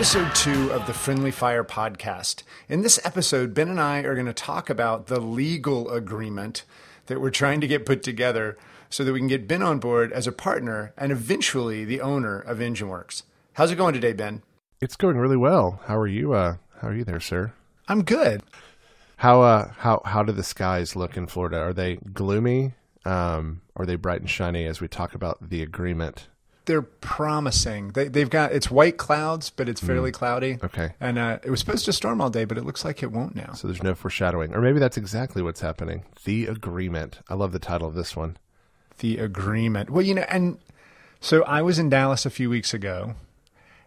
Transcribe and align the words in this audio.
episode 0.00 0.34
two 0.34 0.72
of 0.72 0.86
the 0.86 0.94
Friendly 0.94 1.30
Fire 1.30 1.62
podcast. 1.62 2.42
In 2.70 2.80
this 2.80 2.98
episode, 3.04 3.52
Ben 3.52 3.68
and 3.68 3.78
I 3.78 3.98
are 3.98 4.14
going 4.14 4.24
to 4.24 4.32
talk 4.32 4.70
about 4.70 5.08
the 5.08 5.20
legal 5.20 5.90
agreement 5.90 6.64
that 7.04 7.20
we're 7.20 7.28
trying 7.28 7.60
to 7.60 7.66
get 7.66 7.84
put 7.84 8.02
together 8.02 8.56
so 8.88 9.04
that 9.04 9.12
we 9.12 9.18
can 9.18 9.28
get 9.28 9.46
Ben 9.46 9.62
on 9.62 9.78
board 9.78 10.10
as 10.10 10.26
a 10.26 10.32
partner 10.32 10.94
and 10.96 11.12
eventually 11.12 11.84
the 11.84 12.00
owner 12.00 12.40
of 12.40 12.60
EngineWorks. 12.60 13.24
How's 13.52 13.72
it 13.72 13.76
going 13.76 13.92
today, 13.92 14.14
Ben? 14.14 14.42
It's 14.80 14.96
going 14.96 15.18
really 15.18 15.36
well. 15.36 15.82
How 15.84 15.98
are 15.98 16.06
you? 16.06 16.32
Uh, 16.32 16.56
how 16.80 16.88
are 16.88 16.94
you 16.94 17.04
there, 17.04 17.20
sir? 17.20 17.52
I'm 17.86 18.02
good. 18.02 18.42
How 19.18 19.42
uh, 19.42 19.72
how 19.76 20.00
how 20.06 20.22
do 20.22 20.32
the 20.32 20.42
skies 20.42 20.96
look 20.96 21.18
in 21.18 21.26
Florida? 21.26 21.58
Are 21.58 21.74
they 21.74 21.96
gloomy? 21.96 22.72
Um, 23.04 23.60
are 23.76 23.84
they 23.84 23.96
bright 23.96 24.22
and 24.22 24.30
shiny 24.30 24.64
as 24.64 24.80
we 24.80 24.88
talk 24.88 25.14
about 25.14 25.50
the 25.50 25.62
agreement? 25.62 26.28
They're 26.66 26.82
promising. 26.82 27.88
They, 27.92 28.08
they've 28.08 28.30
got 28.30 28.52
it's 28.52 28.70
white 28.70 28.96
clouds, 28.96 29.50
but 29.50 29.68
it's 29.68 29.80
fairly 29.80 30.12
cloudy. 30.12 30.58
Okay. 30.62 30.92
And 31.00 31.18
uh, 31.18 31.38
it 31.42 31.50
was 31.50 31.58
supposed 31.60 31.84
to 31.86 31.92
storm 31.92 32.20
all 32.20 32.30
day, 32.30 32.44
but 32.44 32.58
it 32.58 32.64
looks 32.64 32.84
like 32.84 33.02
it 33.02 33.10
won't 33.10 33.34
now. 33.34 33.52
So 33.54 33.66
there's 33.66 33.82
no 33.82 33.94
foreshadowing, 33.94 34.54
or 34.54 34.60
maybe 34.60 34.78
that's 34.78 34.96
exactly 34.96 35.42
what's 35.42 35.60
happening. 35.60 36.04
The 36.24 36.46
agreement. 36.46 37.20
I 37.28 37.34
love 37.34 37.52
the 37.52 37.58
title 37.58 37.88
of 37.88 37.94
this 37.94 38.14
one. 38.14 38.36
the 38.98 39.18
agreement. 39.18 39.90
Well, 39.90 40.04
you 40.04 40.14
know, 40.14 40.26
and 40.28 40.58
so 41.20 41.42
I 41.44 41.62
was 41.62 41.78
in 41.78 41.88
Dallas 41.88 42.24
a 42.26 42.30
few 42.30 42.48
weeks 42.50 42.72
ago, 42.74 43.14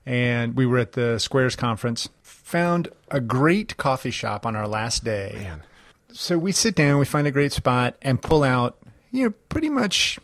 and 0.06 0.56
we 0.56 0.66
were 0.66 0.80
at 0.80 0.94
the 0.94 1.20
Squares 1.20 1.56
conference. 1.56 2.10
Found 2.24 2.90
a 3.10 3.22
great 3.22 3.78
coffee 3.78 4.12
shop 4.12 4.46
on 4.46 4.56
our 4.56 4.68
last 4.68 5.04
day. 5.04 5.32
Man, 5.42 5.64
So 6.12 6.38
we 6.38 6.52
sit 6.52 6.76
down, 6.76 7.00
we 7.00 7.06
find 7.06 7.26
a 7.28 7.32
great 7.32 7.52
spot, 7.54 7.96
and 8.02 8.22
pull 8.22 8.44
out, 8.44 8.78
you 9.12 9.26
know, 9.26 9.34
pretty 9.50 9.70
much, 9.70 10.20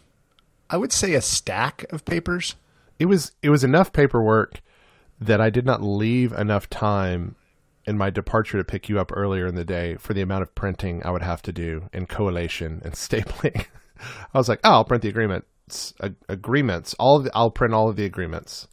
I 0.70 0.78
would 0.78 0.92
say, 0.92 1.14
a 1.14 1.22
stack 1.22 1.86
of 1.92 2.06
papers. 2.06 2.56
it 3.00 3.06
was 3.06 3.32
it 3.42 3.50
was 3.50 3.64
enough 3.64 3.92
paperwork 3.94 4.62
that 5.20 5.42
I 5.42 5.50
did 5.50 5.66
not 5.66 5.82
leave 5.82 6.32
enough 6.34 6.70
time 6.70 7.36
in 7.86 7.98
my 7.98 8.10
departure 8.10 8.58
to 8.58 8.64
pick 8.64 8.88
you 8.88 9.00
up 9.00 9.12
earlier 9.16 9.48
in 9.48 9.56
the 9.56 9.66
day 9.66 9.96
for 9.96 10.14
the 10.14 10.22
amount 10.22 10.44
of 10.44 10.54
printing 10.56 11.02
I 11.04 11.12
would 11.12 11.22
have 11.24 11.42
to 11.44 11.52
do 11.52 11.90
and 11.92 12.08
collation 12.08 12.82
and 12.84 12.94
stapling. 13.06 13.66
I 14.34 14.38
was 14.38 14.48
like, 14.48 14.60
oh, 14.64 14.72
I'll 14.72 14.86
print 14.86 15.02
the 15.04 15.10
agreements, 15.10 15.94
ag- 16.02 16.16
agreements, 16.30 16.94
all 17.00 17.18
of 17.18 17.24
the, 17.26 17.32
I'll 17.36 17.52
print 17.52 17.74
all 17.74 17.90
of 17.90 17.96
the 17.96 18.06
agreements. 18.06 18.68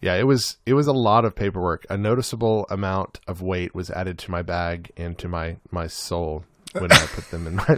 Yeah, 0.00 0.14
it 0.14 0.26
was 0.26 0.58
it 0.66 0.74
was 0.74 0.86
a 0.86 0.92
lot 0.92 1.24
of 1.24 1.34
paperwork. 1.34 1.86
A 1.90 1.96
noticeable 1.96 2.66
amount 2.70 3.20
of 3.26 3.40
weight 3.42 3.74
was 3.74 3.90
added 3.90 4.18
to 4.20 4.30
my 4.30 4.42
bag 4.42 4.92
and 4.96 5.18
to 5.18 5.28
my 5.28 5.56
my 5.70 5.86
soul 5.86 6.44
when 6.72 6.92
I 6.92 7.06
put 7.06 7.30
them 7.30 7.46
in 7.46 7.56
my. 7.56 7.76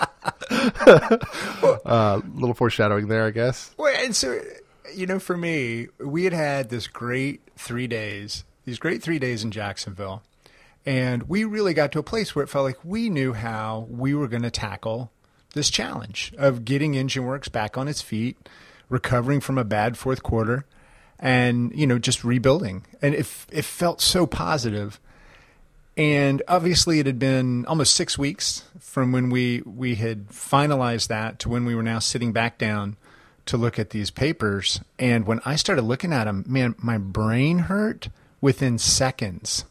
uh, 1.86 2.20
little 2.34 2.54
foreshadowing 2.54 3.08
there, 3.08 3.26
I 3.26 3.30
guess. 3.30 3.74
Well, 3.76 3.94
and 3.96 4.14
so, 4.14 4.40
you 4.94 5.06
know, 5.06 5.18
for 5.18 5.36
me, 5.36 5.88
we 5.98 6.24
had 6.24 6.32
had 6.32 6.68
this 6.68 6.86
great 6.86 7.40
three 7.56 7.86
days, 7.86 8.44
these 8.64 8.78
great 8.78 9.02
three 9.02 9.18
days 9.18 9.44
in 9.44 9.50
Jacksonville. 9.50 10.22
And 10.86 11.24
we 11.24 11.44
really 11.44 11.74
got 11.74 11.92
to 11.92 11.98
a 11.98 12.02
place 12.02 12.34
where 12.34 12.42
it 12.42 12.48
felt 12.48 12.64
like 12.64 12.84
we 12.84 13.10
knew 13.10 13.32
how 13.34 13.86
we 13.90 14.14
were 14.14 14.28
going 14.28 14.42
to 14.42 14.50
tackle 14.50 15.12
this 15.52 15.70
challenge 15.70 16.32
of 16.38 16.64
getting 16.64 16.94
EngineWorks 16.94 17.52
back 17.52 17.76
on 17.76 17.86
its 17.86 18.00
feet, 18.02 18.48
recovering 18.88 19.40
from 19.40 19.58
a 19.58 19.64
bad 19.64 19.98
fourth 19.98 20.22
quarter, 20.22 20.64
and, 21.18 21.72
you 21.74 21.86
know, 21.86 21.98
just 21.98 22.24
rebuilding. 22.24 22.86
And 23.02 23.14
it, 23.14 23.26
it 23.52 23.64
felt 23.64 24.00
so 24.00 24.26
positive. 24.26 24.98
And 25.96 26.42
obviously, 26.48 26.98
it 26.98 27.06
had 27.06 27.18
been 27.18 27.66
almost 27.66 27.94
six 27.94 28.16
weeks 28.16 28.64
from 28.78 29.12
when 29.12 29.28
we, 29.28 29.62
we 29.66 29.96
had 29.96 30.28
finalized 30.28 31.08
that 31.08 31.38
to 31.40 31.48
when 31.48 31.64
we 31.64 31.74
were 31.74 31.82
now 31.82 31.98
sitting 31.98 32.32
back 32.32 32.58
down 32.58 32.96
to 33.46 33.56
look 33.56 33.78
at 33.78 33.90
these 33.90 34.10
papers. 34.10 34.80
And 34.98 35.26
when 35.26 35.40
I 35.44 35.56
started 35.56 35.82
looking 35.82 36.12
at 36.12 36.24
them, 36.24 36.44
man, 36.46 36.74
my 36.78 36.98
brain 36.98 37.58
hurt 37.60 38.08
within 38.40 38.78
seconds. 38.78 39.64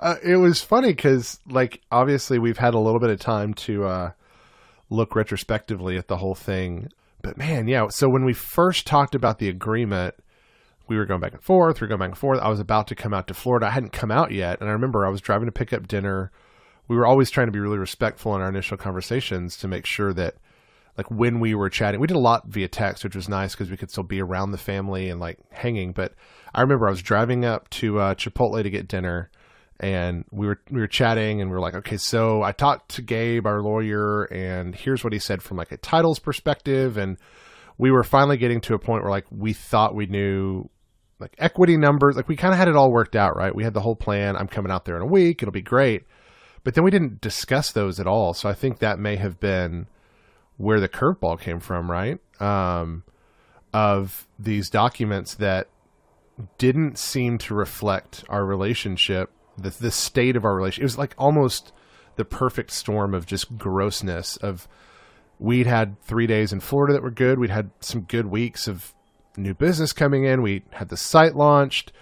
Uh, 0.00 0.16
it 0.22 0.36
was 0.36 0.62
funny 0.62 0.88
because, 0.88 1.38
like, 1.48 1.80
obviously 1.92 2.38
we've 2.38 2.58
had 2.58 2.74
a 2.74 2.78
little 2.78 2.98
bit 2.98 3.10
of 3.10 3.20
time 3.20 3.54
to 3.54 3.84
uh, 3.84 4.10
look 4.90 5.14
retrospectively 5.14 5.96
at 5.96 6.08
the 6.08 6.16
whole 6.16 6.34
thing. 6.34 6.90
But 7.22 7.36
man, 7.36 7.68
yeah. 7.68 7.86
So 7.88 8.08
when 8.08 8.24
we 8.24 8.32
first 8.32 8.86
talked 8.86 9.14
about 9.14 9.38
the 9.38 9.48
agreement, 9.48 10.16
we 10.92 10.98
were 10.98 11.06
going 11.06 11.20
back 11.20 11.32
and 11.32 11.42
forth. 11.42 11.80
We 11.80 11.84
were 11.84 11.88
going 11.88 12.00
back 12.00 12.10
and 12.10 12.18
forth. 12.18 12.38
I 12.40 12.48
was 12.48 12.60
about 12.60 12.86
to 12.88 12.94
come 12.94 13.14
out 13.14 13.26
to 13.28 13.34
Florida. 13.34 13.66
I 13.66 13.70
hadn't 13.70 13.92
come 13.92 14.10
out 14.10 14.30
yet, 14.30 14.60
and 14.60 14.68
I 14.68 14.72
remember 14.72 15.06
I 15.06 15.10
was 15.10 15.20
driving 15.20 15.46
to 15.46 15.52
pick 15.52 15.72
up 15.72 15.88
dinner. 15.88 16.30
We 16.88 16.96
were 16.96 17.06
always 17.06 17.30
trying 17.30 17.46
to 17.46 17.52
be 17.52 17.60
really 17.60 17.78
respectful 17.78 18.34
in 18.36 18.42
our 18.42 18.48
initial 18.48 18.76
conversations 18.76 19.56
to 19.58 19.68
make 19.68 19.86
sure 19.86 20.12
that, 20.12 20.36
like, 20.96 21.10
when 21.10 21.40
we 21.40 21.54
were 21.54 21.70
chatting, 21.70 22.00
we 22.00 22.06
did 22.06 22.16
a 22.16 22.20
lot 22.20 22.46
via 22.46 22.68
text, 22.68 23.04
which 23.04 23.16
was 23.16 23.28
nice 23.28 23.52
because 23.52 23.70
we 23.70 23.76
could 23.76 23.90
still 23.90 24.04
be 24.04 24.20
around 24.20 24.50
the 24.50 24.58
family 24.58 25.08
and 25.08 25.20
like 25.20 25.38
hanging. 25.50 25.92
But 25.92 26.12
I 26.54 26.60
remember 26.60 26.86
I 26.86 26.90
was 26.90 27.02
driving 27.02 27.44
up 27.44 27.70
to 27.70 27.98
uh, 27.98 28.14
Chipotle 28.14 28.62
to 28.62 28.70
get 28.70 28.88
dinner 28.88 29.30
and 29.80 30.24
we 30.30 30.46
were 30.46 30.60
we 30.70 30.80
were 30.80 30.86
chatting 30.86 31.40
and 31.40 31.50
we 31.50 31.54
were 31.54 31.60
like 31.60 31.74
okay 31.74 31.96
so 31.96 32.40
i 32.42 32.52
talked 32.52 32.88
to 32.90 33.02
gabe 33.02 33.46
our 33.46 33.60
lawyer 33.60 34.24
and 34.24 34.76
here's 34.76 35.02
what 35.02 35.12
he 35.12 35.18
said 35.18 35.42
from 35.42 35.56
like 35.56 35.72
a 35.72 35.76
titles 35.76 36.20
perspective 36.20 36.96
and 36.96 37.18
we 37.78 37.90
were 37.90 38.04
finally 38.04 38.36
getting 38.36 38.60
to 38.60 38.74
a 38.74 38.78
point 38.78 39.02
where 39.02 39.10
like 39.10 39.26
we 39.30 39.52
thought 39.52 39.94
we 39.94 40.06
knew 40.06 40.68
like 41.22 41.34
equity 41.38 41.76
numbers 41.76 42.16
like 42.16 42.28
we 42.28 42.36
kind 42.36 42.52
of 42.52 42.58
had 42.58 42.68
it 42.68 42.76
all 42.76 42.92
worked 42.92 43.16
out 43.16 43.36
right 43.36 43.54
we 43.54 43.64
had 43.64 43.74
the 43.74 43.80
whole 43.80 43.96
plan 43.96 44.36
i'm 44.36 44.48
coming 44.48 44.70
out 44.70 44.84
there 44.84 44.96
in 44.96 45.02
a 45.02 45.06
week 45.06 45.42
it'll 45.42 45.52
be 45.52 45.62
great 45.62 46.04
but 46.64 46.74
then 46.74 46.84
we 46.84 46.90
didn't 46.90 47.20
discuss 47.20 47.72
those 47.72 47.98
at 47.98 48.06
all 48.06 48.34
so 48.34 48.48
i 48.48 48.52
think 48.52 48.78
that 48.78 48.98
may 48.98 49.16
have 49.16 49.40
been 49.40 49.86
where 50.58 50.80
the 50.80 50.88
curveball 50.88 51.40
came 51.40 51.60
from 51.60 51.90
right 51.90 52.18
um 52.40 53.02
of 53.72 54.28
these 54.38 54.68
documents 54.68 55.34
that 55.34 55.68
didn't 56.58 56.98
seem 56.98 57.38
to 57.38 57.54
reflect 57.54 58.24
our 58.28 58.44
relationship 58.44 59.30
the 59.58 59.70
the 59.70 59.90
state 59.90 60.36
of 60.36 60.44
our 60.44 60.54
relationship. 60.54 60.82
It 60.82 60.84
was 60.84 60.98
like 60.98 61.14
almost 61.18 61.72
the 62.16 62.24
perfect 62.24 62.70
storm 62.70 63.14
of 63.14 63.26
just 63.26 63.56
grossness. 63.56 64.36
Of 64.38 64.68
we'd 65.38 65.66
had 65.66 66.00
three 66.02 66.26
days 66.26 66.52
in 66.52 66.60
Florida 66.60 66.92
that 66.94 67.02
were 67.02 67.10
good. 67.10 67.38
We'd 67.38 67.50
had 67.50 67.70
some 67.80 68.02
good 68.02 68.26
weeks 68.26 68.66
of 68.68 68.94
new 69.36 69.54
business 69.54 69.92
coming 69.92 70.24
in. 70.24 70.42
We 70.42 70.62
had 70.70 70.88
the 70.88 70.96
site 70.96 71.34
launched. 71.34 71.92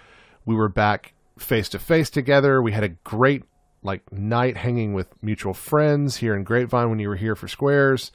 We 0.45 0.55
were 0.55 0.69
back 0.69 1.13
face 1.37 1.69
to 1.69 1.79
face 1.79 2.09
together. 2.09 2.61
We 2.61 2.71
had 2.71 2.83
a 2.83 2.89
great 2.89 3.43
like 3.83 4.11
night 4.11 4.57
hanging 4.57 4.93
with 4.93 5.07
mutual 5.23 5.53
friends 5.53 6.17
here 6.17 6.35
in 6.35 6.43
Grapevine 6.43 6.89
when 6.89 6.99
you 6.99 7.09
were 7.09 7.15
here 7.15 7.35
for 7.35 7.47
Squares, 7.47 8.11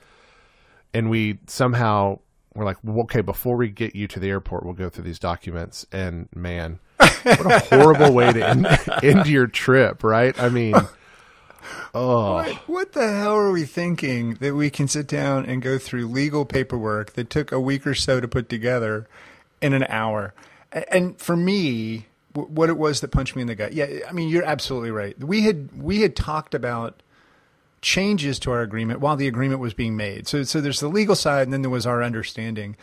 and 0.94 1.10
we 1.10 1.38
somehow 1.47 2.21
were 2.55 2.65
like, 2.65 2.76
okay, 2.87 3.21
before 3.21 3.56
we 3.56 3.69
get 3.69 3.94
you 3.94 4.09
to 4.09 4.21
the 4.21 4.28
airport, 4.28 4.65
we'll 4.65 4.75
go 4.75 4.88
through 4.88 5.05
these 5.05 5.19
documents. 5.19 5.87
And 5.93 6.28
man, 6.34 6.78
what 6.99 7.47
a 7.47 7.59
horrible 7.59 8.12
way 8.12 8.32
to 8.32 8.49
end, 8.49 8.66
end 9.03 9.26
your 9.26 9.47
trip, 9.47 10.03
right? 10.03 10.38
I 10.41 10.49
mean, 10.49 10.75
oh, 11.94 12.34
What, 12.34 12.54
what 12.69 12.93
the 12.93 13.12
hell 13.12 13.37
are 13.37 13.50
we 13.50 13.65
thinking 13.65 14.34
that 14.34 14.54
we 14.54 14.71
can 14.71 14.88
sit 14.88 15.06
down 15.06 15.47
and 15.47 15.62
go 15.62 15.78
through 15.78 16.09
legal 16.09 16.44
paperwork 16.44 17.15
that 17.15 17.31
took 17.31 17.53
a 17.53 17.60
week 17.60 17.87
or 17.87 17.94
so 17.94 18.21
to 18.21 18.28
put 18.28 18.49
together 18.49 19.09
in 19.60 19.72
an 19.72 19.84
hour? 19.88 20.34
And 20.91 21.19
for 21.19 21.37
me, 21.37 22.06
what 22.37 22.69
it 22.69 22.76
was 22.76 23.00
that 23.00 23.09
punched 23.09 23.34
me 23.34 23.43
in 23.43 23.49
the 23.49 23.55
gut. 23.55 23.72
Yeah, 23.72 24.00
I 24.09 24.12
mean, 24.12 24.28
you're 24.28 24.44
absolutely 24.44 24.91
right. 24.91 25.19
We 25.22 25.43
had 25.43 25.82
we 25.82 26.03
had 26.03 26.15
talked 26.15 26.55
about 26.55 27.03
changes 27.81 28.38
to 28.41 28.50
our 28.50 28.62
agreement 28.62 29.00
while 29.00 29.16
the 29.16 29.28
agreement 29.28 29.60
was 29.60 29.75
being 29.75 29.97
made. 29.97 30.28
So 30.28 30.43
so 30.43 30.60
there's 30.60 30.81
the 30.81 30.88
legal 30.88 31.15
side 31.15 31.43
and 31.43 31.53
then 31.53 31.62
there 31.62 31.71
was 31.71 31.87
our 31.87 32.03
understanding. 32.03 32.76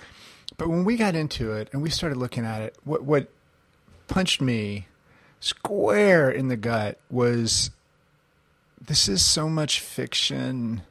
But 0.57 0.69
when 0.69 0.85
we 0.85 0.97
got 0.97 1.15
into 1.15 1.51
it 1.53 1.69
and 1.73 1.81
we 1.81 1.89
started 1.89 2.17
looking 2.17 2.45
at 2.45 2.61
it, 2.61 2.77
what 2.83 3.03
what 3.03 3.29
punched 4.07 4.41
me 4.41 4.87
square 5.39 6.31
in 6.31 6.47
the 6.47 6.57
gut 6.57 6.99
was 7.09 7.69
this 8.85 9.07
is 9.07 9.23
so 9.23 9.49
much 9.49 9.79
fiction 9.79 10.81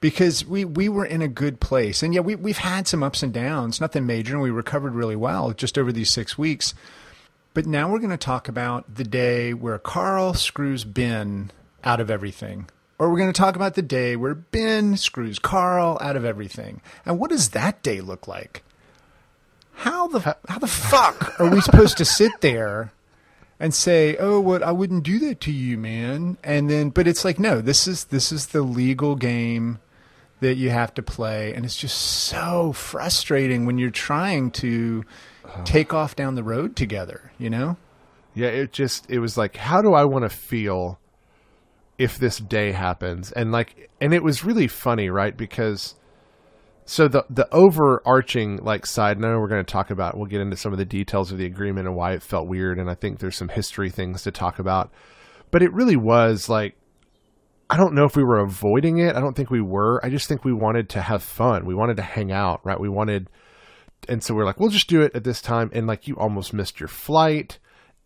because 0.00 0.44
we, 0.44 0.64
we 0.64 0.88
were 0.88 1.04
in 1.04 1.22
a 1.22 1.28
good 1.28 1.60
place. 1.60 2.02
And 2.02 2.14
yeah, 2.14 2.20
we, 2.20 2.34
we've 2.34 2.58
had 2.58 2.86
some 2.86 3.02
ups 3.02 3.22
and 3.22 3.32
downs, 3.32 3.80
nothing 3.80 4.06
major, 4.06 4.34
and 4.34 4.42
we 4.42 4.50
recovered 4.50 4.94
really 4.94 5.16
well 5.16 5.52
just 5.52 5.78
over 5.78 5.92
these 5.92 6.10
six 6.10 6.38
weeks. 6.38 6.74
But 7.54 7.66
now 7.66 7.90
we're 7.90 7.98
going 7.98 8.10
to 8.10 8.16
talk 8.16 8.48
about 8.48 8.96
the 8.96 9.04
day 9.04 9.54
where 9.54 9.78
Carl 9.78 10.34
screws 10.34 10.84
Ben 10.84 11.50
out 11.84 12.00
of 12.00 12.10
everything. 12.10 12.68
Or 12.98 13.10
we're 13.10 13.18
going 13.18 13.32
to 13.32 13.38
talk 13.38 13.56
about 13.56 13.74
the 13.74 13.82
day 13.82 14.16
where 14.16 14.34
Ben 14.34 14.96
screws 14.96 15.38
Carl 15.38 15.98
out 16.00 16.16
of 16.16 16.24
everything. 16.24 16.80
And 17.04 17.18
what 17.18 17.30
does 17.30 17.50
that 17.50 17.82
day 17.82 18.00
look 18.00 18.26
like? 18.26 18.62
How 19.74 20.08
the 20.08 20.20
how 20.48 20.58
the 20.58 20.66
fuck 20.66 21.38
are 21.38 21.50
we 21.50 21.60
supposed 21.60 21.98
to 21.98 22.06
sit 22.06 22.32
there 22.40 22.92
and 23.58 23.72
say, 23.74 24.16
"Oh, 24.18 24.40
what 24.40 24.62
I 24.62 24.72
wouldn't 24.72 25.02
do 25.04 25.18
that 25.20 25.40
to 25.42 25.52
you, 25.52 25.78
man." 25.78 26.38
And 26.44 26.68
then 26.70 26.90
but 26.90 27.06
it's 27.06 27.24
like, 27.24 27.38
"No, 27.38 27.60
this 27.60 27.86
is 27.86 28.04
this 28.04 28.32
is 28.32 28.48
the 28.48 28.62
legal 28.62 29.16
game 29.16 29.78
that 30.40 30.56
you 30.56 30.70
have 30.70 30.92
to 30.94 31.02
play." 31.02 31.54
And 31.54 31.64
it's 31.64 31.76
just 31.76 31.96
so 31.98 32.72
frustrating 32.72 33.66
when 33.66 33.78
you're 33.78 33.90
trying 33.90 34.50
to 34.52 35.04
take 35.64 35.94
off 35.94 36.16
down 36.16 36.34
the 36.34 36.42
road 36.42 36.76
together, 36.76 37.32
you 37.38 37.48
know? 37.50 37.76
yeah. 38.34 38.48
It 38.48 38.72
just 38.72 39.08
it 39.10 39.18
was 39.20 39.36
like, 39.38 39.56
how 39.56 39.80
do 39.80 39.94
I 39.94 40.04
want 40.04 40.24
to 40.24 40.28
feel 40.28 40.98
if 41.98 42.18
this 42.18 42.38
day 42.38 42.72
happens? 42.72 43.32
And 43.32 43.52
like, 43.52 43.88
and 44.00 44.12
it 44.12 44.22
was 44.22 44.44
really 44.44 44.68
funny, 44.68 45.08
right? 45.08 45.34
Because 45.36 45.94
so 46.86 47.08
the 47.08 47.24
the 47.28 47.52
overarching 47.52 48.58
like 48.58 48.86
side 48.86 49.18
note 49.18 49.40
we're 49.40 49.48
going 49.48 49.64
to 49.64 49.70
talk 49.70 49.90
about 49.90 50.16
we'll 50.16 50.26
get 50.26 50.40
into 50.40 50.56
some 50.56 50.72
of 50.72 50.78
the 50.78 50.84
details 50.84 51.32
of 51.32 51.38
the 51.38 51.44
agreement 51.44 51.86
and 51.86 51.96
why 51.96 52.12
it 52.12 52.22
felt 52.22 52.46
weird 52.46 52.78
and 52.78 52.88
i 52.88 52.94
think 52.94 53.18
there's 53.18 53.36
some 53.36 53.48
history 53.48 53.90
things 53.90 54.22
to 54.22 54.30
talk 54.30 54.58
about. 54.58 54.90
But 55.50 55.62
it 55.62 55.72
really 55.72 55.96
was 55.96 56.48
like 56.48 56.76
i 57.68 57.76
don't 57.76 57.94
know 57.94 58.04
if 58.04 58.16
we 58.16 58.22
were 58.22 58.38
avoiding 58.38 58.98
it. 58.98 59.16
I 59.16 59.20
don't 59.20 59.34
think 59.34 59.50
we 59.50 59.60
were. 59.60 60.00
I 60.04 60.08
just 60.08 60.28
think 60.28 60.44
we 60.44 60.52
wanted 60.52 60.88
to 60.90 61.02
have 61.02 61.22
fun. 61.22 61.66
We 61.66 61.74
wanted 61.74 61.96
to 61.96 62.02
hang 62.02 62.30
out 62.32 62.60
right? 62.64 62.78
We 62.80 62.88
wanted 62.88 63.28
and 64.08 64.22
so 64.22 64.34
we're 64.34 64.44
like 64.44 64.60
we'll 64.60 64.70
just 64.70 64.88
do 64.88 65.02
it 65.02 65.14
at 65.14 65.24
this 65.24 65.42
time 65.42 65.70
and 65.72 65.86
like 65.86 66.06
you 66.06 66.16
almost 66.16 66.52
missed 66.52 66.78
your 66.80 66.88
flight. 66.88 67.58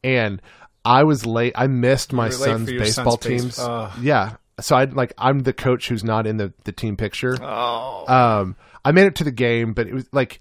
And 0.02 0.40
i 0.84 1.04
was 1.04 1.26
late. 1.26 1.52
I 1.56 1.66
missed 1.66 2.12
my 2.14 2.30
son's 2.30 2.70
baseball 2.70 3.18
son's 3.18 3.26
base- 3.26 3.42
teams. 3.42 3.58
Ugh. 3.58 3.92
yeah 4.00 4.36
so 4.60 4.76
i 4.76 4.84
like 4.84 5.12
i'm 5.18 5.40
the 5.40 5.52
coach 5.52 5.88
who's 5.88 6.04
not 6.04 6.26
in 6.26 6.36
the 6.36 6.52
the 6.64 6.72
team 6.72 6.96
picture 6.96 7.36
Oh, 7.42 8.04
um, 8.06 8.56
I 8.84 8.92
made 8.92 9.06
it 9.06 9.14
to 9.16 9.24
the 9.24 9.30
game, 9.30 9.72
but 9.74 9.86
it 9.86 9.94
was 9.94 10.08
like 10.12 10.40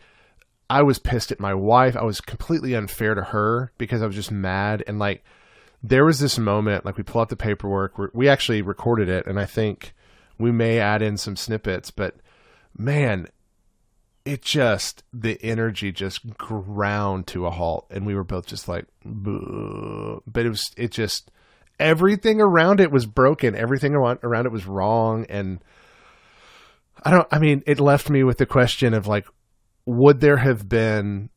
I 0.69 0.83
was 0.83 0.99
pissed 0.99 1.31
at 1.31 1.39
my 1.39 1.53
wife. 1.53 1.95
I 1.97 2.03
was 2.03 2.21
completely 2.21 2.73
unfair 2.73 3.15
to 3.15 3.23
her 3.23 3.71
because 3.77 4.01
I 4.01 4.05
was 4.05 4.15
just 4.15 4.31
mad. 4.31 4.83
And 4.87 4.99
like 4.99 5.23
there 5.83 6.05
was 6.05 6.19
this 6.19 6.37
moment, 6.37 6.85
like 6.85 6.97
we 6.97 7.03
pull 7.03 7.21
out 7.21 7.29
the 7.29 7.35
paperwork. 7.35 7.97
we 7.97 8.07
we 8.13 8.29
actually 8.29 8.61
recorded 8.61 9.09
it, 9.09 9.25
and 9.27 9.39
I 9.39 9.45
think 9.45 9.93
we 10.37 10.51
may 10.51 10.79
add 10.79 11.01
in 11.01 11.17
some 11.17 11.35
snippets. 11.35 11.91
But 11.91 12.15
man, 12.77 13.27
it 14.25 14.41
just 14.41 15.03
the 15.11 15.37
energy 15.43 15.91
just 15.91 16.37
ground 16.37 17.27
to 17.27 17.45
a 17.45 17.51
halt, 17.51 17.87
and 17.89 18.05
we 18.05 18.15
were 18.15 18.23
both 18.23 18.45
just 18.45 18.67
like, 18.67 18.85
"Buh." 19.03 20.19
but 20.27 20.45
it 20.45 20.49
was 20.49 20.71
it 20.77 20.91
just 20.91 21.31
everything 21.79 22.41
around 22.41 22.79
it 22.79 22.91
was 22.91 23.05
broken. 23.05 23.55
Everything 23.55 23.95
around 23.95 24.45
it 24.45 24.51
was 24.51 24.65
wrong, 24.65 25.25
and 25.29 25.63
I 27.03 27.11
don't. 27.11 27.27
I 27.31 27.39
mean, 27.39 27.63
it 27.65 27.79
left 27.79 28.09
me 28.09 28.23
with 28.23 28.37
the 28.37 28.45
question 28.45 28.93
of 28.93 29.07
like, 29.07 29.25
would 29.85 30.19
there 30.19 30.37
have 30.37 30.67
been 30.67 31.29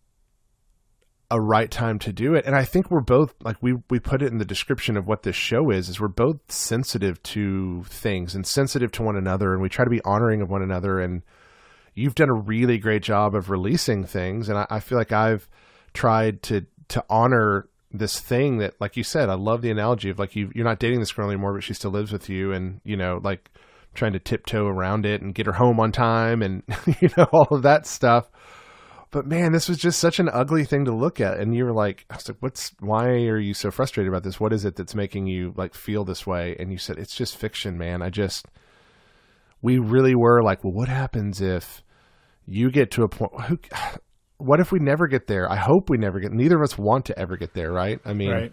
a 1.30 1.40
right 1.40 1.70
time 1.70 1.98
to 2.00 2.12
do 2.12 2.34
it? 2.34 2.44
And 2.44 2.54
I 2.54 2.64
think 2.64 2.90
we're 2.90 3.00
both 3.00 3.34
like 3.42 3.56
we 3.62 3.74
we 3.88 3.98
put 3.98 4.22
it 4.22 4.32
in 4.32 4.38
the 4.38 4.44
description 4.44 4.96
of 4.96 5.06
what 5.06 5.22
this 5.22 5.36
show 5.36 5.70
is. 5.70 5.88
Is 5.88 6.00
we're 6.00 6.08
both 6.08 6.50
sensitive 6.50 7.22
to 7.24 7.84
things 7.84 8.34
and 8.34 8.46
sensitive 8.46 8.92
to 8.92 9.02
one 9.02 9.16
another, 9.16 9.52
and 9.52 9.62
we 9.62 9.68
try 9.68 9.84
to 9.84 9.90
be 9.90 10.02
honoring 10.02 10.42
of 10.42 10.50
one 10.50 10.62
another. 10.62 11.00
And 11.00 11.22
you've 11.94 12.14
done 12.14 12.28
a 12.28 12.34
really 12.34 12.78
great 12.78 13.02
job 13.02 13.34
of 13.34 13.50
releasing 13.50 14.04
things, 14.04 14.48
and 14.48 14.58
I, 14.58 14.66
I 14.68 14.80
feel 14.80 14.98
like 14.98 15.12
I've 15.12 15.48
tried 15.94 16.42
to 16.44 16.66
to 16.88 17.04
honor 17.08 17.68
this 17.92 18.18
thing 18.18 18.58
that 18.58 18.74
like 18.80 18.96
you 18.96 19.02
said 19.02 19.28
i 19.28 19.34
love 19.34 19.60
the 19.60 19.70
analogy 19.70 20.08
of 20.08 20.18
like 20.18 20.34
you 20.34 20.50
you're 20.54 20.64
not 20.64 20.78
dating 20.78 20.98
this 20.98 21.12
girl 21.12 21.28
anymore 21.28 21.52
but 21.52 21.62
she 21.62 21.74
still 21.74 21.90
lives 21.90 22.10
with 22.10 22.28
you 22.28 22.52
and 22.52 22.80
you 22.84 22.96
know 22.96 23.20
like 23.22 23.50
trying 23.94 24.12
to 24.12 24.18
tiptoe 24.18 24.66
around 24.66 25.04
it 25.04 25.20
and 25.20 25.34
get 25.34 25.46
her 25.46 25.52
home 25.52 25.78
on 25.78 25.92
time 25.92 26.42
and 26.42 26.62
you 27.00 27.08
know 27.16 27.24
all 27.32 27.48
of 27.50 27.62
that 27.62 27.86
stuff. 27.86 28.28
But 29.10 29.26
man 29.26 29.52
this 29.52 29.68
was 29.68 29.78
just 29.78 29.98
such 29.98 30.18
an 30.18 30.30
ugly 30.30 30.64
thing 30.64 30.86
to 30.86 30.94
look 30.94 31.20
at. 31.20 31.38
And 31.38 31.54
you 31.54 31.64
were 31.64 31.72
like 31.72 32.06
i 32.10 32.16
was 32.16 32.28
like 32.28 32.38
what's 32.40 32.72
why 32.80 33.06
are 33.06 33.38
you 33.38 33.54
so 33.54 33.70
frustrated 33.70 34.10
about 34.10 34.22
this? 34.22 34.40
What 34.40 34.52
is 34.52 34.64
it 34.64 34.76
that's 34.76 34.94
making 34.94 35.26
you 35.26 35.52
like 35.56 35.74
feel 35.74 36.04
this 36.04 36.26
way? 36.26 36.56
And 36.58 36.72
you 36.72 36.78
said 36.78 36.98
it's 36.98 37.14
just 37.14 37.36
fiction 37.36 37.76
man. 37.76 38.02
I 38.02 38.08
just 38.08 38.46
we 39.60 39.78
really 39.78 40.14
were 40.14 40.42
like 40.42 40.64
well 40.64 40.72
what 40.72 40.88
happens 40.88 41.40
if 41.40 41.82
you 42.46 42.70
get 42.70 42.90
to 42.92 43.04
a 43.04 43.08
point 43.08 43.40
who 43.42 43.58
what 44.42 44.60
if 44.60 44.72
we 44.72 44.78
never 44.78 45.06
get 45.06 45.26
there 45.26 45.50
i 45.50 45.56
hope 45.56 45.88
we 45.88 45.96
never 45.96 46.20
get 46.20 46.32
neither 46.32 46.56
of 46.56 46.62
us 46.62 46.76
want 46.78 47.04
to 47.06 47.18
ever 47.18 47.36
get 47.36 47.54
there 47.54 47.72
right 47.72 48.00
i 48.04 48.12
mean 48.12 48.30
right. 48.30 48.52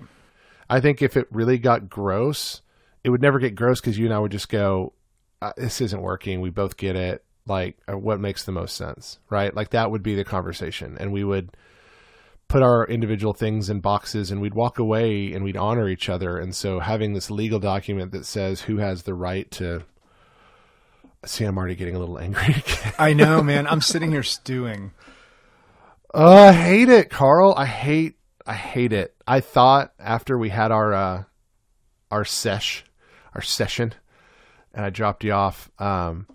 I 0.70 0.80
think 0.80 1.02
if 1.02 1.18
it 1.18 1.28
really 1.32 1.58
got 1.58 1.90
gross, 1.90 2.62
it 3.04 3.10
would 3.10 3.22
never 3.22 3.40
get 3.40 3.56
gross 3.56 3.82
because 3.82 3.98
you 3.98 4.06
and 4.06 4.14
I 4.14 4.20
would 4.20 4.32
just 4.32 4.50
go, 4.50 4.94
uh, 5.42 5.54
"This 5.58 5.82
isn't 5.82 6.02
working." 6.02 6.42
We 6.42 6.52
both 6.52 6.78
get 6.78 6.96
it. 6.96 7.24
Like, 7.48 7.78
uh, 7.92 7.98
what 7.98 8.20
makes 8.20 8.44
the 8.44 8.52
most 8.52 8.78
sense, 8.78 9.18
right? 9.30 9.54
Like 9.56 9.72
that 9.72 9.90
would 9.90 10.04
be 10.04 10.14
the 10.14 10.24
conversation, 10.24 10.96
and 11.00 11.12
we 11.12 11.24
would 11.24 11.58
put 12.48 12.62
our 12.62 12.86
individual 12.88 13.34
things 13.34 13.70
in 13.70 13.80
boxes, 13.80 14.30
and 14.30 14.42
we'd 14.42 14.54
walk 14.54 14.78
away, 14.78 15.34
and 15.34 15.44
we'd 15.44 15.58
honor 15.58 15.90
each 15.90 16.08
other. 16.08 16.38
And 16.38 16.56
so, 16.56 16.80
having 16.80 17.14
this 17.14 17.32
legal 17.32 17.60
document 17.60 18.12
that 18.12 18.26
says 18.26 18.62
who 18.62 18.78
has 18.78 19.04
the 19.04 19.16
right 19.16 19.50
to 19.52 19.84
see, 21.26 21.46
I'm 21.46 21.58
already 21.58 21.76
getting 21.76 21.96
a 21.96 22.00
little 22.00 22.20
angry. 22.20 22.64
I 23.00 23.14
know, 23.14 23.42
man. 23.42 23.66
I'm 23.66 23.82
sitting 23.82 24.12
here 24.12 24.24
stewing. 24.24 24.92
Oh, 26.14 26.38
I 26.38 26.54
hate 26.54 26.90
it, 26.90 27.10
Carl. 27.10 27.54
I 27.56 27.66
hate 27.66 28.16
I 28.46 28.54
hate 28.54 28.94
it. 28.94 29.16
I 29.28 29.42
thought 29.42 29.94
after 30.00 30.38
we 30.38 30.50
had 30.50 30.72
our 30.72 30.94
uh 30.94 31.24
our 32.10 32.26
sesh 32.26 32.84
our 33.36 33.42
session 33.42 33.94
and 34.74 34.84
I 34.86 34.90
dropped 34.90 35.24
you 35.24 35.34
off, 35.34 35.70
um, 35.80 36.28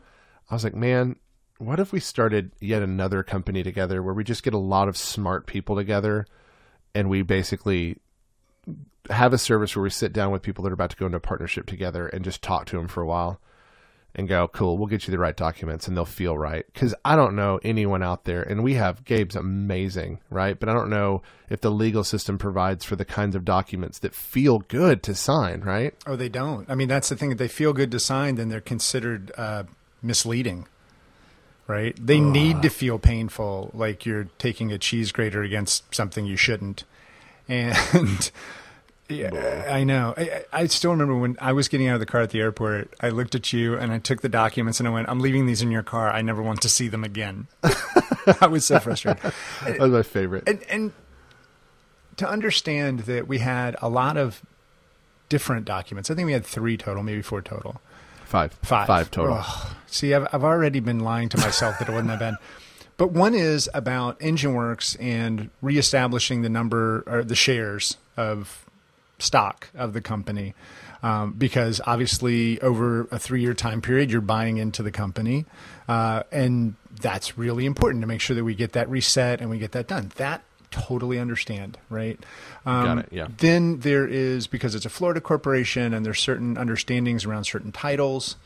I 0.50 0.54
was 0.54 0.64
like, 0.64 0.74
man, 0.74 1.16
what 1.58 1.80
if 1.80 1.92
we 1.92 2.00
started 2.00 2.52
yet 2.60 2.82
another 2.82 3.22
company 3.22 3.62
together 3.62 4.02
where 4.02 4.14
we 4.14 4.22
just 4.24 4.42
get 4.42 4.54
a 4.54 4.58
lot 4.58 4.88
of 4.88 4.96
smart 4.96 5.46
people 5.46 5.76
together 5.76 6.26
and 6.94 7.08
we 7.08 7.22
basically 7.22 7.96
have 9.10 9.32
a 9.32 9.38
service 9.38 9.74
where 9.74 9.82
we 9.82 9.90
sit 9.90 10.12
down 10.12 10.30
with 10.30 10.42
people 10.42 10.62
that 10.64 10.70
are 10.70 10.74
about 10.74 10.90
to 10.90 10.96
go 10.96 11.06
into 11.06 11.18
a 11.18 11.20
partnership 11.20 11.66
together 11.66 12.06
and 12.08 12.24
just 12.24 12.42
talk 12.42 12.66
to 12.66 12.76
them 12.76 12.88
for 12.88 13.02
a 13.02 13.06
while 13.06 13.40
and 14.14 14.28
go, 14.28 14.46
cool, 14.46 14.78
we'll 14.78 14.86
get 14.86 15.06
you 15.06 15.10
the 15.10 15.18
right 15.18 15.36
documents 15.36 15.88
and 15.88 15.96
they'll 15.96 16.04
feel 16.04 16.38
right. 16.38 16.64
Because 16.72 16.94
I 17.04 17.16
don't 17.16 17.34
know 17.34 17.58
anyone 17.64 18.02
out 18.02 18.24
there, 18.24 18.42
and 18.42 18.62
we 18.62 18.74
have 18.74 19.04
Gabe's 19.04 19.34
amazing, 19.34 20.20
right? 20.30 20.58
But 20.58 20.68
I 20.68 20.72
don't 20.72 20.90
know 20.90 21.22
if 21.50 21.60
the 21.60 21.70
legal 21.70 22.04
system 22.04 22.38
provides 22.38 22.84
for 22.84 22.96
the 22.96 23.04
kinds 23.04 23.34
of 23.34 23.44
documents 23.44 23.98
that 24.00 24.14
feel 24.14 24.60
good 24.60 25.02
to 25.04 25.14
sign, 25.14 25.62
right? 25.62 25.94
Oh, 26.06 26.16
they 26.16 26.28
don't. 26.28 26.68
I 26.70 26.74
mean, 26.74 26.88
that's 26.88 27.08
the 27.08 27.16
thing. 27.16 27.32
If 27.32 27.38
they 27.38 27.48
feel 27.48 27.72
good 27.72 27.90
to 27.90 28.00
sign, 28.00 28.36
then 28.36 28.48
they're 28.48 28.60
considered 28.60 29.32
uh, 29.36 29.64
misleading, 30.00 30.68
right? 31.66 31.96
They 32.00 32.20
need 32.20 32.62
to 32.62 32.68
feel 32.68 32.98
painful, 33.00 33.70
like 33.74 34.06
you're 34.06 34.28
taking 34.38 34.70
a 34.70 34.78
cheese 34.78 35.10
grater 35.10 35.42
against 35.42 35.92
something 35.94 36.24
you 36.24 36.36
shouldn't. 36.36 36.84
And 37.46 38.30
yeah, 39.08 39.66
I 39.68 39.84
know. 39.84 40.14
I, 40.16 40.44
I 40.52 40.66
still 40.66 40.92
remember 40.92 41.16
when 41.16 41.36
I 41.40 41.52
was 41.52 41.68
getting 41.68 41.88
out 41.88 41.94
of 41.94 42.00
the 42.00 42.06
car 42.06 42.22
at 42.22 42.30
the 42.30 42.40
airport, 42.40 42.94
I 43.00 43.10
looked 43.10 43.34
at 43.34 43.52
you 43.52 43.76
and 43.76 43.92
I 43.92 43.98
took 43.98 44.22
the 44.22 44.28
documents 44.28 44.80
and 44.80 44.88
I 44.88 44.92
went, 44.92 45.08
I'm 45.08 45.20
leaving 45.20 45.46
these 45.46 45.62
in 45.62 45.70
your 45.70 45.82
car. 45.82 46.10
I 46.10 46.22
never 46.22 46.42
want 46.42 46.62
to 46.62 46.68
see 46.68 46.88
them 46.88 47.04
again. 47.04 47.46
I 48.40 48.46
was 48.46 48.64
so 48.64 48.78
frustrated. 48.78 49.22
That 49.64 49.78
was 49.78 49.90
my 49.90 50.02
favorite. 50.02 50.44
and 50.48 50.62
and 50.64 50.92
to 52.16 52.28
understand 52.28 53.00
that 53.00 53.26
we 53.26 53.38
had 53.38 53.76
a 53.82 53.88
lot 53.88 54.16
of 54.16 54.42
different 55.28 55.64
documents. 55.64 56.10
I 56.10 56.14
think 56.14 56.26
we 56.26 56.32
had 56.32 56.44
three 56.46 56.76
total, 56.76 57.02
maybe 57.02 57.22
four 57.22 57.42
total. 57.42 57.80
Five. 58.24 58.52
Five. 58.62 58.86
Five 58.86 59.10
total. 59.10 59.44
See, 59.86 60.14
I've, 60.14 60.28
I've 60.32 60.44
already 60.44 60.80
been 60.80 61.00
lying 61.00 61.28
to 61.30 61.38
myself 61.38 61.78
that 61.78 61.88
it 61.88 61.92
wasn't 61.92 62.08
that 62.08 62.20
bad. 62.20 62.34
But 62.96 63.10
one 63.10 63.34
is 63.34 63.68
about 63.74 64.20
EngineWorks 64.20 64.96
and 65.00 65.50
reestablishing 65.60 66.42
the 66.42 66.48
number 66.48 67.02
or 67.06 67.24
the 67.24 67.34
shares 67.34 67.96
of 68.16 68.63
stock 69.24 69.70
of 69.74 69.92
the 69.92 70.00
company. 70.00 70.54
Um, 71.02 71.32
because 71.32 71.82
obviously, 71.86 72.60
over 72.62 73.02
a 73.10 73.18
three 73.18 73.42
year 73.42 73.52
time 73.52 73.82
period, 73.82 74.10
you're 74.10 74.22
buying 74.22 74.56
into 74.56 74.82
the 74.82 74.90
company. 74.90 75.44
Uh, 75.86 76.22
and 76.32 76.76
that's 77.00 77.36
really 77.36 77.66
important 77.66 78.00
to 78.00 78.06
make 78.06 78.22
sure 78.22 78.34
that 78.36 78.44
we 78.44 78.54
get 78.54 78.72
that 78.72 78.88
reset 78.88 79.40
and 79.40 79.50
we 79.50 79.58
get 79.58 79.72
that 79.72 79.86
done. 79.86 80.12
That 80.16 80.42
totally 80.70 81.18
understand, 81.18 81.78
right? 81.90 82.18
Um, 82.66 82.84
Got 82.84 82.98
it, 82.98 83.08
yeah. 83.12 83.28
Then 83.36 83.80
there 83.80 84.06
is 84.06 84.46
because 84.46 84.74
it's 84.74 84.86
a 84.86 84.90
Florida 84.90 85.20
corporation 85.20 85.94
and 85.94 86.04
there's 86.04 86.20
certain 86.20 86.56
understandings 86.56 87.24
around 87.24 87.44
certain 87.44 87.70
titles. 87.70 88.36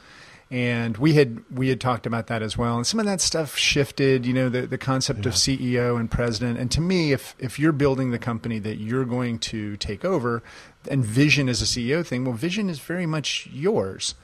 And 0.51 0.97
we 0.97 1.13
had 1.13 1.43
we 1.51 1.69
had 1.69 1.79
talked 1.79 2.07
about 2.07 2.27
that 2.29 2.43
as 2.43 2.57
well, 2.57 2.77
and 2.77 2.87
some 2.87 2.99
of 2.99 3.05
that 3.05 3.21
stuff 3.21 3.57
shifted. 3.57 4.25
You 4.25 4.33
know, 4.33 4.49
the 4.49 4.67
the 4.67 4.79
concept 4.79 5.27
of 5.27 5.35
CEO 5.35 6.01
and 6.01 6.11
president. 6.11 6.59
And 6.59 6.71
to 6.71 6.81
me, 6.81 7.13
if 7.13 7.37
if 7.39 7.59
you're 7.59 7.73
building 7.73 8.13
the 8.13 8.19
company 8.19 8.59
that 8.61 8.79
you're 8.79 9.05
going 9.05 9.41
to 9.41 9.77
take 9.77 10.07
over, 10.07 10.43
and 10.91 11.05
vision 11.05 11.51
is 11.51 11.61
a 11.61 11.67
CEO 11.67 12.05
thing, 12.05 12.25
well, 12.25 12.33
vision 12.33 12.71
is 12.71 12.79
very 12.79 13.05
much 13.05 13.47
yours. 13.53 14.15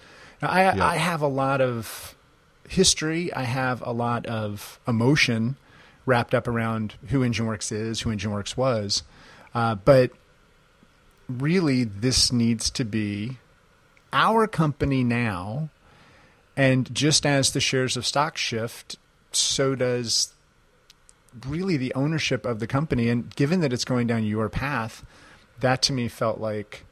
Now, 0.40 0.48
I 0.48 0.74
Yeah. 0.74 0.86
I 0.86 0.96
have 0.96 1.20
a 1.20 1.28
lot 1.28 1.60
of 1.60 2.14
history. 2.68 3.30
I 3.34 3.42
have 3.42 3.82
a 3.86 3.92
lot 3.92 4.24
of 4.24 4.80
emotion 4.88 5.56
wrapped 6.06 6.34
up 6.34 6.48
around 6.48 6.94
who 7.08 7.20
EngineWorks 7.20 7.70
is, 7.70 8.00
who 8.00 8.10
EngineWorks 8.10 8.56
was. 8.56 9.02
Uh, 9.54 9.74
but 9.74 10.10
really, 11.28 11.84
this 11.84 12.32
needs 12.32 12.70
to 12.70 12.84
be 12.84 13.38
our 14.12 14.46
company 14.46 15.04
now. 15.04 15.68
And 16.56 16.92
just 16.94 17.26
as 17.26 17.52
the 17.52 17.60
shares 17.60 17.96
of 17.96 18.06
stock 18.06 18.36
shift, 18.36 18.96
so 19.32 19.74
does 19.74 20.32
really 21.46 21.76
the 21.76 21.92
ownership 21.94 22.46
of 22.46 22.60
the 22.60 22.66
company. 22.66 23.08
And 23.08 23.34
given 23.34 23.60
that 23.60 23.72
it's 23.72 23.84
going 23.84 24.06
down 24.06 24.24
your 24.24 24.48
path, 24.48 25.04
that 25.60 25.82
to 25.82 25.92
me 25.92 26.06
felt 26.08 26.38
like 26.40 26.84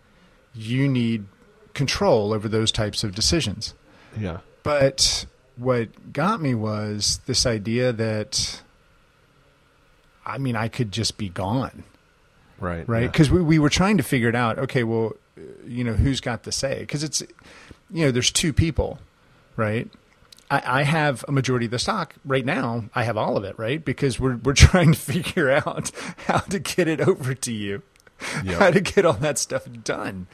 you 0.55 0.89
need 0.89 1.27
control 1.75 2.33
over 2.33 2.49
those 2.49 2.73
types 2.73 3.05
of 3.05 3.15
decisions. 3.15 3.75
Yeah. 4.19 4.39
But 4.63 5.27
what 5.57 6.13
got 6.13 6.41
me 6.41 6.55
was 6.55 7.21
this 7.27 7.47
idea 7.47 7.93
that, 7.93 8.63
I 10.27 10.39
mean, 10.39 10.57
I 10.57 10.69
could 10.69 10.93
just 10.93 11.19
be 11.19 11.29
gone, 11.29 11.85
Right. 12.59 12.87
right? 12.89 13.03
yeah. 13.03 13.07
Because 13.09 13.31
we, 13.31 13.41
we 13.43 13.59
were 13.59 13.71
trying 13.71 13.97
to 13.97 14.03
figure 14.03 14.29
it 14.29 14.35
out. 14.37 14.59
Okay, 14.59 14.83
well, 14.85 15.13
you 15.67 15.83
know, 15.85 15.95
who's 15.95 16.21
got 16.21 16.43
the 16.43 16.53
say? 16.53 16.81
Because 16.81 17.03
it's, 17.03 17.23
you 17.91 18.05
know, 18.05 18.11
there's 18.11 18.31
two 18.31 18.53
people, 18.53 18.99
right? 19.57 19.91
I, 20.51 20.81
I 20.81 20.83
have 20.83 21.25
a 21.29 21.33
majority 21.33 21.67
of 21.67 21.71
the 21.73 21.79
stock 21.79 22.15
right 22.25 22.45
now. 22.45 22.85
I 22.95 23.05
have 23.05 23.17
all 23.17 23.37
of 23.37 23.45
it, 23.45 23.59
right? 23.59 23.85
Because 23.85 24.21
we're 24.21 24.37
we're 24.37 24.53
trying 24.69 24.93
to 24.93 24.99
figure 24.99 25.51
out 25.51 25.91
how 26.27 26.39
to 26.39 26.59
get 26.59 26.89
it 26.89 27.01
over 27.01 27.35
to 27.35 27.53
you, 27.53 27.83
Yep. 28.45 28.59
how 28.59 28.71
to 28.71 28.81
get 28.81 29.05
all 29.05 29.15
that 29.15 29.39
stuff 29.39 29.67
done. 29.85 30.27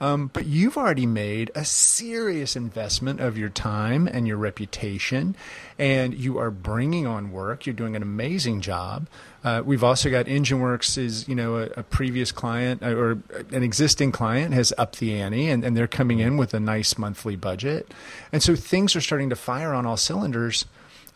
Um, 0.00 0.30
but 0.32 0.46
you've 0.46 0.78
already 0.78 1.04
made 1.04 1.50
a 1.54 1.62
serious 1.62 2.56
investment 2.56 3.20
of 3.20 3.36
your 3.36 3.50
time 3.50 4.08
and 4.08 4.26
your 4.26 4.38
reputation, 4.38 5.36
and 5.78 6.14
you 6.14 6.38
are 6.38 6.50
bringing 6.50 7.06
on 7.06 7.32
work. 7.32 7.66
You're 7.66 7.74
doing 7.74 7.94
an 7.94 8.02
amazing 8.02 8.62
job. 8.62 9.08
Uh, 9.44 9.62
we've 9.62 9.84
also 9.84 10.10
got 10.10 10.24
EngineWorks 10.24 10.96
is 10.96 11.28
you 11.28 11.34
know 11.34 11.56
a, 11.58 11.64
a 11.76 11.82
previous 11.82 12.32
client 12.32 12.82
uh, 12.82 12.94
or 12.94 13.18
an 13.52 13.62
existing 13.62 14.10
client 14.10 14.54
has 14.54 14.72
upped 14.78 15.00
the 15.00 15.14
ante, 15.20 15.50
and, 15.50 15.64
and 15.64 15.76
they're 15.76 15.86
coming 15.86 16.18
in 16.18 16.38
with 16.38 16.54
a 16.54 16.60
nice 16.60 16.96
monthly 16.96 17.36
budget, 17.36 17.92
and 18.32 18.42
so 18.42 18.56
things 18.56 18.96
are 18.96 19.02
starting 19.02 19.28
to 19.28 19.36
fire 19.36 19.74
on 19.74 19.84
all 19.84 19.98
cylinders. 19.98 20.64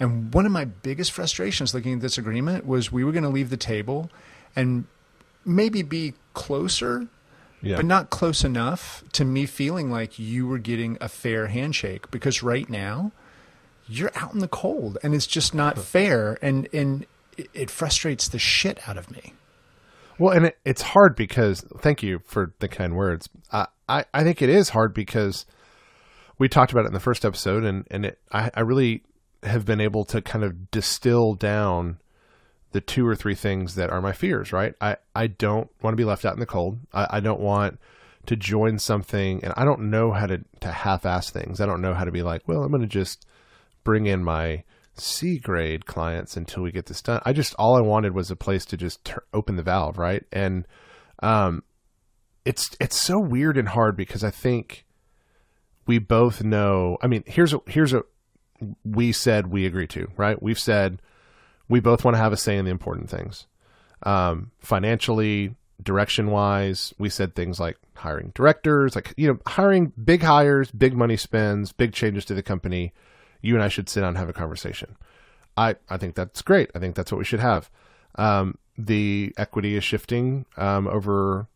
And 0.00 0.34
one 0.34 0.44
of 0.44 0.52
my 0.52 0.64
biggest 0.64 1.12
frustrations 1.12 1.72
looking 1.72 1.94
at 1.94 2.00
this 2.00 2.18
agreement 2.18 2.66
was 2.66 2.90
we 2.90 3.04
were 3.04 3.12
going 3.12 3.22
to 3.22 3.30
leave 3.30 3.48
the 3.48 3.56
table 3.56 4.10
and 4.56 4.86
maybe 5.44 5.82
be 5.82 6.14
closer 6.34 7.06
Yeah. 7.64 7.76
but 7.76 7.86
not 7.86 8.10
close 8.10 8.44
enough 8.44 9.02
to 9.12 9.24
me 9.24 9.46
feeling 9.46 9.90
like 9.90 10.18
you 10.18 10.46
were 10.46 10.58
getting 10.58 10.98
a 11.00 11.08
fair 11.08 11.46
handshake 11.48 12.10
because 12.10 12.42
right 12.42 12.68
now 12.68 13.12
you're 13.88 14.12
out 14.14 14.32
in 14.32 14.40
the 14.40 14.48
cold 14.48 14.98
and 15.02 15.14
it's 15.14 15.26
just 15.26 15.54
not 15.54 15.78
fair 15.78 16.38
and 16.42 16.68
and 16.72 17.06
it- 17.36 17.70
frustrates 17.70 18.28
the 18.28 18.38
shit 18.38 18.78
out 18.88 18.96
of 18.96 19.10
me. 19.10 19.32
Well, 20.18 20.32
and 20.32 20.46
it, 20.46 20.58
it's 20.64 20.82
hard 20.82 21.16
because 21.16 21.62
thank 21.78 22.02
you 22.02 22.20
for 22.24 22.52
the 22.60 22.68
kind 22.68 22.94
words. 22.94 23.28
I, 23.50 23.66
I, 23.88 24.04
I 24.14 24.22
think 24.22 24.40
it 24.42 24.48
is 24.48 24.68
hard 24.68 24.94
because 24.94 25.44
we 26.38 26.48
talked 26.48 26.70
about 26.70 26.84
it 26.84 26.88
in 26.88 26.94
the 26.94 27.00
first 27.00 27.24
episode, 27.24 27.64
and 27.64 27.86
and 27.90 28.06
it, 28.06 28.18
I, 28.30 28.50
I 28.54 28.60
really 28.60 29.02
have 29.42 29.64
been 29.64 29.80
able 29.80 30.04
to 30.06 30.22
kind 30.22 30.44
of 30.44 30.70
distill 30.70 31.34
down 31.34 31.98
the 32.74 32.80
two 32.80 33.06
or 33.06 33.14
three 33.14 33.36
things 33.36 33.76
that 33.76 33.88
are 33.88 34.02
my 34.02 34.12
fears. 34.12 34.52
Right, 34.52 34.74
I 34.80 34.96
I 35.14 35.28
don't 35.28 35.70
want 35.80 35.94
to 35.94 35.96
be 35.96 36.04
left 36.04 36.24
out 36.24 36.34
in 36.34 36.40
the 36.40 36.46
cold. 36.46 36.80
I, 36.92 37.06
I 37.08 37.20
don't 37.20 37.40
want 37.40 37.78
to 38.26 38.36
join 38.36 38.78
something, 38.78 39.44
and 39.44 39.54
I 39.56 39.64
don't 39.64 39.90
know 39.90 40.10
how 40.10 40.26
to 40.26 40.44
to 40.60 40.68
half-ass 40.68 41.30
things. 41.30 41.60
I 41.60 41.66
don't 41.66 41.80
know 41.80 41.94
how 41.94 42.04
to 42.04 42.10
be 42.10 42.22
like, 42.22 42.42
well, 42.46 42.62
I'm 42.62 42.70
going 42.70 42.82
to 42.82 42.88
just 42.88 43.26
bring 43.84 44.06
in 44.06 44.24
my 44.24 44.64
C 44.96 45.38
grade 45.38 45.86
clients 45.86 46.36
until 46.36 46.64
we 46.64 46.72
get 46.72 46.86
this 46.86 47.00
done. 47.00 47.22
I 47.24 47.32
just 47.32 47.54
all 47.60 47.76
I 47.76 47.80
wanted 47.80 48.12
was 48.12 48.30
a 48.30 48.36
place 48.36 48.64
to 48.66 48.76
just 48.76 49.04
tur 49.04 49.22
open 49.32 49.54
the 49.56 49.62
valve, 49.62 49.96
right? 49.96 50.24
And 50.32 50.66
um, 51.22 51.62
it's 52.44 52.76
it's 52.80 53.00
so 53.00 53.20
weird 53.20 53.56
and 53.56 53.68
hard 53.68 53.96
because 53.96 54.24
I 54.24 54.30
think 54.30 54.84
we 55.86 55.98
both 56.00 56.42
know. 56.42 56.98
I 57.00 57.06
mean, 57.06 57.22
here's 57.26 57.54
a 57.54 57.60
here's 57.66 57.92
a 57.92 58.02
we 58.84 59.12
said 59.12 59.46
we 59.46 59.64
agree 59.64 59.86
to, 59.88 60.08
right? 60.16 60.42
We've 60.42 60.58
said 60.58 61.00
we 61.68 61.80
both 61.80 62.04
want 62.04 62.14
to 62.14 62.18
have 62.18 62.32
a 62.32 62.36
say 62.36 62.56
in 62.56 62.64
the 62.64 62.70
important 62.70 63.10
things, 63.10 63.46
um, 64.02 64.50
financially, 64.60 65.54
direction 65.82 66.30
wise. 66.30 66.94
We 66.98 67.08
said 67.08 67.34
things 67.34 67.58
like 67.58 67.76
hiring 67.94 68.32
directors, 68.34 68.94
like 68.94 69.14
you 69.16 69.28
know, 69.28 69.38
hiring 69.46 69.92
big 70.02 70.22
hires, 70.22 70.70
big 70.70 70.96
money 70.96 71.16
spends, 71.16 71.72
big 71.72 71.92
changes 71.92 72.24
to 72.26 72.34
the 72.34 72.42
company 72.42 72.92
you 73.44 73.54
and 73.54 73.62
I 73.62 73.68
should 73.68 73.90
sit 73.90 74.00
down 74.00 74.08
and 74.08 74.18
have 74.18 74.30
a 74.30 74.32
conversation. 74.32 74.96
I, 75.56 75.76
I 75.90 75.98
think 75.98 76.14
that's 76.14 76.40
great. 76.40 76.70
I 76.74 76.78
think 76.78 76.96
that's 76.96 77.12
what 77.12 77.18
we 77.18 77.24
should 77.24 77.40
have. 77.40 77.70
Um, 78.14 78.56
the 78.78 79.34
equity 79.36 79.76
is 79.76 79.84
shifting 79.84 80.46
um, 80.56 80.88
over, 80.88 81.46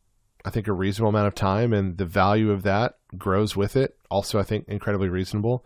I 0.44 0.50
think, 0.50 0.68
a 0.68 0.72
reasonable 0.72 1.08
amount 1.08 1.28
of 1.28 1.34
time, 1.34 1.72
and 1.72 1.96
the 1.96 2.04
value 2.04 2.50
of 2.50 2.62
that 2.64 2.98
grows 3.16 3.56
with 3.56 3.74
it. 3.74 3.96
Also, 4.10 4.38
I 4.38 4.42
think 4.42 4.68
incredibly 4.68 5.08
reasonable. 5.08 5.64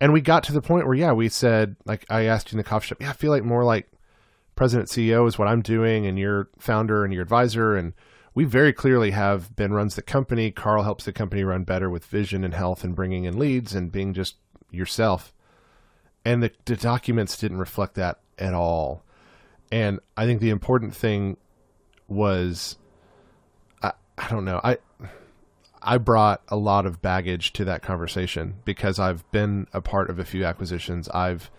And 0.00 0.12
we 0.12 0.20
got 0.20 0.44
to 0.44 0.52
the 0.52 0.62
point 0.62 0.86
where, 0.86 0.94
yeah, 0.94 1.12
we 1.12 1.28
said, 1.28 1.76
like 1.84 2.06
I 2.08 2.24
asked 2.24 2.50
you 2.50 2.56
in 2.56 2.58
the 2.58 2.68
coffee 2.68 2.86
shop, 2.86 2.98
yeah, 3.00 3.10
I 3.10 3.12
feel 3.12 3.30
like 3.30 3.44
more 3.44 3.64
like 3.64 3.90
president 4.56 4.88
CEO 4.88 5.28
is 5.28 5.38
what 5.38 5.48
I'm 5.48 5.62
doing, 5.62 6.06
and 6.06 6.18
you're 6.18 6.48
founder 6.58 7.04
and 7.04 7.12
your 7.12 7.22
advisor, 7.22 7.76
and 7.76 7.92
we 8.34 8.44
very 8.44 8.72
clearly 8.72 9.10
have 9.10 9.54
Ben 9.56 9.72
runs 9.72 9.96
the 9.96 10.02
company. 10.02 10.50
Carl 10.50 10.82
helps 10.82 11.04
the 11.04 11.12
company 11.12 11.44
run 11.44 11.64
better 11.64 11.90
with 11.90 12.06
vision 12.06 12.44
and 12.44 12.54
health 12.54 12.84
and 12.84 12.94
bringing 12.94 13.24
in 13.24 13.38
leads 13.38 13.74
and 13.74 13.92
being 13.92 14.14
just 14.14 14.36
yourself. 14.70 15.34
And 16.24 16.42
the, 16.42 16.52
the 16.64 16.76
documents 16.76 17.36
didn't 17.36 17.58
reflect 17.58 17.94
that 17.94 18.20
at 18.38 18.54
all. 18.54 19.02
And 19.72 20.00
I 20.16 20.26
think 20.26 20.40
the 20.40 20.50
important 20.50 20.94
thing 20.94 21.36
was, 22.08 22.76
I, 23.82 23.92
I 24.16 24.28
don't 24.28 24.44
know, 24.44 24.60
I 24.62 24.78
I 25.82 25.98
brought 25.98 26.42
a 26.48 26.56
lot 26.56 26.86
of 26.86 27.00
baggage 27.00 27.52
to 27.54 27.64
that 27.64 27.82
conversation 27.82 28.56
because 28.64 28.98
I've 28.98 29.28
been 29.30 29.66
a 29.72 29.80
part 29.80 30.10
of 30.10 30.18
a 30.18 30.24
few 30.24 30.44
acquisitions. 30.44 31.08
I've 31.10 31.50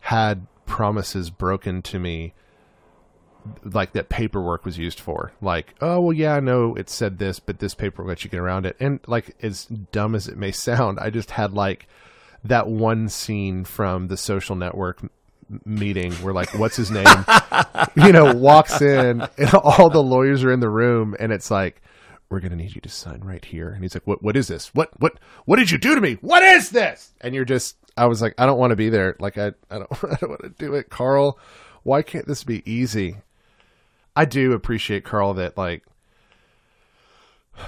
had 0.00 0.46
promises 0.66 1.30
broken 1.30 1.82
to 1.82 1.98
me 1.98 2.34
like 3.64 3.92
that 3.92 4.08
paperwork 4.08 4.64
was 4.64 4.78
used 4.78 5.00
for. 5.00 5.32
Like, 5.40 5.74
oh 5.80 6.00
well 6.00 6.12
yeah, 6.12 6.34
I 6.34 6.40
know 6.40 6.74
it 6.74 6.88
said 6.90 7.18
this, 7.18 7.40
but 7.40 7.58
this 7.58 7.74
paperwork 7.74 8.08
lets 8.08 8.24
you 8.24 8.30
get 8.30 8.40
around 8.40 8.66
it. 8.66 8.76
And 8.78 9.00
like 9.06 9.34
as 9.42 9.66
dumb 9.66 10.14
as 10.14 10.28
it 10.28 10.36
may 10.36 10.52
sound, 10.52 10.98
I 11.00 11.10
just 11.10 11.32
had 11.32 11.52
like 11.52 11.88
that 12.44 12.68
one 12.68 13.08
scene 13.08 13.64
from 13.64 14.08
the 14.08 14.16
social 14.16 14.56
network 14.56 15.02
meeting 15.64 16.12
where 16.14 16.32
like 16.32 16.54
what's 16.58 16.76
his 16.76 16.90
name 16.90 17.04
you 17.94 18.10
know 18.10 18.34
walks 18.34 18.80
in 18.80 19.20
and 19.36 19.54
all 19.54 19.90
the 19.90 20.02
lawyers 20.02 20.42
are 20.42 20.50
in 20.50 20.60
the 20.60 20.68
room 20.68 21.14
and 21.20 21.30
it's 21.30 21.50
like 21.50 21.82
we're 22.32 22.40
going 22.40 22.50
to 22.50 22.56
need 22.56 22.74
you 22.74 22.80
to 22.80 22.88
sign 22.88 23.20
right 23.20 23.44
here. 23.44 23.68
And 23.68 23.82
he's 23.82 23.94
like 23.94 24.06
what 24.06 24.22
what 24.22 24.36
is 24.36 24.48
this? 24.48 24.74
What 24.74 24.90
what 25.00 25.20
what 25.44 25.56
did 25.56 25.70
you 25.70 25.78
do 25.78 25.94
to 25.94 26.00
me? 26.00 26.14
What 26.22 26.42
is 26.42 26.70
this? 26.70 27.12
And 27.20 27.34
you're 27.34 27.44
just 27.44 27.76
i 27.96 28.06
was 28.06 28.22
like 28.22 28.34
i 28.38 28.46
don't 28.46 28.58
want 28.58 28.70
to 28.70 28.76
be 28.76 28.88
there. 28.88 29.16
Like 29.20 29.38
i 29.38 29.52
i 29.70 29.78
don't, 29.78 29.92
I 30.04 30.16
don't 30.20 30.30
want 30.30 30.42
to 30.42 30.48
do 30.48 30.74
it. 30.74 30.90
Carl 30.90 31.38
why 31.82 32.02
can't 32.02 32.26
this 32.26 32.42
be 32.42 32.68
easy? 32.70 33.16
I 34.16 34.24
do 34.24 34.52
appreciate 34.52 35.04
carl 35.04 35.34
that 35.34 35.56
like 35.56 35.84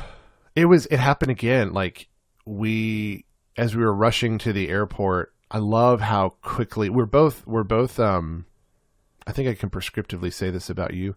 it 0.56 0.64
was 0.64 0.86
it 0.86 0.98
happened 0.98 1.30
again. 1.30 1.72
Like 1.72 2.08
we 2.46 3.24
as 3.56 3.76
we 3.76 3.84
were 3.84 3.94
rushing 3.94 4.38
to 4.38 4.52
the 4.52 4.68
airport 4.68 5.32
i 5.50 5.58
love 5.58 6.00
how 6.00 6.30
quickly 6.42 6.88
we're 6.88 7.06
both 7.06 7.46
we're 7.46 7.62
both 7.62 7.98
um 7.98 8.44
i 9.26 9.32
think 9.32 9.48
i 9.48 9.54
can 9.54 9.70
prescriptively 9.70 10.32
say 10.32 10.50
this 10.50 10.68
about 10.68 10.94
you 10.94 11.14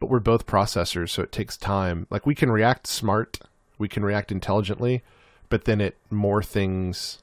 but 0.00 0.08
we're 0.08 0.20
both 0.20 0.46
processors 0.46 1.10
so 1.10 1.22
it 1.22 1.32
takes 1.32 1.56
time 1.56 2.06
like 2.10 2.26
we 2.26 2.34
can 2.34 2.50
react 2.50 2.86
smart 2.86 3.38
we 3.78 3.88
can 3.88 4.04
react 4.04 4.30
intelligently 4.32 5.02
but 5.48 5.64
then 5.64 5.80
it 5.80 5.96
more 6.10 6.42
things 6.42 7.18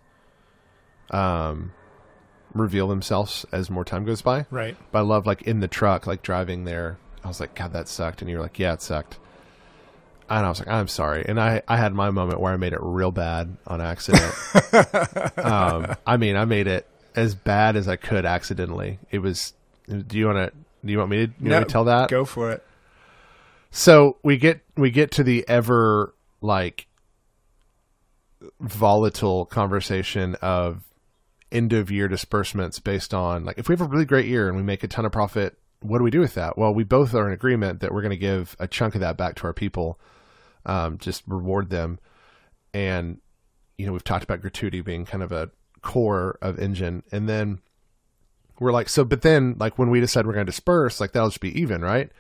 um 1.11 1.71
reveal 2.53 2.87
themselves 2.87 3.45
as 3.51 3.69
more 3.69 3.85
time 3.85 4.03
goes 4.03 4.21
by 4.21 4.45
Right. 4.49 4.75
but 4.91 4.99
I 4.99 5.01
love 5.03 5.25
like 5.25 5.43
in 5.43 5.59
the 5.61 5.67
truck, 5.69 6.05
like 6.05 6.21
driving 6.21 6.65
there. 6.65 6.97
I 7.23 7.27
was 7.29 7.39
like, 7.39 7.55
God, 7.55 7.71
that 7.73 7.87
sucked. 7.87 8.21
And 8.21 8.29
you 8.29 8.37
were 8.37 8.43
like, 8.43 8.59
Yeah, 8.59 8.73
it 8.73 8.81
sucked. 8.81 9.19
And 10.29 10.45
I 10.45 10.49
was 10.49 10.59
like, 10.59 10.67
I'm 10.67 10.87
sorry. 10.89 11.25
And 11.27 11.39
I, 11.39 11.61
I 11.67 11.77
had 11.77 11.93
my 11.93 12.09
moment 12.09 12.39
where 12.41 12.51
I 12.51 12.57
made 12.57 12.73
it 12.73 12.79
real 12.81 13.11
bad 13.11 13.55
on 13.67 13.79
accident. 13.79 14.33
um, 15.37 15.95
I 16.05 16.17
mean, 16.17 16.35
I 16.35 16.43
made 16.45 16.67
it 16.67 16.87
as 17.15 17.35
bad 17.35 17.75
as 17.77 17.87
I 17.87 17.95
could 17.95 18.25
accidentally. 18.25 18.99
It 19.11 19.19
was. 19.19 19.53
Do 19.87 20.17
you 20.17 20.27
want 20.27 20.37
to? 20.37 20.57
Do 20.83 20.91
you 20.91 20.97
want 20.97 21.11
me 21.11 21.27
to? 21.27 21.33
You 21.39 21.49
want 21.49 21.61
me 21.61 21.65
to 21.65 21.71
tell 21.71 21.85
that? 21.85 22.09
Go 22.09 22.25
for 22.25 22.51
it. 22.51 22.63
So 23.71 24.17
we 24.23 24.37
get 24.37 24.61
we 24.75 24.91
get 24.91 25.11
to 25.11 25.23
the 25.23 25.47
ever 25.47 26.13
like 26.41 26.87
volatile 28.59 29.45
conversation 29.45 30.35
of 30.41 30.83
end 31.51 31.73
of 31.73 31.91
year 31.91 32.07
disbursements 32.07 32.79
based 32.79 33.13
on 33.13 33.45
like 33.45 33.57
if 33.57 33.69
we 33.69 33.73
have 33.73 33.81
a 33.81 33.85
really 33.85 34.05
great 34.05 34.25
year 34.25 34.47
and 34.47 34.57
we 34.57 34.63
make 34.63 34.83
a 34.83 34.87
ton 34.87 35.05
of 35.05 35.11
profit, 35.11 35.57
what 35.81 35.97
do 35.97 36.03
we 36.03 36.11
do 36.11 36.19
with 36.19 36.33
that? 36.35 36.57
Well, 36.57 36.73
we 36.73 36.83
both 36.83 37.13
are 37.13 37.27
in 37.27 37.33
agreement 37.33 37.79
that 37.81 37.93
we're 37.93 38.01
going 38.01 38.11
to 38.11 38.17
give 38.17 38.55
a 38.59 38.67
chunk 38.67 38.95
of 38.95 39.01
that 39.01 39.17
back 39.17 39.35
to 39.35 39.43
our 39.45 39.53
people, 39.53 39.99
um, 40.65 40.97
just 40.97 41.23
reward 41.27 41.69
them, 41.69 41.99
and 42.73 43.19
you 43.77 43.85
know 43.85 43.93
we've 43.93 44.03
talked 44.03 44.23
about 44.23 44.41
gratuity 44.41 44.81
being 44.81 45.05
kind 45.05 45.23
of 45.23 45.31
a 45.31 45.49
core 45.81 46.37
of 46.41 46.59
engine, 46.59 47.03
and 47.11 47.27
then 47.27 47.59
we're 48.61 48.71
like 48.71 48.87
so, 48.87 49.03
but 49.03 49.23
then 49.23 49.55
like 49.59 49.79
when 49.79 49.89
we 49.89 49.99
decide 49.99 50.27
we're 50.27 50.33
going 50.33 50.45
to 50.45 50.51
disperse, 50.51 51.01
like 51.01 51.13
that'll 51.13 51.29
just 51.29 51.41
be 51.41 51.59
even, 51.59 51.81
right? 51.81 52.11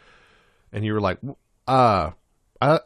And 0.73 0.83
you 0.83 0.93
were 0.93 0.99
like, 0.99 1.19
uh, 1.67 2.11
I 2.59 2.79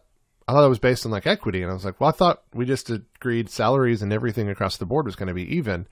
I 0.48 0.52
thought 0.52 0.66
it 0.66 0.70
was 0.70 0.80
based 0.80 1.06
on 1.06 1.12
like 1.14 1.26
equity, 1.26 1.62
and 1.62 1.72
I 1.72 1.74
was 1.74 1.86
like, 1.86 2.00
well, 2.02 2.10
I 2.10 2.12
thought 2.12 2.44
we 2.54 2.66
just 2.66 2.90
agreed 2.90 3.50
salaries 3.50 4.02
and 4.02 4.12
everything 4.12 4.50
across 4.50 4.76
the 4.76 4.86
board 4.86 5.06
was 5.06 5.16
going 5.16 5.30
to 5.30 5.34
be 5.34 5.56
even, 5.56 5.88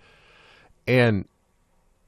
and 0.85 1.25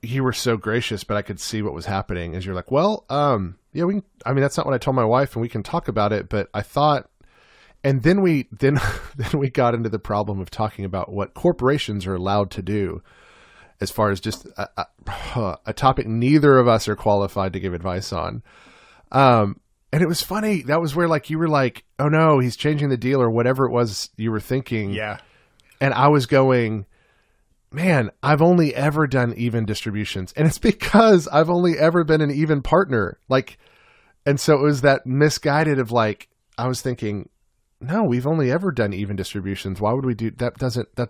you 0.01 0.25
were 0.25 0.33
so 0.33 0.57
gracious, 0.57 1.05
but 1.05 1.15
I 1.15 1.21
could 1.21 1.39
see 1.39 1.61
what 1.61 1.73
was 1.73 1.85
happening. 1.85 2.35
As 2.35 2.45
you're 2.45 2.53
like, 2.53 2.69
well, 2.69 3.05
um, 3.09 3.57
yeah, 3.71 3.85
we. 3.85 3.93
Can, 3.93 4.03
I 4.25 4.33
mean, 4.33 4.41
that's 4.41 4.57
not 4.57 4.65
what 4.65 4.75
I 4.75 4.77
told 4.77 4.97
my 4.97 5.05
wife, 5.05 5.35
and 5.35 5.41
we 5.41 5.49
can 5.49 5.63
talk 5.63 5.87
about 5.87 6.11
it. 6.11 6.27
But 6.27 6.49
I 6.53 6.63
thought, 6.63 7.09
and 7.81 8.03
then 8.03 8.21
we 8.21 8.49
then 8.51 8.77
then 9.15 9.39
we 9.39 9.49
got 9.49 9.73
into 9.73 9.87
the 9.87 9.99
problem 9.99 10.41
of 10.41 10.49
talking 10.49 10.83
about 10.83 11.13
what 11.13 11.33
corporations 11.33 12.05
are 12.05 12.15
allowed 12.15 12.51
to 12.51 12.61
do, 12.61 13.01
as 13.81 13.91
far 13.91 14.09
as 14.09 14.19
just 14.19 14.45
a, 14.57 14.69
a, 14.77 15.57
a 15.65 15.73
topic 15.73 16.07
neither 16.07 16.57
of 16.57 16.67
us 16.67 16.87
are 16.87 16.95
qualified 16.95 17.53
to 17.53 17.59
give 17.59 17.73
advice 17.73 18.13
on. 18.13 18.43
Um, 19.11 19.59
and 19.91 20.01
it 20.01 20.07
was 20.07 20.21
funny. 20.21 20.61
That 20.63 20.81
was 20.81 20.95
where 20.95 21.07
like 21.07 21.29
you 21.29 21.39
were 21.39 21.47
like, 21.47 21.85
oh 21.99 22.07
no, 22.07 22.39
he's 22.39 22.57
changing 22.57 22.89
the 22.89 22.97
deal 22.97 23.21
or 23.21 23.29
whatever 23.29 23.65
it 23.65 23.71
was 23.71 24.09
you 24.17 24.31
were 24.31 24.39
thinking. 24.39 24.91
Yeah. 24.91 25.19
And 25.79 25.93
I 25.93 26.07
was 26.07 26.25
going, 26.25 26.85
man, 27.71 28.11
I've 28.23 28.41
only 28.41 28.73
ever 28.73 29.07
done 29.07 29.33
even 29.37 29.65
distributions. 29.65 30.33
And 30.35 30.47
it's 30.47 30.57
because 30.57 31.27
I've 31.27 31.49
only 31.49 31.77
ever 31.77 32.03
been 32.03 32.21
an 32.21 32.31
even 32.31 32.61
partner. 32.61 33.19
Like, 33.29 33.57
and 34.25 34.39
so 34.39 34.55
it 34.55 34.61
was 34.61 34.81
that 34.81 35.05
misguided 35.05 35.79
of 35.79 35.91
like, 35.91 36.29
I 36.57 36.67
was 36.67 36.81
thinking, 36.81 37.29
no, 37.81 38.03
we've 38.03 38.27
only 38.27 38.51
ever 38.51 38.71
done 38.71 38.93
even 38.93 39.15
distributions. 39.15 39.79
Why 39.79 39.93
would 39.93 40.05
we 40.05 40.13
do 40.13 40.31
that? 40.31 40.57
Doesn't 40.57 40.95
that 40.95 41.09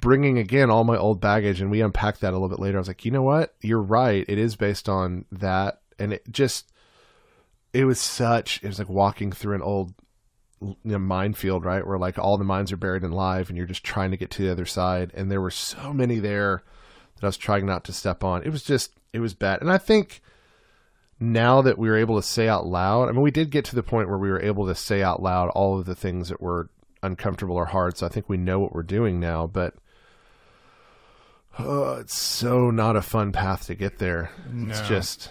bringing 0.00 0.38
again 0.38 0.70
all 0.70 0.84
my 0.84 0.96
old 0.96 1.20
baggage? 1.20 1.60
And 1.60 1.70
we 1.70 1.80
unpacked 1.80 2.20
that 2.20 2.30
a 2.30 2.36
little 2.36 2.48
bit 2.48 2.60
later. 2.60 2.78
I 2.78 2.80
was 2.80 2.88
like, 2.88 3.04
you 3.04 3.10
know 3.10 3.22
what? 3.22 3.54
You're 3.60 3.82
right. 3.82 4.24
It 4.28 4.38
is 4.38 4.56
based 4.56 4.88
on 4.88 5.24
that. 5.32 5.80
And 5.98 6.12
it 6.12 6.30
just, 6.30 6.72
it 7.72 7.84
was 7.84 8.00
such, 8.00 8.62
it 8.62 8.66
was 8.66 8.78
like 8.78 8.88
walking 8.88 9.32
through 9.32 9.54
an 9.54 9.62
old 9.62 9.94
you 10.60 10.76
know, 10.84 10.98
minefield, 10.98 11.64
right? 11.64 11.86
Where 11.86 11.98
like 11.98 12.18
all 12.18 12.38
the 12.38 12.44
mines 12.44 12.72
are 12.72 12.76
buried 12.76 13.02
in 13.02 13.12
live 13.12 13.48
and 13.48 13.56
you're 13.56 13.66
just 13.66 13.84
trying 13.84 14.10
to 14.12 14.16
get 14.16 14.30
to 14.32 14.42
the 14.42 14.52
other 14.52 14.66
side. 14.66 15.10
And 15.14 15.30
there 15.30 15.40
were 15.40 15.50
so 15.50 15.92
many 15.92 16.18
there 16.18 16.62
that 17.16 17.24
I 17.24 17.26
was 17.26 17.36
trying 17.36 17.66
not 17.66 17.84
to 17.84 17.92
step 17.92 18.22
on. 18.22 18.42
It 18.42 18.50
was 18.50 18.62
just, 18.62 18.92
it 19.12 19.20
was 19.20 19.34
bad. 19.34 19.60
And 19.60 19.70
I 19.70 19.78
think 19.78 20.22
now 21.18 21.62
that 21.62 21.78
we 21.78 21.88
were 21.88 21.96
able 21.96 22.16
to 22.16 22.26
say 22.26 22.48
out 22.48 22.66
loud, 22.66 23.08
I 23.08 23.12
mean, 23.12 23.22
we 23.22 23.30
did 23.30 23.50
get 23.50 23.64
to 23.66 23.76
the 23.76 23.82
point 23.82 24.08
where 24.08 24.18
we 24.18 24.30
were 24.30 24.42
able 24.42 24.66
to 24.66 24.74
say 24.74 25.02
out 25.02 25.22
loud 25.22 25.50
all 25.50 25.78
of 25.78 25.86
the 25.86 25.94
things 25.94 26.28
that 26.28 26.40
were 26.40 26.68
uncomfortable 27.02 27.56
or 27.56 27.66
hard. 27.66 27.96
So 27.96 28.06
I 28.06 28.08
think 28.08 28.28
we 28.28 28.36
know 28.36 28.58
what 28.58 28.74
we're 28.74 28.82
doing 28.82 29.20
now, 29.20 29.46
but 29.46 29.74
oh, 31.58 31.94
it's 31.94 32.18
so 32.18 32.70
not 32.70 32.96
a 32.96 33.02
fun 33.02 33.32
path 33.32 33.66
to 33.66 33.74
get 33.74 33.98
there. 33.98 34.30
No. 34.50 34.70
It's 34.70 34.80
just, 34.88 35.30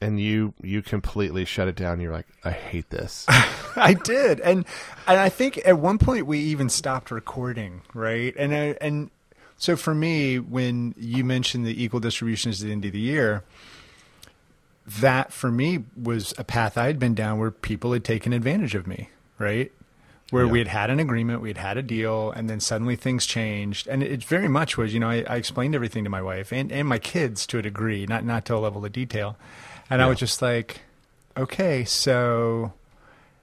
and 0.00 0.20
you 0.20 0.54
you 0.62 0.82
completely 0.82 1.44
shut 1.44 1.68
it 1.68 1.76
down. 1.76 2.00
You're 2.00 2.12
like, 2.12 2.26
I 2.44 2.50
hate 2.50 2.90
this. 2.90 3.26
I 3.76 3.94
did, 3.94 4.40
and 4.40 4.64
and 5.06 5.20
I 5.20 5.28
think 5.28 5.60
at 5.64 5.78
one 5.78 5.98
point 5.98 6.26
we 6.26 6.38
even 6.40 6.68
stopped 6.68 7.10
recording, 7.10 7.82
right? 7.94 8.34
And 8.36 8.54
I, 8.54 8.76
and 8.80 9.10
so 9.58 9.76
for 9.76 9.94
me, 9.94 10.38
when 10.38 10.94
you 10.98 11.24
mentioned 11.24 11.66
the 11.66 11.82
equal 11.82 12.00
distributions 12.00 12.62
at 12.62 12.66
the 12.66 12.72
end 12.72 12.84
of 12.84 12.92
the 12.92 13.00
year, 13.00 13.44
that 14.86 15.32
for 15.32 15.50
me 15.50 15.84
was 16.00 16.34
a 16.38 16.44
path 16.44 16.76
I 16.78 16.86
had 16.86 16.98
been 16.98 17.14
down 17.14 17.38
where 17.38 17.50
people 17.50 17.92
had 17.92 18.04
taken 18.04 18.32
advantage 18.32 18.74
of 18.74 18.86
me, 18.86 19.10
right? 19.38 19.72
Where 20.30 20.44
Yeah. 20.44 20.50
we 20.50 20.58
had 20.58 20.68
had 20.68 20.90
an 20.90 20.98
agreement, 20.98 21.40
we 21.40 21.50
had 21.50 21.58
had 21.58 21.76
a 21.76 21.82
deal, 21.82 22.32
and 22.32 22.50
then 22.50 22.58
suddenly 22.58 22.96
things 22.96 23.26
changed. 23.26 23.86
And 23.86 24.02
it 24.02 24.24
very 24.24 24.48
much 24.48 24.76
was, 24.76 24.92
you 24.92 24.98
know, 24.98 25.08
I, 25.08 25.24
I 25.28 25.36
explained 25.36 25.74
everything 25.76 26.02
to 26.04 26.10
my 26.10 26.20
wife 26.20 26.52
and, 26.52 26.72
and 26.72 26.88
my 26.88 26.98
kids 26.98 27.46
to 27.48 27.58
a 27.58 27.62
degree, 27.62 28.06
not 28.06 28.24
not 28.24 28.44
to 28.46 28.56
a 28.56 28.58
level 28.58 28.84
of 28.84 28.90
detail. 28.92 29.36
And 29.88 30.02
I 30.02 30.06
was 30.08 30.18
just 30.18 30.42
like, 30.42 30.80
okay, 31.36 31.84
so 31.84 32.72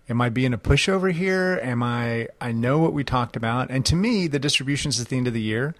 am 0.09 0.19
I 0.19 0.27
being 0.27 0.53
a 0.53 0.57
pushover 0.57 1.11
here? 1.13 1.57
Am 1.63 1.81
I 1.81 2.27
I 2.41 2.51
know 2.51 2.79
what 2.79 2.91
we 2.91 3.05
talked 3.05 3.37
about. 3.37 3.69
And 3.69 3.85
to 3.85 3.95
me, 3.95 4.27
the 4.27 4.39
distributions 4.39 4.99
at 4.99 5.07
the 5.07 5.15
end 5.15 5.27
of 5.27 5.33
the 5.33 5.41
year 5.41 5.75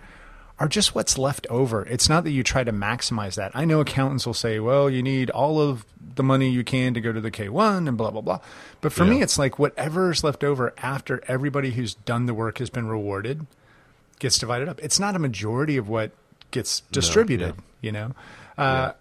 are 0.59 0.67
just 0.67 0.93
what's 0.95 1.17
left 1.17 1.47
over. 1.49 1.83
It's 1.85 2.07
not 2.07 2.23
that 2.25 2.31
you 2.31 2.43
try 2.43 2.63
to 2.63 2.71
maximize 2.71 3.35
that. 3.35 3.51
I 3.55 3.65
know 3.65 3.79
accountants 3.81 4.25
will 4.25 4.33
say, 4.35 4.59
well, 4.59 4.89
you 4.89 5.01
need 5.01 5.29
all 5.31 5.59
of 5.59 5.85
the 6.15 6.23
money 6.23 6.49
you 6.49 6.63
can 6.63 6.93
to 6.93 7.01
go 7.01 7.11
to 7.11 7.19
the 7.19 7.31
K1 7.31 7.87
and 7.87 7.97
blah, 7.97 8.11
blah, 8.11 8.21
blah. 8.21 8.39
But 8.79 8.93
for 8.93 9.03
me, 9.03 9.21
it's 9.23 9.39
like 9.39 9.57
whatever's 9.57 10.23
left 10.23 10.43
over 10.43 10.73
after 10.77 11.23
everybody 11.27 11.71
who's 11.71 11.95
done 11.95 12.27
the 12.27 12.33
work 12.35 12.59
has 12.59 12.69
been 12.69 12.87
rewarded 12.87 13.47
gets 14.19 14.37
divided 14.37 14.69
up. 14.69 14.79
It's 14.83 14.99
not 14.99 15.15
a 15.15 15.19
majority 15.19 15.75
of 15.75 15.89
what 15.89 16.11
gets 16.51 16.81
distributed, 16.91 17.55
you 17.81 17.91
know? 17.91 18.11
Uh, 18.57 18.91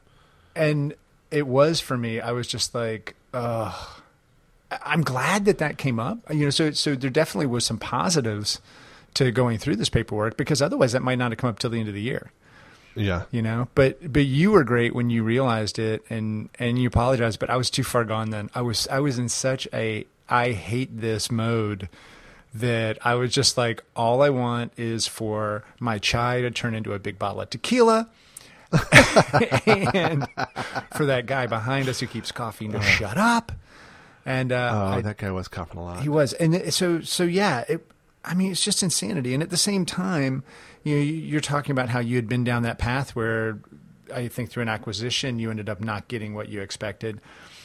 And 0.56 0.94
it 1.30 1.46
was 1.46 1.80
for 1.80 1.96
me, 1.98 2.18
I 2.20 2.32
was 2.32 2.46
just 2.46 2.74
like, 2.74 3.14
I'm 3.34 5.02
glad 5.02 5.44
that 5.44 5.58
that 5.58 5.76
came 5.78 6.00
up. 6.00 6.18
You 6.30 6.44
know, 6.46 6.50
so 6.50 6.70
so 6.72 6.94
there 6.94 7.10
definitely 7.10 7.46
was 7.46 7.64
some 7.66 7.78
positives 7.78 8.60
to 9.14 9.30
going 9.30 9.58
through 9.58 9.76
this 9.76 9.88
paperwork 9.88 10.36
because 10.36 10.62
otherwise 10.62 10.92
that 10.92 11.02
might 11.02 11.18
not 11.18 11.30
have 11.32 11.38
come 11.38 11.50
up 11.50 11.58
till 11.58 11.70
the 11.70 11.78
end 11.80 11.88
of 11.88 11.94
the 11.94 12.00
year. 12.02 12.30
yeah. 12.94 13.22
You 13.30 13.42
know, 13.42 13.68
but 13.74 14.12
but 14.12 14.24
you 14.24 14.50
were 14.52 14.64
great 14.64 14.94
when 14.94 15.10
you 15.10 15.22
realized 15.22 15.78
it 15.78 16.02
and 16.10 16.48
and 16.58 16.78
you 16.78 16.88
apologized. 16.88 17.38
But 17.38 17.50
I 17.50 17.56
was 17.56 17.70
too 17.70 17.84
far 17.84 18.04
gone 18.04 18.30
then. 18.30 18.50
I 18.54 18.62
was 18.62 18.86
I 18.88 19.00
was 19.00 19.18
in 19.18 19.28
such 19.28 19.66
a 19.72 20.06
I 20.28 20.52
hate 20.52 21.00
this 21.00 21.30
mode 21.30 21.88
that 22.54 22.98
I 23.04 23.14
was 23.14 23.32
just 23.32 23.56
like, 23.56 23.82
all 23.96 24.20
I 24.22 24.28
want 24.30 24.72
is 24.76 25.06
for 25.06 25.64
my 25.80 25.98
chai 25.98 26.42
to 26.42 26.50
turn 26.50 26.74
into 26.74 26.92
a 26.92 26.98
big 26.98 27.18
bottle 27.18 27.40
of 27.40 27.50
tequila. 27.50 28.08
and 28.92 30.26
for 30.94 31.06
that 31.06 31.24
guy 31.26 31.46
behind 31.46 31.88
us 31.88 32.00
who 32.00 32.06
keeps 32.06 32.32
coughing 32.32 32.72
to 32.72 32.80
shut 32.82 33.16
up. 33.18 33.52
And 34.24 34.52
uh, 34.52 34.70
Oh, 34.72 34.86
I, 34.98 35.00
that 35.02 35.18
guy 35.18 35.30
was 35.30 35.48
coughing 35.48 35.78
a 35.78 35.84
lot. 35.84 36.02
he 36.02 36.08
was, 36.08 36.32
and 36.34 36.72
so 36.72 37.00
so 37.00 37.24
yeah. 37.24 37.64
It, 37.68 37.84
I 38.24 38.34
mean, 38.34 38.52
it's 38.52 38.64
just 38.64 38.82
insanity. 38.82 39.34
And 39.34 39.42
at 39.42 39.50
the 39.50 39.56
same 39.56 39.84
time, 39.84 40.44
you 40.84 40.94
know, 40.96 41.02
you- 41.02 41.14
you're 41.14 41.40
talking 41.40 41.72
about 41.72 41.88
how 41.88 41.98
you 41.98 42.16
had 42.16 42.28
been 42.28 42.44
down 42.44 42.62
that 42.62 42.78
path 42.78 43.16
where 43.16 43.58
I 44.14 44.28
think 44.28 44.50
through 44.50 44.62
an 44.62 44.68
acquisition 44.68 45.38
you 45.38 45.50
ended 45.50 45.68
up 45.68 45.80
not 45.80 46.08
getting 46.08 46.34
what 46.34 46.48
you 46.48 46.60
expected. 46.60 47.20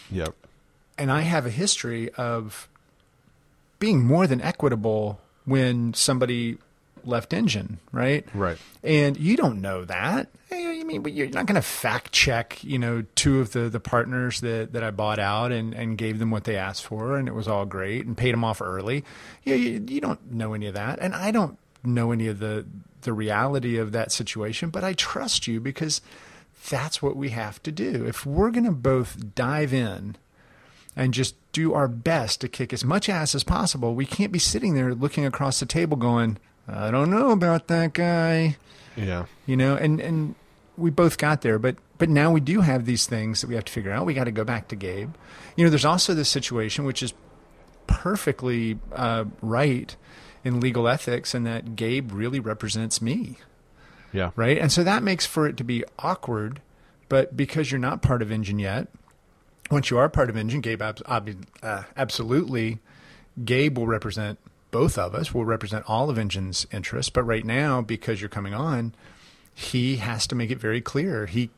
Yep. 0.10 0.34
And 0.98 1.12
I 1.12 1.22
have 1.22 1.46
a 1.46 1.52
history 1.52 2.10
of 2.14 2.68
being 3.80 4.04
more 4.04 4.26
than 4.26 4.42
equitable 4.42 5.20
when 5.46 5.94
somebody 5.94 6.58
left 7.08 7.34
engine, 7.34 7.80
right? 7.92 8.26
Right. 8.34 8.58
And 8.84 9.18
you 9.18 9.38
don't 9.38 9.62
know 9.62 9.86
that. 9.86 10.30
I 10.52 10.84
mean, 10.84 11.02
but 11.02 11.14
you're 11.14 11.30
not 11.30 11.46
going 11.46 11.56
to 11.56 11.62
fact 11.62 12.12
check, 12.12 12.64
you 12.64 12.80
know, 12.80 13.04
two 13.16 13.40
of 13.40 13.52
the, 13.52 13.70
the 13.70 13.80
partners 13.80 14.42
that, 14.42 14.74
that 14.74 14.84
I 14.84 14.92
bought 14.92 15.20
out 15.20 15.52
and, 15.52 15.74
and 15.74 15.98
gave 15.98 16.20
them 16.20 16.32
what 16.32 16.46
they 16.46 16.56
asked 16.56 16.86
for, 16.86 17.18
and 17.18 17.28
it 17.28 17.34
was 17.34 17.48
all 17.48 17.66
great, 17.66 18.06
and 18.06 18.18
paid 18.18 18.34
them 18.34 18.44
off 18.44 18.62
early. 18.62 19.04
You, 19.44 19.56
you, 19.56 19.86
you 19.88 20.02
don't 20.02 20.32
know 20.32 20.54
any 20.54 20.68
of 20.68 20.74
that, 20.76 21.00
and 21.00 21.14
I 21.14 21.32
don't 21.32 21.58
know 21.84 22.12
any 22.12 22.28
of 22.28 22.40
the 22.40 22.66
the 23.02 23.14
reality 23.14 23.78
of 23.78 23.92
that 23.92 24.12
situation. 24.12 24.70
But 24.70 24.84
I 24.84 24.94
trust 24.94 25.48
you 25.48 25.60
because 25.60 26.02
that's 26.70 27.02
what 27.02 27.16
we 27.16 27.30
have 27.30 27.62
to 27.64 27.72
do. 27.72 28.06
If 28.06 28.26
we're 28.26 28.52
going 28.52 28.66
to 28.66 28.72
both 28.72 29.36
dive 29.36 29.74
in 29.74 30.18
and 30.96 31.14
just 31.14 31.36
do 31.52 31.74
our 31.74 31.88
best 31.88 32.42
to 32.42 32.48
kick 32.48 32.74
as 32.74 32.84
much 32.84 33.08
ass 33.08 33.36
as 33.36 33.44
possible, 33.44 33.96
we 33.96 34.06
can't 34.06 34.32
be 34.32 34.40
sitting 34.40 34.74
there 34.74 34.94
looking 34.94 35.26
across 35.26 35.60
the 35.60 35.66
table 35.66 35.96
going, 35.96 36.38
I 36.68 36.92
don't 36.92 37.10
know 37.10 37.32
about 37.32 37.68
that 37.68 37.94
guy. 37.94 38.58
Yeah. 38.96 39.26
you 39.46 39.56
know 39.56 39.76
and 39.76 40.00
and 40.02 40.34
we 40.76 40.90
both 40.90 41.18
got 41.20 41.42
there 41.42 41.60
but 41.60 41.76
but 42.00 42.10
now 42.10 42.32
we 42.32 42.40
do 42.40 42.62
have 42.62 42.86
these 42.86 43.06
things 43.06 43.42
that 43.42 43.48
we 43.48 43.54
have 43.56 43.66
to 43.66 43.72
figure 43.74 43.92
out. 43.92 44.06
We 44.06 44.14
got 44.16 44.24
to 44.26 44.32
go 44.32 44.44
back 44.44 44.68
to 44.70 44.76
gabe. 44.76 45.14
You 45.56 45.64
know 45.66 45.70
there's 45.70 45.86
also 45.86 46.14
this 46.14 46.30
situation 46.30 46.84
which 46.86 47.02
is 47.04 47.14
perfectly 47.88 48.80
uh, 48.94 49.26
right 49.42 49.96
in 50.44 50.60
legal 50.60 50.88
ethics 50.88 51.34
and 51.34 51.46
that 51.46 51.76
gabe 51.76 52.12
really 52.12 52.40
represents 52.40 53.02
me. 53.02 53.38
Yeah. 54.14 54.32
right? 54.36 54.58
And 54.58 54.72
so 54.72 54.84
that 54.84 55.04
makes 55.04 55.26
for 55.26 55.48
it 55.48 55.58
to 55.58 55.64
be 55.64 55.84
awkward 56.00 56.62
but 57.10 57.38
because 57.38 57.72
you're 57.72 57.80
not 57.80 58.02
part 58.02 58.22
of 58.22 58.32
engine 58.32 58.60
yet 58.60 58.88
once 59.70 59.90
you 59.90 59.98
are 59.98 60.10
part 60.10 60.30
of 60.30 60.38
engine 60.38 60.62
gabe 60.62 60.82
ab- 60.82 61.02
ob- 61.08 61.46
uh, 61.62 61.84
absolutely 61.96 62.80
gabe 63.44 63.78
will 63.78 63.88
represent 63.88 64.40
both 64.78 64.98
of 64.98 65.16
us 65.16 65.34
will 65.34 65.46
represent 65.46 65.84
all 65.88 66.10
of 66.10 66.18
engine's 66.18 66.68
interests 66.72 67.10
but 67.10 67.24
right 67.24 67.46
now 67.46 67.82
because 67.82 68.22
you're 68.22 68.30
coming 68.30 68.54
on 68.54 68.94
he 69.54 69.96
has 69.98 70.28
to 70.28 70.36
make 70.36 70.52
it 70.52 70.60
very 70.60 70.82
clear 70.82 71.26
he 71.26 71.50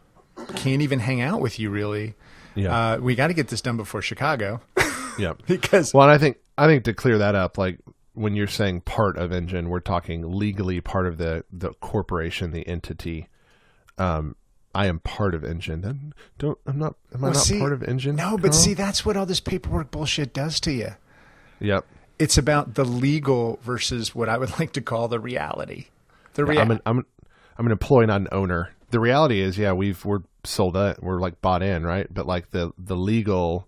can't 0.55 0.81
even 0.81 0.99
hang 0.99 1.19
out 1.21 1.41
with 1.41 1.59
you 1.59 1.69
really 1.69 2.13
Yeah. 2.55 2.93
uh, 2.93 2.97
we 2.97 3.15
got 3.15 3.27
to 3.27 3.33
get 3.33 3.47
this 3.49 3.61
done 3.61 3.77
before 3.77 4.01
chicago 4.01 4.61
Yep. 5.19 5.41
because 5.47 5.93
Well, 5.93 6.03
and 6.03 6.11
I 6.11 6.17
think 6.17 6.37
I 6.57 6.65
think 6.67 6.85
to 6.85 6.93
clear 6.93 7.17
that 7.17 7.35
up, 7.35 7.57
like 7.57 7.79
when 8.13 8.35
you're 8.37 8.47
saying 8.47 8.81
part 8.81 9.17
of 9.17 9.31
Engine, 9.33 9.69
we're 9.69 9.81
talking 9.81 10.31
legally 10.37 10.79
part 10.79 11.05
of 11.07 11.17
the 11.17 11.43
the 11.51 11.73
corporation, 11.81 12.51
the 12.51 12.65
entity. 12.67 13.27
Um, 13.97 14.35
I 14.73 14.87
am 14.87 14.99
part 14.99 15.35
of 15.35 15.43
Engine. 15.43 15.81
Then 15.81 16.13
don't 16.37 16.57
I'm 16.65 16.79
not 16.79 16.95
am 17.13 17.19
I 17.25 17.27
Well, 17.27 17.33
not 17.33 17.43
see, 17.43 17.59
part 17.59 17.73
of 17.73 17.83
Engine? 17.83 18.15
no 18.15 18.37
but 18.37 18.51
Carl? 18.51 18.53
see 18.53 18.73
that's 18.73 19.05
what 19.05 19.17
all 19.17 19.25
this 19.25 19.41
paperwork 19.41 19.91
bullshit 19.91 20.33
does 20.33 20.59
to 20.61 20.71
you 20.71 20.91
Yep. 21.59 21.85
It's 22.19 22.37
about 22.37 22.75
the 22.75 22.85
legal 22.85 23.59
versus 23.63 24.13
what 24.13 24.29
I 24.29 24.37
would 24.37 24.59
like 24.59 24.73
to 24.73 24.81
call 24.81 25.07
the 25.07 25.19
reality. 25.19 25.85
The 26.35 26.45
Yeah, 26.45 26.61
I'm 26.61 26.71
an 26.71 26.81
I'm 26.85 27.05
I'm 27.57 27.65
an 27.65 27.71
employee, 27.71 28.05
not 28.05 28.21
an 28.21 28.27
owner. 28.31 28.71
The 28.91 28.99
reality 28.99 29.41
is, 29.41 29.57
yeah, 29.57 29.71
we've 29.73 30.03
we're 30.05 30.21
sold 30.43 30.75
out, 30.77 31.01
we're 31.03 31.19
like 31.19 31.41
bought 31.41 31.61
in, 31.63 31.85
right? 31.85 32.07
But 32.13 32.25
like 32.27 32.51
the 32.51 32.71
the 32.77 32.95
legal 32.95 33.67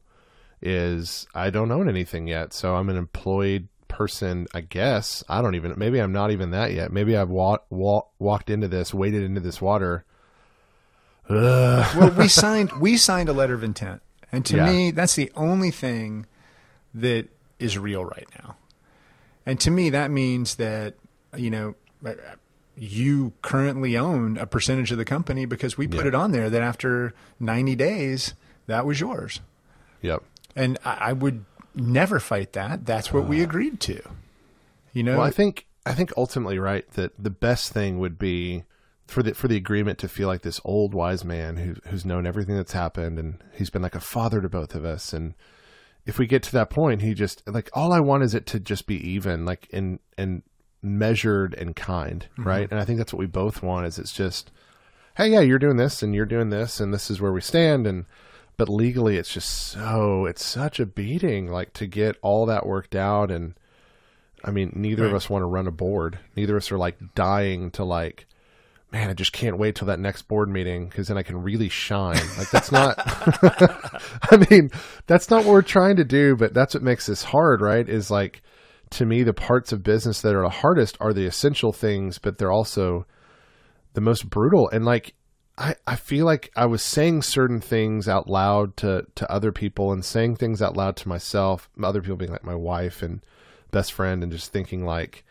is 0.62 1.28
I 1.34 1.50
don't 1.50 1.72
own 1.72 1.90
anything 1.90 2.28
yet, 2.28 2.54
so 2.54 2.76
I'm 2.76 2.90
an 2.90 2.98
employed 2.98 3.68
person, 3.88 4.48
I 4.54 4.62
guess. 4.62 5.24
I 5.28 5.42
don't 5.42 5.56
even 5.56 5.74
maybe 5.78 6.00
I'm 6.00 6.12
not 6.14 6.32
even 6.32 6.52
that 6.52 6.74
yet. 6.74 6.92
Maybe 6.92 7.16
I've 7.18 7.30
wa- 7.30 7.58
wa- 7.70 8.04
walked 8.20 8.50
into 8.50 8.68
this, 8.68 8.94
waded 8.94 9.24
into 9.24 9.42
this 9.42 9.60
water. 9.62 10.06
Ugh. 11.30 11.96
well, 11.98 12.12
we 12.12 12.28
signed 12.28 12.72
we 12.74 12.98
signed 12.98 13.30
a 13.30 13.34
letter 13.34 13.54
of 13.54 13.64
intent, 13.64 14.02
and 14.32 14.46
to 14.46 14.58
Yeah. 14.58 14.66
me, 14.66 14.92
that's 14.92 15.16
the 15.16 15.32
only 15.36 15.72
thing 15.72 16.26
that 16.94 17.28
is 17.62 17.78
real 17.78 18.04
right 18.04 18.28
now. 18.40 18.56
And 19.46 19.60
to 19.62 19.72
me, 19.72 19.90
that 19.92 20.12
means 20.12 20.56
that 20.56 20.96
you 21.36 21.50
know 21.50 21.76
uh, 22.06 22.14
you 22.76 23.34
currently 23.42 23.98
own 23.98 24.38
a 24.38 24.46
percentage 24.46 24.92
of 24.92 24.98
the 24.98 25.06
company 25.06 25.46
because 25.46 25.78
we 25.78 25.88
put 25.88 26.02
Yeah. 26.02 26.08
it 26.10 26.16
on 26.16 26.32
there 26.32 26.50
that 26.50 26.62
after 26.62 27.14
ninety 27.40 27.76
days 27.76 28.34
that 28.68 28.86
was 28.86 29.00
yours, 29.00 29.40
Yep. 30.02 30.24
and 30.56 30.78
I, 30.86 30.98
I 31.02 31.14
would 31.14 31.46
never 31.76 32.20
fight 32.20 32.54
that. 32.54 32.86
That's 32.86 33.12
what 33.14 33.26
we 33.28 33.42
uh. 33.42 33.44
agreed 33.44 33.80
to. 33.82 34.02
You 34.94 35.04
know, 35.04 35.18
Well, 35.18 35.26
I 35.28 35.32
think 35.32 35.66
I 35.86 35.94
think 35.94 36.12
ultimately, 36.18 36.60
right, 36.60 36.90
that 36.92 37.12
the 37.18 37.30
best 37.30 37.72
thing 37.74 37.98
would 38.00 38.20
be 38.20 38.64
for 39.08 39.24
the 39.24 39.34
for 39.34 39.48
the 39.48 39.58
agreement 39.58 39.98
to 40.00 40.08
feel 40.08 40.28
like 40.28 40.42
this 40.44 40.62
old 40.64 40.94
wise 40.94 41.26
man 41.26 41.58
who 41.58 41.76
who's 41.90 42.06
known 42.06 42.26
everything 42.28 42.56
that's 42.56 42.74
happened 42.74 43.18
and 43.20 43.44
he's 43.54 43.70
been 43.70 43.82
like 43.82 43.96
a 43.96 44.00
father 44.00 44.40
to 44.42 44.48
both 44.50 44.76
of 44.76 44.86
us 44.86 45.12
and 45.14 45.34
if 46.06 46.18
we 46.18 46.28
get 46.28 46.44
to 46.44 46.52
that 46.52 46.70
point 46.70 47.02
he 47.02 47.14
just 47.14 47.44
like 47.48 47.70
all 47.74 47.94
I 47.94 48.00
want 48.00 48.24
is 48.24 48.34
it 48.34 48.46
to 48.48 48.60
just 48.60 48.88
be 48.88 48.96
even 49.08 49.46
like 49.46 49.68
and 49.72 50.00
and 50.18 50.44
measured 50.82 51.54
and 51.54 51.76
kind 51.76 52.28
mm-hmm. 52.34 52.48
right 52.48 52.68
and 52.72 52.80
I 52.80 52.86
think 52.86 52.98
that's 52.98 53.14
what 53.14 53.20
we 53.20 53.28
both 53.28 53.62
want 53.62 53.86
is 53.86 54.00
it's 54.00 54.14
just 54.14 54.52
hey 55.16 55.28
yeah 55.28 55.42
you're 55.42 55.60
doing 55.60 55.78
this 55.78 56.02
and 56.02 56.16
you're 56.16 56.26
doing 56.26 56.50
this 56.50 56.80
and 56.80 56.94
this 56.94 57.12
is 57.12 57.22
where 57.22 57.32
we 57.32 57.42
stand 57.42 57.86
and 57.86 58.06
but 58.58 58.70
legally 58.70 59.18
it's 59.18 59.34
just 59.34 59.50
so 59.50 60.26
it's 60.26 60.44
such 60.44 60.80
a 60.80 60.86
beating 60.86 61.52
like 61.52 61.74
to 61.74 61.86
get 61.86 62.18
all 62.22 62.46
that 62.46 62.66
worked 62.66 62.96
out 62.96 63.30
and 63.32 63.54
I 64.44 64.52
mean 64.52 64.74
neither 64.76 65.04
right. 65.04 65.10
of 65.10 65.16
us 65.16 65.30
want 65.30 65.44
to 65.44 65.48
run 65.48 65.68
a 65.68 65.72
board 65.72 66.20
neither 66.36 66.56
of 66.56 66.64
us 66.64 66.72
are 66.72 66.78
like 66.78 66.98
dying 67.14 67.70
to 67.72 67.84
like 67.84 68.26
man, 68.92 69.10
I 69.10 69.14
just 69.14 69.32
can't 69.32 69.58
wait 69.58 69.76
till 69.76 69.88
that 69.88 70.00
next 70.00 70.24
board 70.24 70.50
meeting 70.50 70.88
because 70.88 71.08
then 71.08 71.18
I 71.18 71.24
can 71.24 71.42
really 71.42 71.70
shine. 71.70 72.22
Like 72.38 72.50
that's 72.52 72.72
not, 72.72 72.96
I 74.32 74.46
mean, 74.50 74.70
that's 75.08 75.30
not 75.30 75.46
what 75.46 75.54
we're 75.54 75.62
trying 75.62 75.96
to 75.96 76.04
do, 76.04 76.36
but 76.36 76.54
that's 76.54 76.74
what 76.74 76.84
makes 76.84 77.06
this 77.06 77.24
hard, 77.24 77.62
right? 77.62 77.88
Is 77.88 78.12
like, 78.12 78.42
to 78.92 79.06
me, 79.06 79.24
the 79.24 79.34
parts 79.34 79.72
of 79.72 79.84
business 79.84 80.22
that 80.22 80.36
are 80.36 80.44
the 80.44 80.50
hardest 80.50 80.98
are 81.00 81.14
the 81.14 81.26
essential 81.26 81.72
things, 81.72 82.18
but 82.18 82.38
they're 82.38 82.52
also 82.52 83.06
the 83.94 84.02
most 84.02 84.30
brutal. 84.30 84.70
And 84.70 84.84
like, 84.84 85.14
I, 85.58 85.76
I 85.88 85.96
feel 85.96 86.26
like 86.26 86.52
I 86.56 86.66
was 86.66 86.82
saying 86.82 87.22
certain 87.22 87.62
things 87.62 88.10
out 88.10 88.28
loud 88.28 88.76
to, 88.78 89.06
to 89.16 89.32
other 89.32 89.54
people 89.54 89.94
and 89.94 90.04
saying 90.04 90.36
things 90.36 90.62
out 90.62 90.76
loud 90.76 90.98
to 90.98 91.10
myself, 91.10 91.70
other 91.82 92.02
people 92.02 92.18
being 92.18 92.32
like 92.32 92.44
my 92.44 92.56
wife 92.56 93.02
and 93.02 93.22
best 93.72 93.94
friend, 93.94 94.24
and 94.24 94.32
just 94.32 94.52
thinking 94.52 94.84
like, 94.86 95.24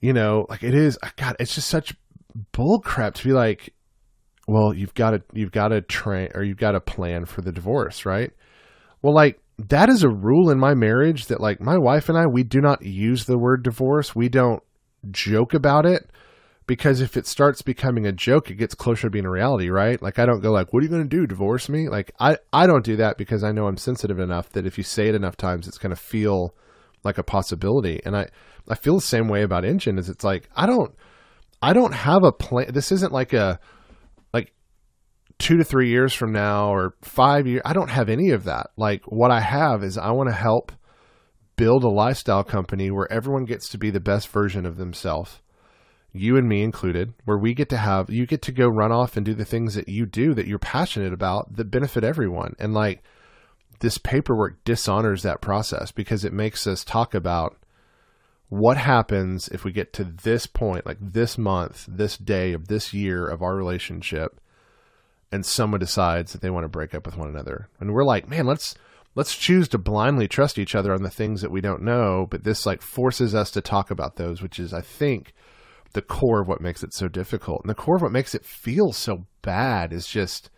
you 0.00 0.12
know, 0.12 0.46
like 0.48 0.62
it 0.62 0.74
is, 0.74 0.98
God, 1.16 1.34
it's 1.40 1.54
just 1.54 1.68
such 1.68 1.96
bullcrap 2.52 3.14
to 3.14 3.24
be 3.24 3.32
like, 3.32 3.74
well, 4.46 4.72
you've 4.72 4.94
got 4.94 5.10
to 5.10 5.22
you've 5.32 5.52
got 5.52 5.68
to 5.68 5.80
train 5.80 6.28
or 6.34 6.42
you've 6.42 6.56
got 6.56 6.72
to 6.72 6.80
plan 6.80 7.24
for 7.24 7.40
the 7.42 7.52
divorce, 7.52 8.06
right? 8.06 8.32
Well, 9.02 9.14
like 9.14 9.40
that 9.58 9.88
is 9.88 10.02
a 10.02 10.08
rule 10.08 10.50
in 10.50 10.58
my 10.58 10.74
marriage 10.74 11.26
that 11.26 11.40
like 11.40 11.60
my 11.60 11.78
wife 11.78 12.08
and 12.08 12.18
I 12.18 12.26
we 12.26 12.42
do 12.42 12.60
not 12.60 12.82
use 12.82 13.24
the 13.24 13.38
word 13.38 13.62
divorce. 13.62 14.14
We 14.14 14.28
don't 14.28 14.62
joke 15.10 15.54
about 15.54 15.86
it 15.86 16.10
because 16.66 17.00
if 17.00 17.16
it 17.16 17.26
starts 17.26 17.62
becoming 17.62 18.06
a 18.06 18.12
joke, 18.12 18.50
it 18.50 18.54
gets 18.54 18.74
closer 18.74 19.02
to 19.02 19.10
being 19.10 19.24
a 19.24 19.30
reality, 19.30 19.68
right? 19.68 20.00
Like 20.00 20.18
I 20.18 20.26
don't 20.26 20.40
go 20.40 20.52
like, 20.52 20.72
"What 20.72 20.80
are 20.80 20.84
you 20.84 20.90
going 20.90 21.08
to 21.08 21.16
do? 21.16 21.26
Divorce 21.26 21.68
me?" 21.68 21.88
Like 21.88 22.12
I 22.20 22.38
I 22.52 22.66
don't 22.66 22.84
do 22.84 22.96
that 22.96 23.18
because 23.18 23.42
I 23.42 23.52
know 23.52 23.66
I'm 23.66 23.76
sensitive 23.76 24.18
enough 24.18 24.50
that 24.50 24.66
if 24.66 24.78
you 24.78 24.84
say 24.84 25.08
it 25.08 25.14
enough 25.14 25.36
times, 25.36 25.66
it's 25.66 25.78
going 25.78 25.94
to 25.94 26.00
feel 26.00 26.54
like 27.02 27.18
a 27.18 27.22
possibility. 27.22 28.00
And 28.04 28.16
I 28.16 28.28
I 28.68 28.74
feel 28.74 28.96
the 28.96 29.00
same 29.00 29.28
way 29.28 29.42
about 29.42 29.64
engine. 29.64 29.98
Is 29.98 30.08
it's 30.08 30.24
like 30.24 30.48
I 30.54 30.66
don't 30.66 30.94
I 31.62 31.72
don't 31.72 31.94
have 31.94 32.22
a 32.22 32.32
plan. 32.32 32.72
This 32.72 32.92
isn't 32.92 33.12
like 33.12 33.32
a 33.32 33.58
like 34.32 34.52
two 35.38 35.56
to 35.56 35.64
three 35.64 35.88
years 35.88 36.12
from 36.12 36.32
now 36.32 36.72
or 36.72 36.94
five 37.02 37.46
years. 37.46 37.62
I 37.64 37.72
don't 37.72 37.90
have 37.90 38.08
any 38.08 38.30
of 38.30 38.44
that. 38.44 38.68
Like 38.76 39.02
what 39.06 39.30
I 39.30 39.40
have 39.40 39.82
is 39.82 39.98
I 39.98 40.10
want 40.10 40.28
to 40.28 40.34
help 40.34 40.72
build 41.56 41.84
a 41.84 41.88
lifestyle 41.88 42.44
company 42.44 42.90
where 42.90 43.10
everyone 43.10 43.44
gets 43.44 43.68
to 43.70 43.78
be 43.78 43.90
the 43.90 44.00
best 44.00 44.28
version 44.28 44.66
of 44.66 44.76
themselves 44.76 45.40
you 46.18 46.36
and 46.36 46.48
me 46.48 46.62
included, 46.62 47.12
where 47.24 47.38
we 47.38 47.54
get 47.54 47.68
to 47.70 47.76
have 47.76 48.10
you 48.10 48.26
get 48.26 48.42
to 48.42 48.52
go 48.52 48.66
run 48.66 48.92
off 48.92 49.16
and 49.16 49.26
do 49.26 49.34
the 49.34 49.44
things 49.44 49.74
that 49.74 49.88
you 49.88 50.06
do 50.06 50.34
that 50.34 50.46
you're 50.46 50.58
passionate 50.58 51.12
about 51.12 51.56
that 51.56 51.70
benefit 51.70 52.04
everyone. 52.04 52.54
And 52.58 52.74
like 52.74 53.02
this 53.80 53.98
paperwork 53.98 54.64
dishonors 54.64 55.22
that 55.22 55.40
process 55.40 55.92
because 55.92 56.24
it 56.24 56.32
makes 56.32 56.66
us 56.66 56.84
talk 56.84 57.14
about 57.14 57.56
what 58.48 58.76
happens 58.76 59.48
if 59.48 59.64
we 59.64 59.72
get 59.72 59.92
to 59.94 60.04
this 60.04 60.46
point, 60.46 60.86
like 60.86 60.98
this 61.00 61.36
month, 61.36 61.84
this 61.88 62.16
day 62.16 62.52
of 62.52 62.68
this 62.68 62.94
year 62.94 63.26
of 63.26 63.42
our 63.42 63.56
relationship, 63.56 64.40
and 65.32 65.44
someone 65.44 65.80
decides 65.80 66.32
that 66.32 66.40
they 66.40 66.50
want 66.50 66.64
to 66.64 66.68
break 66.68 66.94
up 66.94 67.06
with 67.06 67.16
one 67.16 67.28
another, 67.28 67.68
and 67.80 67.92
we're 67.92 68.04
like, 68.04 68.28
man, 68.28 68.46
let's 68.46 68.74
let's 69.16 69.34
choose 69.34 69.66
to 69.68 69.78
blindly 69.78 70.28
trust 70.28 70.58
each 70.58 70.74
other 70.74 70.92
on 70.92 71.02
the 71.02 71.10
things 71.10 71.40
that 71.40 71.50
we 71.50 71.60
don't 71.60 71.82
know, 71.82 72.26
but 72.30 72.44
this 72.44 72.66
like 72.66 72.82
forces 72.82 73.34
us 73.34 73.50
to 73.50 73.60
talk 73.60 73.90
about 73.90 74.16
those, 74.16 74.42
which 74.42 74.58
is, 74.58 74.72
I 74.72 74.82
think, 74.82 75.32
the 75.92 76.02
core 76.02 76.42
of 76.42 76.48
what 76.48 76.60
makes 76.60 76.84
it 76.84 76.94
so 76.94 77.08
difficult, 77.08 77.62
and 77.62 77.70
the 77.70 77.74
core 77.74 77.96
of 77.96 78.02
what 78.02 78.12
makes 78.12 78.34
it 78.34 78.44
feel 78.44 78.92
so 78.92 79.26
bad 79.42 79.92
is 79.92 80.06
just 80.06 80.50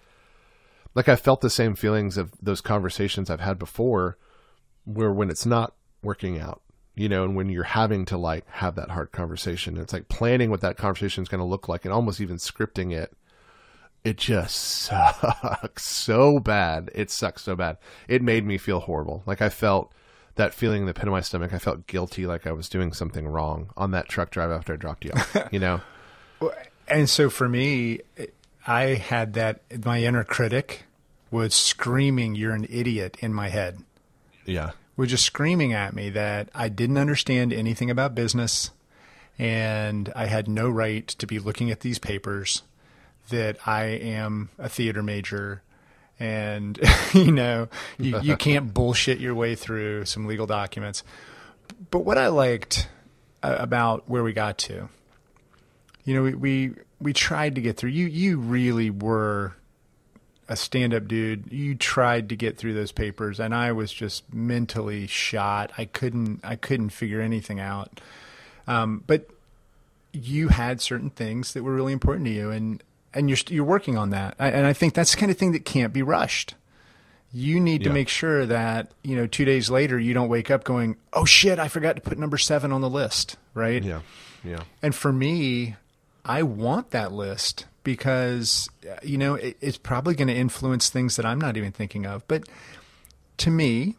like 0.94 1.08
I 1.08 1.16
felt 1.16 1.40
the 1.40 1.48
same 1.48 1.74
feelings 1.74 2.18
of 2.18 2.32
those 2.42 2.60
conversations 2.60 3.30
I've 3.30 3.40
had 3.40 3.58
before, 3.58 4.18
where 4.84 5.12
when 5.12 5.30
it's 5.30 5.46
not 5.46 5.74
working 6.02 6.38
out 6.38 6.60
you 6.98 7.08
know, 7.08 7.22
and 7.24 7.36
when 7.36 7.48
you're 7.48 7.62
having 7.62 8.04
to 8.06 8.18
like 8.18 8.44
have 8.50 8.74
that 8.74 8.90
hard 8.90 9.12
conversation, 9.12 9.76
it's 9.78 9.92
like 9.92 10.08
planning 10.08 10.50
what 10.50 10.60
that 10.62 10.76
conversation 10.76 11.22
is 11.22 11.28
going 11.28 11.38
to 11.38 11.44
look 11.44 11.68
like 11.68 11.84
and 11.84 11.94
almost 11.94 12.20
even 12.20 12.36
scripting 12.36 12.92
it. 12.92 13.12
It 14.02 14.16
just 14.16 14.56
sucks 14.56 15.84
so 15.86 16.40
bad. 16.40 16.90
It 16.94 17.10
sucks 17.10 17.42
so 17.42 17.54
bad. 17.54 17.78
It 18.08 18.20
made 18.20 18.44
me 18.44 18.58
feel 18.58 18.80
horrible. 18.80 19.22
Like 19.26 19.40
I 19.40 19.48
felt 19.48 19.92
that 20.34 20.52
feeling 20.52 20.82
in 20.82 20.86
the 20.86 20.94
pit 20.94 21.06
of 21.06 21.12
my 21.12 21.20
stomach. 21.20 21.52
I 21.52 21.58
felt 21.58 21.86
guilty, 21.86 22.26
like 22.26 22.46
I 22.46 22.52
was 22.52 22.68
doing 22.68 22.92
something 22.92 23.28
wrong 23.28 23.70
on 23.76 23.92
that 23.92 24.08
truck 24.08 24.30
drive 24.30 24.50
after 24.50 24.72
I 24.72 24.76
dropped 24.76 25.04
you 25.04 25.12
off. 25.12 25.36
You 25.52 25.60
know. 25.60 25.80
and 26.88 27.08
so 27.08 27.30
for 27.30 27.48
me, 27.48 28.00
I 28.66 28.82
had 28.94 29.34
that. 29.34 29.60
My 29.84 30.02
inner 30.02 30.24
critic 30.24 30.84
was 31.30 31.54
screaming, 31.54 32.34
"You're 32.34 32.54
an 32.54 32.66
idiot!" 32.68 33.16
in 33.20 33.32
my 33.32 33.48
head. 33.48 33.84
Yeah 34.44 34.72
was 34.98 35.10
just 35.10 35.24
screaming 35.24 35.72
at 35.72 35.94
me 35.94 36.10
that 36.10 36.48
I 36.54 36.68
didn't 36.68 36.98
understand 36.98 37.52
anything 37.52 37.88
about 37.88 38.16
business 38.16 38.72
and 39.38 40.12
I 40.16 40.26
had 40.26 40.48
no 40.48 40.68
right 40.68 41.06
to 41.06 41.26
be 41.26 41.38
looking 41.38 41.70
at 41.70 41.80
these 41.80 42.00
papers, 42.00 42.64
that 43.28 43.56
I 43.64 43.84
am 43.84 44.50
a 44.58 44.68
theater 44.68 45.00
major. 45.00 45.62
And, 46.18 46.80
you 47.14 47.30
know, 47.30 47.68
you, 47.96 48.20
you 48.20 48.36
can't 48.38 48.74
bullshit 48.74 49.20
your 49.20 49.36
way 49.36 49.54
through 49.54 50.04
some 50.06 50.26
legal 50.26 50.46
documents. 50.46 51.04
But 51.92 52.00
what 52.00 52.18
I 52.18 52.26
liked 52.26 52.88
uh, 53.44 53.54
about 53.56 54.10
where 54.10 54.24
we 54.24 54.32
got 54.32 54.58
to, 54.58 54.88
you 56.04 56.14
know, 56.14 56.22
we, 56.24 56.34
we, 56.34 56.72
we 57.00 57.12
tried 57.12 57.54
to 57.54 57.60
get 57.60 57.76
through. 57.76 57.90
You, 57.90 58.06
you 58.06 58.38
really 58.40 58.90
were 58.90 59.54
a 60.48 60.56
stand 60.56 60.94
up 60.94 61.06
dude. 61.06 61.52
You 61.52 61.74
tried 61.74 62.28
to 62.30 62.36
get 62.36 62.56
through 62.56 62.74
those 62.74 62.92
papers 62.92 63.38
and 63.38 63.54
I 63.54 63.72
was 63.72 63.92
just 63.92 64.32
mentally 64.32 65.06
shot. 65.06 65.70
I 65.76 65.84
couldn't 65.84 66.40
I 66.42 66.56
couldn't 66.56 66.90
figure 66.90 67.20
anything 67.20 67.60
out. 67.60 68.00
Um, 68.66 69.04
but 69.06 69.28
you 70.12 70.48
had 70.48 70.80
certain 70.80 71.10
things 71.10 71.52
that 71.52 71.62
were 71.62 71.74
really 71.74 71.92
important 71.92 72.26
to 72.26 72.32
you 72.32 72.50
and 72.50 72.82
and 73.12 73.28
you're 73.28 73.38
you're 73.48 73.64
working 73.64 73.98
on 73.98 74.10
that. 74.10 74.36
I, 74.38 74.48
and 74.48 74.66
I 74.66 74.72
think 74.72 74.94
that's 74.94 75.12
the 75.12 75.18
kind 75.18 75.30
of 75.30 75.38
thing 75.38 75.52
that 75.52 75.64
can't 75.64 75.92
be 75.92 76.02
rushed. 76.02 76.54
You 77.30 77.60
need 77.60 77.82
yeah. 77.82 77.88
to 77.88 77.94
make 77.94 78.08
sure 78.08 78.46
that, 78.46 78.90
you 79.02 79.14
know, 79.14 79.26
2 79.26 79.44
days 79.44 79.68
later 79.68 79.98
you 79.98 80.14
don't 80.14 80.28
wake 80.30 80.50
up 80.50 80.64
going, 80.64 80.96
"Oh 81.12 81.26
shit, 81.26 81.58
I 81.58 81.68
forgot 81.68 81.96
to 81.96 82.02
put 82.02 82.18
number 82.18 82.38
7 82.38 82.72
on 82.72 82.80
the 82.80 82.88
list," 82.88 83.36
right? 83.52 83.82
Yeah. 83.82 84.00
Yeah. 84.42 84.60
And 84.82 84.94
for 84.94 85.12
me, 85.12 85.76
I 86.24 86.42
want 86.42 86.90
that 86.90 87.12
list 87.12 87.66
because 87.88 88.68
you 89.02 89.16
know 89.16 89.34
it, 89.36 89.56
it's 89.62 89.78
probably 89.78 90.14
going 90.14 90.28
to 90.28 90.34
influence 90.34 90.90
things 90.90 91.16
that 91.16 91.24
I'm 91.24 91.40
not 91.40 91.56
even 91.56 91.72
thinking 91.72 92.04
of. 92.04 92.22
But 92.28 92.46
to 93.38 93.50
me, 93.50 93.96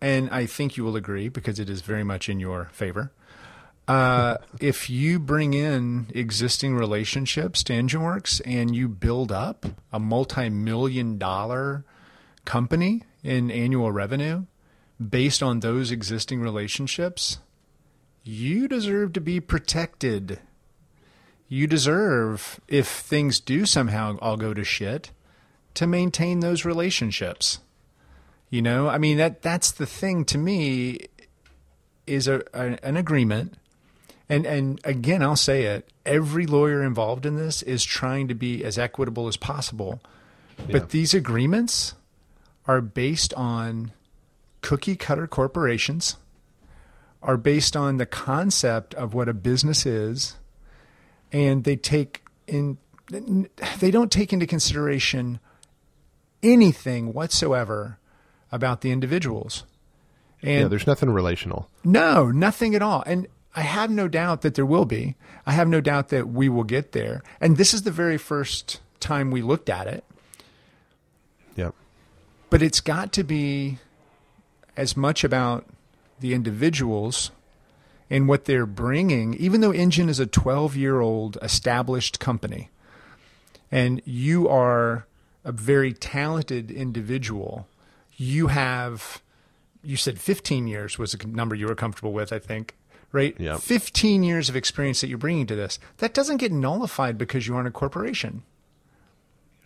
and 0.00 0.28
I 0.30 0.46
think 0.46 0.76
you 0.76 0.82
will 0.82 0.96
agree 0.96 1.28
because 1.28 1.60
it 1.60 1.70
is 1.70 1.80
very 1.80 2.02
much 2.02 2.28
in 2.28 2.40
your 2.40 2.70
favor. 2.72 3.12
Uh, 3.86 4.38
if 4.60 4.90
you 4.90 5.20
bring 5.20 5.54
in 5.54 6.08
existing 6.12 6.74
relationships 6.74 7.62
to 7.62 7.72
EngineWorks 7.72 8.40
and 8.44 8.74
you 8.74 8.88
build 8.88 9.30
up 9.30 9.64
a 9.92 10.00
multi-million 10.00 11.16
dollar 11.16 11.84
company 12.44 13.04
in 13.22 13.48
annual 13.48 13.92
revenue 13.92 14.44
based 14.98 15.40
on 15.40 15.60
those 15.60 15.92
existing 15.92 16.40
relationships, 16.40 17.38
you 18.24 18.66
deserve 18.66 19.12
to 19.12 19.20
be 19.20 19.38
protected 19.38 20.40
you 21.52 21.66
deserve, 21.66 22.60
if 22.68 22.86
things 22.86 23.40
do 23.40 23.66
somehow 23.66 24.16
all 24.22 24.36
go 24.36 24.54
to 24.54 24.62
shit, 24.62 25.10
to 25.74 25.84
maintain 25.84 26.38
those 26.38 26.64
relationships. 26.64 27.58
You 28.50 28.62
know, 28.62 28.88
I 28.88 28.98
mean 28.98 29.18
that 29.18 29.42
that's 29.42 29.72
the 29.72 29.84
thing 29.84 30.24
to 30.26 30.38
me 30.38 31.08
is 32.06 32.28
a, 32.28 32.42
a, 32.54 32.78
an 32.84 32.96
agreement. 32.96 33.54
And 34.28 34.46
and 34.46 34.80
again, 34.84 35.22
I'll 35.22 35.34
say 35.34 35.64
it, 35.64 35.90
every 36.06 36.46
lawyer 36.46 36.84
involved 36.84 37.26
in 37.26 37.34
this 37.36 37.62
is 37.62 37.84
trying 37.84 38.28
to 38.28 38.34
be 38.34 38.64
as 38.64 38.78
equitable 38.78 39.26
as 39.26 39.36
possible. 39.36 40.00
Yeah. 40.56 40.66
But 40.72 40.90
these 40.90 41.14
agreements 41.14 41.94
are 42.66 42.80
based 42.80 43.34
on 43.34 43.90
cookie 44.60 44.94
cutter 44.94 45.26
corporations, 45.26 46.16
are 47.24 47.36
based 47.36 47.76
on 47.76 47.96
the 47.96 48.06
concept 48.06 48.94
of 48.94 49.14
what 49.14 49.28
a 49.28 49.34
business 49.34 49.84
is 49.84 50.36
and 51.32 51.64
they 51.64 51.76
take 51.76 52.22
in 52.46 52.78
they 53.78 53.90
don't 53.90 54.12
take 54.12 54.32
into 54.32 54.46
consideration 54.46 55.40
anything 56.42 57.12
whatsoever 57.12 57.98
about 58.52 58.80
the 58.80 58.92
individuals. 58.92 59.64
And 60.42 60.62
yeah, 60.62 60.68
there's 60.68 60.86
nothing 60.86 61.10
relational. 61.10 61.68
No, 61.84 62.30
nothing 62.30 62.74
at 62.74 62.82
all. 62.82 63.02
And 63.06 63.26
I 63.54 63.62
have 63.62 63.90
no 63.90 64.08
doubt 64.08 64.42
that 64.42 64.54
there 64.54 64.64
will 64.64 64.84
be. 64.84 65.16
I 65.44 65.52
have 65.52 65.68
no 65.68 65.80
doubt 65.80 66.08
that 66.10 66.28
we 66.28 66.48
will 66.48 66.64
get 66.64 66.92
there. 66.92 67.22
And 67.40 67.56
this 67.56 67.74
is 67.74 67.82
the 67.82 67.90
very 67.90 68.16
first 68.16 68.80
time 69.00 69.30
we 69.30 69.42
looked 69.42 69.68
at 69.68 69.86
it. 69.86 70.04
Yep. 71.56 71.74
But 72.48 72.62
it's 72.62 72.80
got 72.80 73.12
to 73.14 73.24
be 73.24 73.78
as 74.76 74.96
much 74.96 75.24
about 75.24 75.66
the 76.20 76.32
individuals 76.32 77.32
and 78.10 78.28
what 78.28 78.44
they're 78.44 78.66
bringing, 78.66 79.34
even 79.34 79.60
though 79.60 79.72
Engine 79.72 80.08
is 80.08 80.18
a 80.18 80.26
12 80.26 80.76
year 80.76 81.00
old 81.00 81.38
established 81.40 82.18
company 82.18 82.70
and 83.70 84.02
you 84.04 84.48
are 84.48 85.06
a 85.44 85.52
very 85.52 85.92
talented 85.92 86.70
individual, 86.70 87.68
you 88.16 88.48
have, 88.48 89.22
you 89.82 89.96
said 89.96 90.20
15 90.20 90.66
years 90.66 90.98
was 90.98 91.14
a 91.14 91.26
number 91.26 91.54
you 91.54 91.66
were 91.66 91.74
comfortable 91.74 92.12
with, 92.12 92.32
I 92.32 92.38
think 92.40 92.74
right? 93.12 93.34
Yep. 93.38 93.60
15 93.60 94.22
years 94.22 94.48
of 94.48 94.56
experience 94.56 95.00
that 95.00 95.08
you're 95.08 95.18
bringing 95.18 95.46
to 95.46 95.56
this. 95.56 95.78
That 95.98 96.14
doesn't 96.14 96.38
get 96.38 96.52
nullified 96.52 97.18
because 97.18 97.46
you 97.46 97.56
aren't 97.56 97.68
a 97.68 97.72
corporation. 97.72 98.42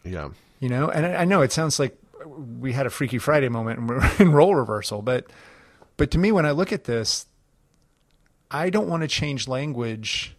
Yeah. 0.02 0.30
You 0.60 0.68
know, 0.68 0.88
and 0.88 1.04
I, 1.06 1.14
I 1.16 1.24
know 1.24 1.42
it 1.42 1.52
sounds 1.52 1.78
like 1.78 1.96
we 2.26 2.72
had 2.72 2.86
a 2.86 2.90
Freaky 2.90 3.18
Friday 3.18 3.48
moment 3.48 3.80
and 3.80 3.88
we're 3.88 4.10
in 4.18 4.32
role 4.32 4.54
reversal, 4.54 5.02
but 5.02 5.26
but 5.96 6.10
to 6.10 6.18
me, 6.18 6.32
when 6.32 6.44
I 6.44 6.50
look 6.50 6.72
at 6.72 6.84
this, 6.84 7.26
I 8.50 8.70
don't 8.70 8.88
want 8.88 9.02
to 9.02 9.08
change 9.08 9.48
language 9.48 10.36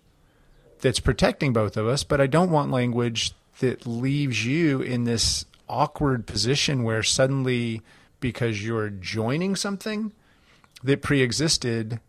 that's 0.79 0.99
protecting 0.99 1.53
both 1.53 1.77
of 1.77 1.87
us, 1.87 2.03
but 2.03 2.21
I 2.21 2.27
don't 2.27 2.51
want 2.51 2.71
language 2.71 3.33
that 3.59 3.85
leaves 3.85 4.45
you 4.45 4.81
in 4.81 5.05
this 5.05 5.45
awkward 5.67 6.27
position 6.27 6.83
where 6.83 7.03
suddenly, 7.03 7.81
because 8.19 8.63
you're 8.63 8.89
joining 8.89 9.55
something 9.55 10.11
that 10.83 11.01
pre-existed, 11.01 11.99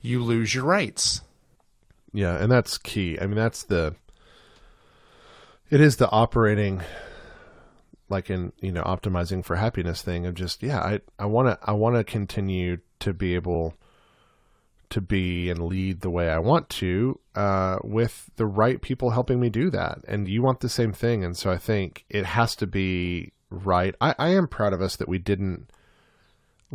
you 0.00 0.22
lose 0.22 0.54
your 0.54 0.64
rights. 0.64 1.20
Yeah, 2.12 2.36
and 2.36 2.50
that's 2.50 2.78
key. 2.78 3.18
I 3.20 3.26
mean, 3.26 3.36
that's 3.36 3.64
the 3.64 3.94
it 5.70 5.80
is 5.80 5.96
the 5.96 6.10
operating 6.10 6.82
like 8.08 8.30
in, 8.30 8.52
you 8.60 8.70
know, 8.70 8.82
optimizing 8.82 9.44
for 9.44 9.56
happiness 9.56 10.02
thing 10.02 10.26
of 10.26 10.34
just 10.34 10.62
yeah, 10.62 10.78
I 10.78 11.00
I 11.18 11.26
want 11.26 11.48
to 11.48 11.58
I 11.68 11.72
want 11.72 11.96
to 11.96 12.04
continue 12.04 12.78
to 13.00 13.12
be 13.12 13.34
able 13.34 13.74
to 14.94 15.00
be 15.00 15.50
and 15.50 15.66
lead 15.66 16.00
the 16.00 16.10
way 16.10 16.28
I 16.30 16.38
want 16.38 16.68
to 16.70 17.20
uh, 17.34 17.78
with 17.84 18.30
the 18.36 18.46
right 18.46 18.80
people 18.80 19.10
helping 19.10 19.38
me 19.38 19.50
do 19.50 19.70
that. 19.70 19.98
And 20.08 20.26
you 20.28 20.42
want 20.42 20.60
the 20.60 20.68
same 20.68 20.92
thing. 20.92 21.22
And 21.22 21.36
so 21.36 21.50
I 21.50 21.58
think 21.58 22.04
it 22.08 22.24
has 22.24 22.56
to 22.56 22.66
be 22.66 23.32
right. 23.50 23.94
I, 24.00 24.14
I 24.18 24.28
am 24.30 24.48
proud 24.48 24.72
of 24.72 24.82
us 24.82 24.96
that 24.96 25.08
we 25.08 25.18
didn't 25.18 25.68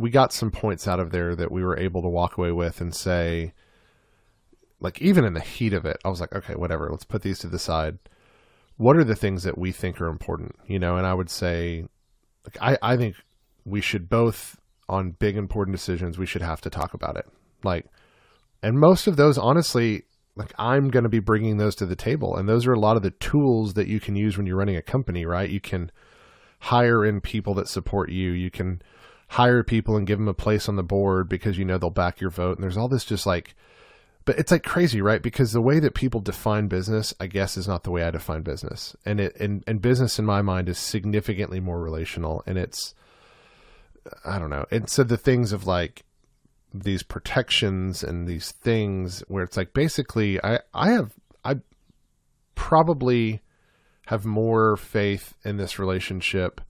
we 0.00 0.08
got 0.08 0.32
some 0.32 0.50
points 0.50 0.88
out 0.88 0.98
of 0.98 1.10
there 1.10 1.36
that 1.36 1.52
we 1.52 1.62
were 1.62 1.78
able 1.78 2.00
to 2.00 2.08
walk 2.08 2.38
away 2.38 2.52
with 2.52 2.80
and 2.80 2.94
say, 2.94 3.52
like, 4.80 5.02
even 5.02 5.26
in 5.26 5.34
the 5.34 5.40
heat 5.40 5.74
of 5.74 5.84
it, 5.84 5.98
I 6.02 6.08
was 6.08 6.20
like, 6.20 6.34
okay, 6.34 6.54
whatever, 6.54 6.88
let's 6.90 7.04
put 7.04 7.20
these 7.20 7.38
to 7.40 7.48
the 7.48 7.58
side. 7.58 7.98
What 8.78 8.96
are 8.96 9.04
the 9.04 9.14
things 9.14 9.42
that 9.42 9.58
we 9.58 9.72
think 9.72 10.00
are 10.00 10.08
important? 10.08 10.56
You 10.66 10.78
know, 10.78 10.96
and 10.96 11.06
I 11.06 11.12
would 11.12 11.28
say, 11.28 11.84
like, 12.46 12.56
I, 12.62 12.92
I 12.92 12.96
think 12.96 13.16
we 13.66 13.82
should 13.82 14.08
both, 14.08 14.58
on 14.88 15.10
big 15.10 15.36
important 15.36 15.76
decisions, 15.76 16.16
we 16.16 16.24
should 16.24 16.40
have 16.40 16.62
to 16.62 16.70
talk 16.70 16.94
about 16.94 17.18
it. 17.18 17.26
Like, 17.62 17.84
and 18.62 18.78
most 18.78 19.06
of 19.06 19.16
those, 19.16 19.38
honestly, 19.38 20.04
like, 20.36 20.52
I'm 20.58 20.88
going 20.88 21.02
to 21.02 21.08
be 21.08 21.20
bringing 21.20 21.56
those 21.56 21.74
to 21.76 21.86
the 21.86 21.96
table. 21.96 22.36
And 22.36 22.48
those 22.48 22.66
are 22.66 22.72
a 22.72 22.78
lot 22.78 22.96
of 22.96 23.02
the 23.02 23.10
tools 23.10 23.74
that 23.74 23.88
you 23.88 24.00
can 24.00 24.16
use 24.16 24.36
when 24.36 24.46
you're 24.46 24.56
running 24.56 24.76
a 24.76 24.82
company, 24.82 25.26
right? 25.26 25.50
You 25.50 25.60
can 25.60 25.90
hire 26.60 27.04
in 27.04 27.20
people 27.20 27.54
that 27.54 27.68
support 27.68 28.10
you. 28.10 28.30
You 28.30 28.50
can, 28.50 28.82
hire 29.30 29.62
people 29.62 29.96
and 29.96 30.08
give 30.08 30.18
them 30.18 30.26
a 30.26 30.34
place 30.34 30.68
on 30.68 30.74
the 30.74 30.82
board 30.82 31.28
because 31.28 31.56
you 31.56 31.64
know 31.64 31.78
they'll 31.78 31.88
back 31.88 32.20
your 32.20 32.30
vote. 32.30 32.56
And 32.56 32.64
there's 32.64 32.76
all 32.76 32.88
this 32.88 33.04
just 33.04 33.26
like, 33.26 33.54
but 34.24 34.36
it's 34.40 34.50
like 34.50 34.64
crazy, 34.64 35.00
right? 35.00 35.22
Because 35.22 35.52
the 35.52 35.62
way 35.62 35.78
that 35.78 35.94
people 35.94 36.20
define 36.20 36.66
business, 36.66 37.14
I 37.20 37.28
guess, 37.28 37.56
is 37.56 37.68
not 37.68 37.84
the 37.84 37.92
way 37.92 38.02
I 38.02 38.10
define 38.10 38.42
business. 38.42 38.96
And 39.06 39.20
it 39.20 39.36
and, 39.38 39.62
and 39.68 39.80
business 39.80 40.18
in 40.18 40.24
my 40.24 40.42
mind 40.42 40.68
is 40.68 40.78
significantly 40.78 41.60
more 41.60 41.80
relational. 41.80 42.42
And 42.44 42.58
it's, 42.58 42.96
I 44.24 44.40
don't 44.40 44.50
know. 44.50 44.66
And 44.72 44.90
so 44.90 45.04
the 45.04 45.16
things 45.16 45.52
of 45.52 45.64
like 45.64 46.02
these 46.72 47.02
protections 47.02 48.02
and 48.02 48.26
these 48.26 48.52
things 48.52 49.22
where 49.28 49.44
it's 49.44 49.56
like 49.56 49.72
basically, 49.72 50.42
I 50.42 50.60
I 50.72 50.90
have 50.90 51.12
I 51.44 51.56
probably 52.54 53.40
have 54.06 54.24
more 54.24 54.76
faith 54.76 55.34
in 55.44 55.56
this 55.56 55.78
relationship 55.78 56.60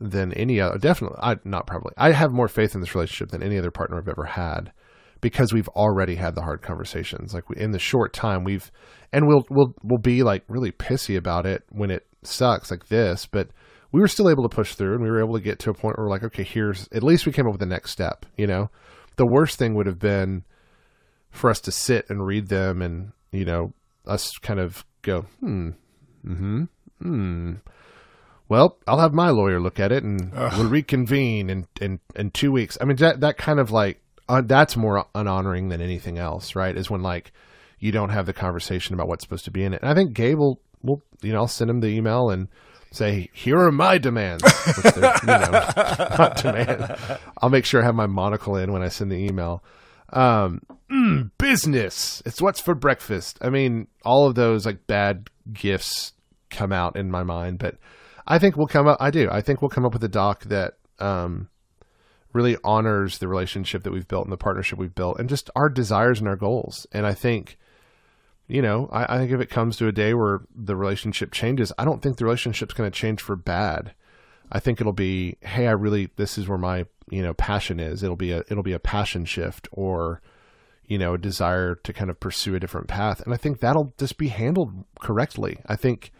than 0.00 0.32
any 0.32 0.60
other. 0.60 0.78
Definitely, 0.78 1.18
I 1.22 1.36
not 1.44 1.66
probably. 1.66 1.92
I 1.96 2.12
have 2.12 2.30
more 2.32 2.48
faith 2.48 2.74
in 2.74 2.80
this 2.80 2.94
relationship 2.94 3.30
than 3.30 3.42
any 3.42 3.58
other 3.58 3.70
partner 3.70 3.98
I've 3.98 4.08
ever 4.08 4.24
had 4.24 4.72
because 5.20 5.52
we've 5.52 5.68
already 5.68 6.14
had 6.14 6.34
the 6.34 6.42
hard 6.42 6.62
conversations. 6.62 7.34
Like 7.34 7.44
in 7.56 7.72
the 7.72 7.78
short 7.78 8.12
time 8.12 8.44
we've, 8.44 8.70
and 9.12 9.26
we'll 9.26 9.44
we'll 9.50 9.74
we'll 9.82 10.00
be 10.00 10.22
like 10.22 10.44
really 10.48 10.72
pissy 10.72 11.16
about 11.16 11.46
it 11.46 11.64
when 11.70 11.90
it 11.90 12.06
sucks 12.22 12.70
like 12.70 12.88
this, 12.88 13.26
but 13.26 13.48
we 13.90 14.00
were 14.00 14.08
still 14.08 14.30
able 14.30 14.42
to 14.42 14.54
push 14.54 14.74
through 14.74 14.94
and 14.94 15.02
we 15.02 15.10
were 15.10 15.22
able 15.22 15.34
to 15.34 15.40
get 15.40 15.58
to 15.60 15.70
a 15.70 15.74
point 15.74 15.96
where 15.96 16.06
we're 16.06 16.10
like, 16.10 16.24
okay, 16.24 16.44
here's 16.44 16.88
at 16.92 17.02
least 17.02 17.26
we 17.26 17.32
came 17.32 17.46
up 17.46 17.52
with 17.52 17.60
the 17.60 17.66
next 17.66 17.90
step. 17.90 18.26
You 18.36 18.46
know, 18.46 18.70
the 19.18 19.26
worst 19.26 19.58
thing 19.58 19.74
would 19.74 19.86
have 19.86 19.98
been 19.98 20.44
for 21.30 21.50
us 21.50 21.60
to 21.60 21.70
sit 21.70 22.08
and 22.08 22.26
read 22.26 22.48
them 22.48 22.80
and 22.80 23.12
you 23.30 23.44
know 23.44 23.74
us 24.06 24.38
kind 24.38 24.58
of 24.58 24.84
go, 25.02 25.26
hmm, 25.40 25.70
mm-hmm, 26.24 26.64
hmm 27.00 27.54
well, 28.48 28.78
I'll 28.86 28.98
have 28.98 29.12
my 29.12 29.28
lawyer 29.28 29.60
look 29.60 29.78
at 29.78 29.92
it 29.92 30.02
and 30.02 30.32
Ugh. 30.34 30.52
we'll 30.56 30.70
reconvene 30.70 31.50
in, 31.50 31.66
in, 31.80 32.00
in 32.16 32.30
two 32.30 32.50
weeks. 32.50 32.78
I 32.80 32.84
mean, 32.84 32.96
that, 32.96 33.20
that 33.20 33.36
kind 33.36 33.60
of 33.60 33.70
like, 33.70 34.00
uh, 34.28 34.42
that's 34.44 34.76
more 34.76 35.04
unhonoring 35.14 35.68
than 35.68 35.80
anything 35.80 36.18
else, 36.18 36.54
right? 36.54 36.76
Is 36.76 36.90
when 36.90 37.02
like 37.02 37.32
you 37.78 37.92
don't 37.92 38.08
have 38.08 38.26
the 38.26 38.32
conversation 38.32 38.94
about 38.94 39.06
what's 39.08 39.22
supposed 39.22 39.44
to 39.44 39.50
be 39.50 39.64
in 39.64 39.74
it. 39.74 39.82
And 39.82 39.90
I 39.90 39.94
think 39.94 40.14
Gabe 40.14 40.38
will, 40.38 40.60
will 40.82 41.02
you 41.22 41.32
know, 41.32 41.40
I'll 41.40 41.48
send 41.48 41.70
him 41.70 41.80
the 41.80 41.88
email 41.88 42.30
and 42.30 42.48
say, 42.90 43.30
here 43.32 43.58
are 43.58 43.72
my 43.72 43.98
demands. 43.98 44.42
Which 44.44 44.96
you 44.96 45.00
know, 45.00 45.14
not 45.26 46.36
demand. 46.36 46.96
I'll 47.40 47.50
make 47.50 47.64
sure 47.64 47.82
I 47.82 47.84
have 47.84 47.94
my 47.94 48.06
monocle 48.06 48.56
in 48.56 48.72
when 48.72 48.82
I 48.82 48.88
send 48.88 49.10
the 49.10 49.16
email. 49.16 49.62
Um, 50.10 50.62
mm, 50.90 51.30
business. 51.38 52.22
It's 52.24 52.40
what's 52.40 52.60
for 52.60 52.74
breakfast. 52.74 53.38
I 53.40 53.50
mean, 53.50 53.88
all 54.04 54.26
of 54.26 54.34
those 54.34 54.64
like 54.64 54.86
bad 54.86 55.28
gifts 55.52 56.12
come 56.50 56.72
out 56.72 56.96
in 56.96 57.10
my 57.10 57.22
mind, 57.22 57.58
but 57.58 57.76
I 58.26 58.38
think 58.38 58.56
we'll 58.56 58.66
come 58.66 58.86
up. 58.86 58.98
I 59.00 59.10
do. 59.10 59.28
I 59.30 59.40
think 59.40 59.60
we'll 59.60 59.68
come 59.68 59.84
up 59.84 59.92
with 59.92 60.04
a 60.04 60.08
doc 60.08 60.44
that 60.44 60.74
um, 60.98 61.48
really 62.32 62.56
honors 62.64 63.18
the 63.18 63.28
relationship 63.28 63.82
that 63.82 63.92
we've 63.92 64.08
built 64.08 64.24
and 64.24 64.32
the 64.32 64.38
partnership 64.38 64.78
we've 64.78 64.94
built, 64.94 65.18
and 65.18 65.28
just 65.28 65.50
our 65.56 65.68
desires 65.68 66.20
and 66.20 66.28
our 66.28 66.36
goals. 66.36 66.86
And 66.92 67.06
I 67.06 67.14
think, 67.14 67.58
you 68.48 68.62
know, 68.62 68.88
I, 68.90 69.14
I 69.14 69.18
think 69.18 69.30
if 69.30 69.40
it 69.40 69.50
comes 69.50 69.76
to 69.76 69.88
a 69.88 69.92
day 69.92 70.14
where 70.14 70.40
the 70.54 70.74
relationship 70.74 71.32
changes, 71.32 71.72
I 71.78 71.84
don't 71.84 72.02
think 72.02 72.16
the 72.16 72.24
relationship's 72.24 72.74
going 72.74 72.90
to 72.90 72.98
change 72.98 73.20
for 73.20 73.36
bad. 73.36 73.92
I 74.50 74.58
think 74.58 74.80
it'll 74.80 74.92
be, 74.94 75.36
hey, 75.42 75.68
I 75.68 75.72
really 75.72 76.10
this 76.16 76.38
is 76.38 76.48
where 76.48 76.58
my 76.58 76.86
you 77.10 77.22
know 77.22 77.34
passion 77.34 77.78
is. 77.78 78.02
It'll 78.02 78.16
be 78.16 78.32
a 78.32 78.38
it'll 78.48 78.62
be 78.62 78.72
a 78.72 78.78
passion 78.78 79.26
shift 79.26 79.68
or 79.70 80.22
you 80.86 80.96
know 80.96 81.14
a 81.14 81.18
desire 81.18 81.74
to 81.74 81.92
kind 81.92 82.08
of 82.08 82.18
pursue 82.18 82.54
a 82.54 82.60
different 82.60 82.88
path, 82.88 83.20
and 83.20 83.34
I 83.34 83.36
think 83.36 83.60
that'll 83.60 83.92
just 83.98 84.16
be 84.16 84.28
handled 84.28 84.84
correctly. 84.98 85.58
I 85.66 85.76
think 85.76 86.10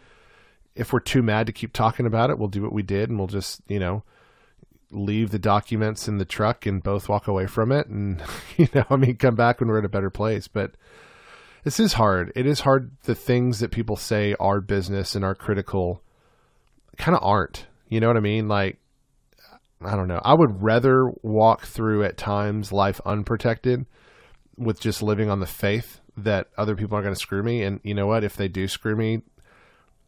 if 0.75 0.93
we're 0.93 0.99
too 1.01 1.21
mad 1.21 1.45
to 1.45 1.51
keep 1.51 1.73
talking 1.73 2.05
about 2.05 2.29
it, 2.29 2.39
we'll 2.39 2.47
do 2.47 2.61
what 2.61 2.71
we 2.71 2.83
did 2.83 3.09
and 3.09 3.17
we'll 3.17 3.27
just, 3.27 3.61
you 3.67 3.79
know, 3.79 4.03
leave 4.91 5.29
the 5.29 5.37
documents 5.37 6.07
in 6.07 6.19
the 6.19 6.25
truck 6.25 6.65
and 6.65 6.81
both 6.81 7.09
walk 7.09 7.27
away 7.27 7.45
from 7.45 7.71
it 7.71 7.87
and 7.87 8.23
you 8.57 8.67
know, 8.73 8.85
I 8.89 8.95
mean 8.95 9.17
come 9.17 9.35
back 9.35 9.59
when 9.59 9.67
we're 9.67 9.79
in 9.79 9.85
a 9.85 9.89
better 9.89 10.09
place. 10.09 10.47
But 10.47 10.75
this 11.63 11.79
is 11.79 11.93
hard. 11.93 12.31
It 12.35 12.45
is 12.45 12.61
hard 12.61 12.91
the 13.03 13.15
things 13.15 13.59
that 13.59 13.71
people 13.71 13.95
say 13.95 14.35
are 14.39 14.61
business 14.61 15.15
and 15.15 15.23
are 15.23 15.35
critical 15.35 16.01
kind 16.97 17.15
of 17.15 17.23
aren't. 17.23 17.65
You 17.87 17.99
know 17.99 18.07
what 18.07 18.17
I 18.17 18.21
mean? 18.21 18.47
Like 18.47 18.77
I 19.81 19.95
don't 19.95 20.07
know. 20.07 20.21
I 20.23 20.33
would 20.33 20.61
rather 20.61 21.09
walk 21.21 21.65
through 21.65 22.03
at 22.03 22.17
times 22.17 22.71
life 22.71 22.99
unprotected 23.05 23.85
with 24.57 24.79
just 24.79 25.01
living 25.01 25.29
on 25.29 25.39
the 25.39 25.47
faith 25.47 26.01
that 26.17 26.49
other 26.57 26.75
people 26.75 26.97
are 26.97 27.01
going 27.01 27.13
to 27.13 27.19
screw 27.19 27.41
me 27.41 27.63
and 27.63 27.79
you 27.81 27.93
know 27.93 28.07
what 28.07 28.25
if 28.25 28.35
they 28.35 28.49
do 28.49 28.67
screw 28.67 28.93
me 28.93 29.21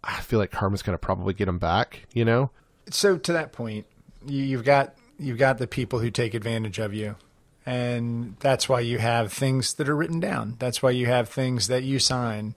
I 0.03 0.19
feel 0.21 0.39
like 0.39 0.51
karma's 0.51 0.81
going 0.81 0.95
to 0.95 1.01
probably 1.01 1.33
get 1.33 1.45
them 1.45 1.59
back, 1.59 2.05
you 2.13 2.25
know? 2.25 2.49
So 2.89 3.17
to 3.17 3.33
that 3.33 3.51
point, 3.51 3.85
you've 4.25 4.63
got 4.63 4.95
you've 5.19 5.37
got 5.37 5.57
the 5.57 5.67
people 5.67 5.99
who 5.99 6.09
take 6.09 6.33
advantage 6.33 6.79
of 6.79 6.93
you. 6.93 7.15
And 7.65 8.35
that's 8.39 8.67
why 8.67 8.79
you 8.79 8.97
have 8.97 9.31
things 9.31 9.75
that 9.75 9.87
are 9.87 9.95
written 9.95 10.19
down. 10.19 10.55
That's 10.59 10.81
why 10.81 10.91
you 10.91 11.05
have 11.05 11.29
things 11.29 11.67
that 11.67 11.83
you 11.83 11.99
sign. 11.99 12.55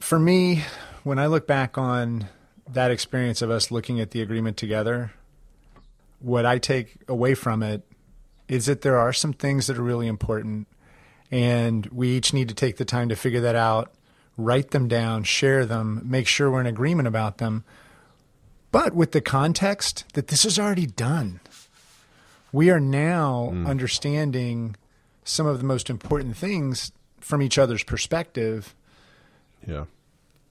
For 0.00 0.18
me, 0.18 0.64
when 1.04 1.18
I 1.18 1.26
look 1.26 1.46
back 1.46 1.78
on 1.78 2.28
that 2.68 2.90
experience 2.90 3.40
of 3.42 3.50
us 3.50 3.70
looking 3.70 4.00
at 4.00 4.10
the 4.10 4.20
agreement 4.20 4.56
together, 4.56 5.12
what 6.18 6.44
I 6.44 6.58
take 6.58 6.96
away 7.08 7.34
from 7.34 7.62
it 7.62 7.82
is 8.48 8.66
that 8.66 8.80
there 8.80 8.98
are 8.98 9.12
some 9.12 9.32
things 9.32 9.66
that 9.68 9.78
are 9.78 9.82
really 9.82 10.06
important 10.06 10.66
and 11.30 11.86
we 11.86 12.08
each 12.08 12.32
need 12.32 12.48
to 12.48 12.54
take 12.54 12.76
the 12.76 12.84
time 12.84 13.08
to 13.08 13.16
figure 13.16 13.40
that 13.40 13.54
out 13.54 13.94
write 14.36 14.70
them 14.70 14.88
down, 14.88 15.24
share 15.24 15.64
them, 15.64 16.02
make 16.04 16.26
sure 16.26 16.50
we're 16.50 16.60
in 16.60 16.66
agreement 16.66 17.08
about 17.08 17.38
them, 17.38 17.64
but 18.72 18.94
with 18.94 19.12
the 19.12 19.20
context 19.20 20.04
that 20.14 20.28
this 20.28 20.44
is 20.44 20.58
already 20.58 20.86
done. 20.86 21.40
We 22.54 22.70
are 22.70 22.78
now 22.78 23.50
mm. 23.52 23.66
understanding 23.66 24.76
some 25.24 25.44
of 25.44 25.58
the 25.58 25.64
most 25.64 25.90
important 25.90 26.36
things 26.36 26.92
from 27.18 27.42
each 27.42 27.58
other's 27.58 27.82
perspective 27.82 28.76
Yeah. 29.66 29.86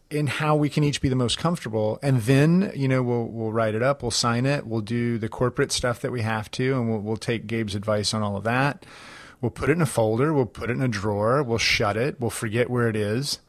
in 0.09 0.27
how 0.27 0.57
we 0.57 0.67
can 0.67 0.83
each 0.83 0.99
be 0.99 1.07
the 1.07 1.15
most 1.15 1.37
comfortable 1.37 1.99
and 2.03 2.21
then 2.23 2.73
you 2.75 2.89
know 2.89 3.01
we'll 3.01 3.27
we'll 3.27 3.53
write 3.53 3.73
it 3.73 3.81
up 3.81 4.01
we'll 4.01 4.11
sign 4.11 4.45
it 4.45 4.67
we'll 4.67 4.81
do 4.81 5.17
the 5.17 5.29
corporate 5.29 5.71
stuff 5.71 6.01
that 6.01 6.11
we 6.11 6.23
have 6.23 6.51
to 6.51 6.73
and 6.73 6.89
we'll, 6.89 6.99
we'll 6.99 7.15
take 7.15 7.47
gabe's 7.47 7.73
advice 7.73 8.13
on 8.13 8.21
all 8.21 8.35
of 8.35 8.43
that 8.43 8.85
we'll 9.39 9.49
put 9.49 9.69
it 9.69 9.73
in 9.73 9.81
a 9.81 9.85
folder 9.85 10.33
we'll 10.33 10.45
put 10.45 10.69
it 10.69 10.73
in 10.73 10.81
a 10.81 10.89
drawer 10.89 11.41
we'll 11.41 11.57
shut 11.57 11.95
it 11.95 12.19
we'll 12.19 12.29
forget 12.29 12.69
where 12.69 12.89
it 12.89 12.97
is 12.97 13.39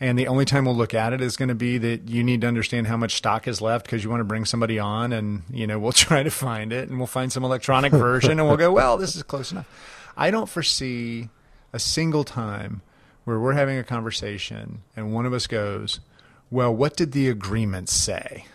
and 0.00 0.18
the 0.18 0.26
only 0.26 0.46
time 0.46 0.64
we'll 0.64 0.74
look 0.76 0.94
at 0.94 1.12
it 1.12 1.20
is 1.20 1.36
going 1.36 1.50
to 1.50 1.54
be 1.54 1.76
that 1.78 2.08
you 2.08 2.24
need 2.24 2.40
to 2.40 2.46
understand 2.46 2.86
how 2.86 2.96
much 2.96 3.16
stock 3.16 3.46
is 3.46 3.60
left 3.60 3.84
because 3.84 4.02
you 4.02 4.08
want 4.08 4.20
to 4.20 4.24
bring 4.24 4.46
somebody 4.46 4.78
on 4.78 5.12
and 5.12 5.42
you 5.50 5.66
know 5.66 5.78
we'll 5.78 5.92
try 6.08 6.22
to 6.22 6.30
find 6.30 6.72
it 6.72 6.88
and 6.88 6.98
we'll 6.98 7.06
find 7.06 7.30
some 7.30 7.44
electronic 7.44 7.92
version 7.92 8.38
and 8.38 8.48
we'll 8.48 8.56
go 8.56 8.72
well 8.72 8.96
this 8.96 9.14
is 9.14 9.22
close 9.22 9.52
enough. 9.52 9.68
I 10.16 10.30
don't 10.30 10.48
foresee 10.48 11.28
a 11.72 11.78
single 11.78 12.24
time 12.24 12.82
where 13.24 13.38
we're 13.38 13.52
having 13.52 13.78
a 13.78 13.84
conversation 13.84 14.82
and 14.96 15.12
one 15.12 15.26
of 15.26 15.32
us 15.32 15.46
goes 15.46 16.00
well 16.50 16.74
what 16.74 16.96
did 16.96 17.12
the 17.12 17.28
agreement 17.28 17.88
say 17.88 18.46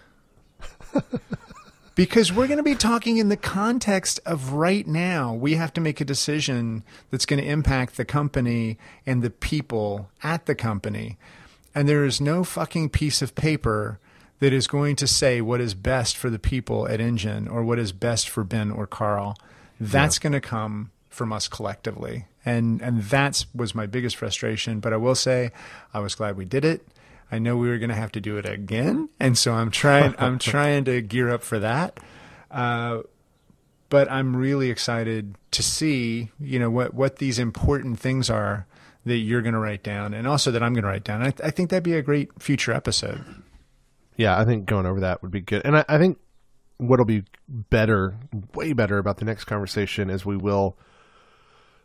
because 1.96 2.32
we're 2.32 2.48
going 2.48 2.58
to 2.58 2.64
be 2.64 2.76
talking 2.76 3.18
in 3.18 3.30
the 3.30 3.38
context 3.38 4.20
of 4.26 4.52
right 4.52 4.86
now. 4.86 5.34
We 5.34 5.56
have 5.56 5.74
to 5.74 5.82
make 5.82 6.02
a 6.02 6.06
decision 6.06 6.84
that's 7.10 7.26
going 7.26 7.42
to 7.42 7.50
impact 7.50 7.98
the 7.98 8.06
company 8.06 8.78
and 9.06 9.24
the 9.24 9.30
people 9.30 10.10
at 10.22 10.46
the 10.46 10.56
company. 10.56 11.18
And 11.74 11.88
there 11.88 12.06
is 12.06 12.22
no 12.22 12.44
fucking 12.44 12.90
piece 12.90 13.22
of 13.22 13.34
paper 13.36 14.00
that 14.40 14.54
is 14.54 14.68
going 14.68 14.98
to 14.98 15.08
say 15.08 15.40
what 15.42 15.62
is 15.62 15.74
best 15.74 16.18
for 16.18 16.30
the 16.30 16.40
people 16.40 16.88
at 16.88 17.00
Engine 17.00 17.48
or 17.48 17.64
what 17.64 17.80
is 17.80 17.94
best 17.94 18.30
for 18.30 18.44
Ben 18.44 18.72
or 18.72 18.86
Carl. 18.86 19.38
That's 19.80 20.20
going 20.20 20.34
to 20.34 20.42
come 20.42 20.92
from 21.10 21.32
us 21.32 21.48
collectively. 21.48 22.26
And 22.46 22.82
and 22.82 23.04
that's 23.04 23.48
was 23.56 23.74
my 23.74 23.88
biggest 23.88 24.18
frustration, 24.18 24.80
but 24.80 24.94
I 24.94 24.98
will 24.98 25.16
say 25.16 25.52
I 25.94 26.00
was 26.00 26.14
glad 26.14 26.38
we 26.38 26.46
did 26.46 26.64
it. 26.64 26.86
I 27.36 27.40
know 27.40 27.58
we 27.58 27.68
were 27.68 27.78
going 27.78 27.90
to 27.90 27.96
have 27.96 28.14
to 28.14 28.22
do 28.22 28.38
it 28.38 28.46
again, 28.46 29.10
and 29.20 29.38
so 29.38 29.54
I'm 29.54 29.70
trying. 29.70 30.16
I'm 30.20 30.40
trying 30.40 30.86
to 30.86 31.02
gear 31.02 31.30
up 31.30 31.44
for 31.44 31.60
that. 31.60 32.00
Uh, 32.50 33.02
but 33.90 34.10
I'm 34.10 34.38
really 34.38 34.70
excited 34.70 35.36
to 35.52 35.62
see, 35.62 36.32
you 36.40 36.60
know, 36.60 36.70
what 36.70 36.94
what 36.94 37.18
these 37.18 37.38
important 37.38 38.00
things 38.00 38.30
are 38.30 38.68
that 39.06 39.18
you're 39.18 39.42
going 39.42 39.54
to 39.54 39.60
write 39.60 39.84
down, 39.84 40.14
and 40.14 40.26
also 40.26 40.50
that 40.52 40.64
I'm 40.64 40.74
going 40.74 40.84
to 40.84 40.90
write 40.90 41.04
down. 41.04 41.22
I, 41.22 41.34
I 41.44 41.52
think 41.52 41.70
that'd 41.70 41.84
be 41.84 41.96
a 41.96 42.02
great 42.02 42.42
future 42.42 42.72
episode. 42.72 43.24
Yeah, 44.16 44.40
I 44.40 44.46
think 44.46 44.66
going 44.66 44.86
over 44.86 45.02
that 45.02 45.22
would 45.22 45.32
be 45.32 45.42
good. 45.42 45.62
And 45.66 45.78
I, 45.78 45.86
I 45.90 45.98
think 45.98 46.18
what'll 46.78 47.06
be 47.06 47.26
better, 47.50 48.16
way 48.54 48.72
better 48.72 48.98
about 48.98 49.18
the 49.18 49.26
next 49.26 49.44
conversation 49.44 50.10
is 50.10 50.26
we 50.26 50.38
will 50.38 50.78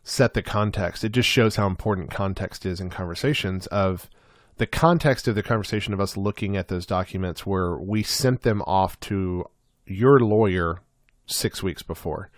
set 0.04 0.34
the 0.34 0.42
context. 0.42 1.02
It 1.02 1.10
just 1.10 1.28
shows 1.28 1.56
how 1.56 1.66
important 1.66 2.10
context 2.10 2.64
is 2.64 2.80
in 2.80 2.88
conversations 2.88 3.66
of 3.66 4.08
the 4.56 4.66
context 4.66 5.26
of 5.28 5.34
the 5.34 5.42
conversation 5.42 5.94
of 5.94 6.00
us 6.00 6.16
looking 6.16 6.56
at 6.56 6.68
those 6.68 6.86
documents 6.86 7.46
where 7.46 7.76
we 7.76 8.02
sent 8.02 8.42
them 8.42 8.62
off 8.62 8.98
to 9.00 9.44
your 9.86 10.20
lawyer 10.20 10.80
six 11.26 11.62
weeks 11.62 11.82
before 11.82 12.30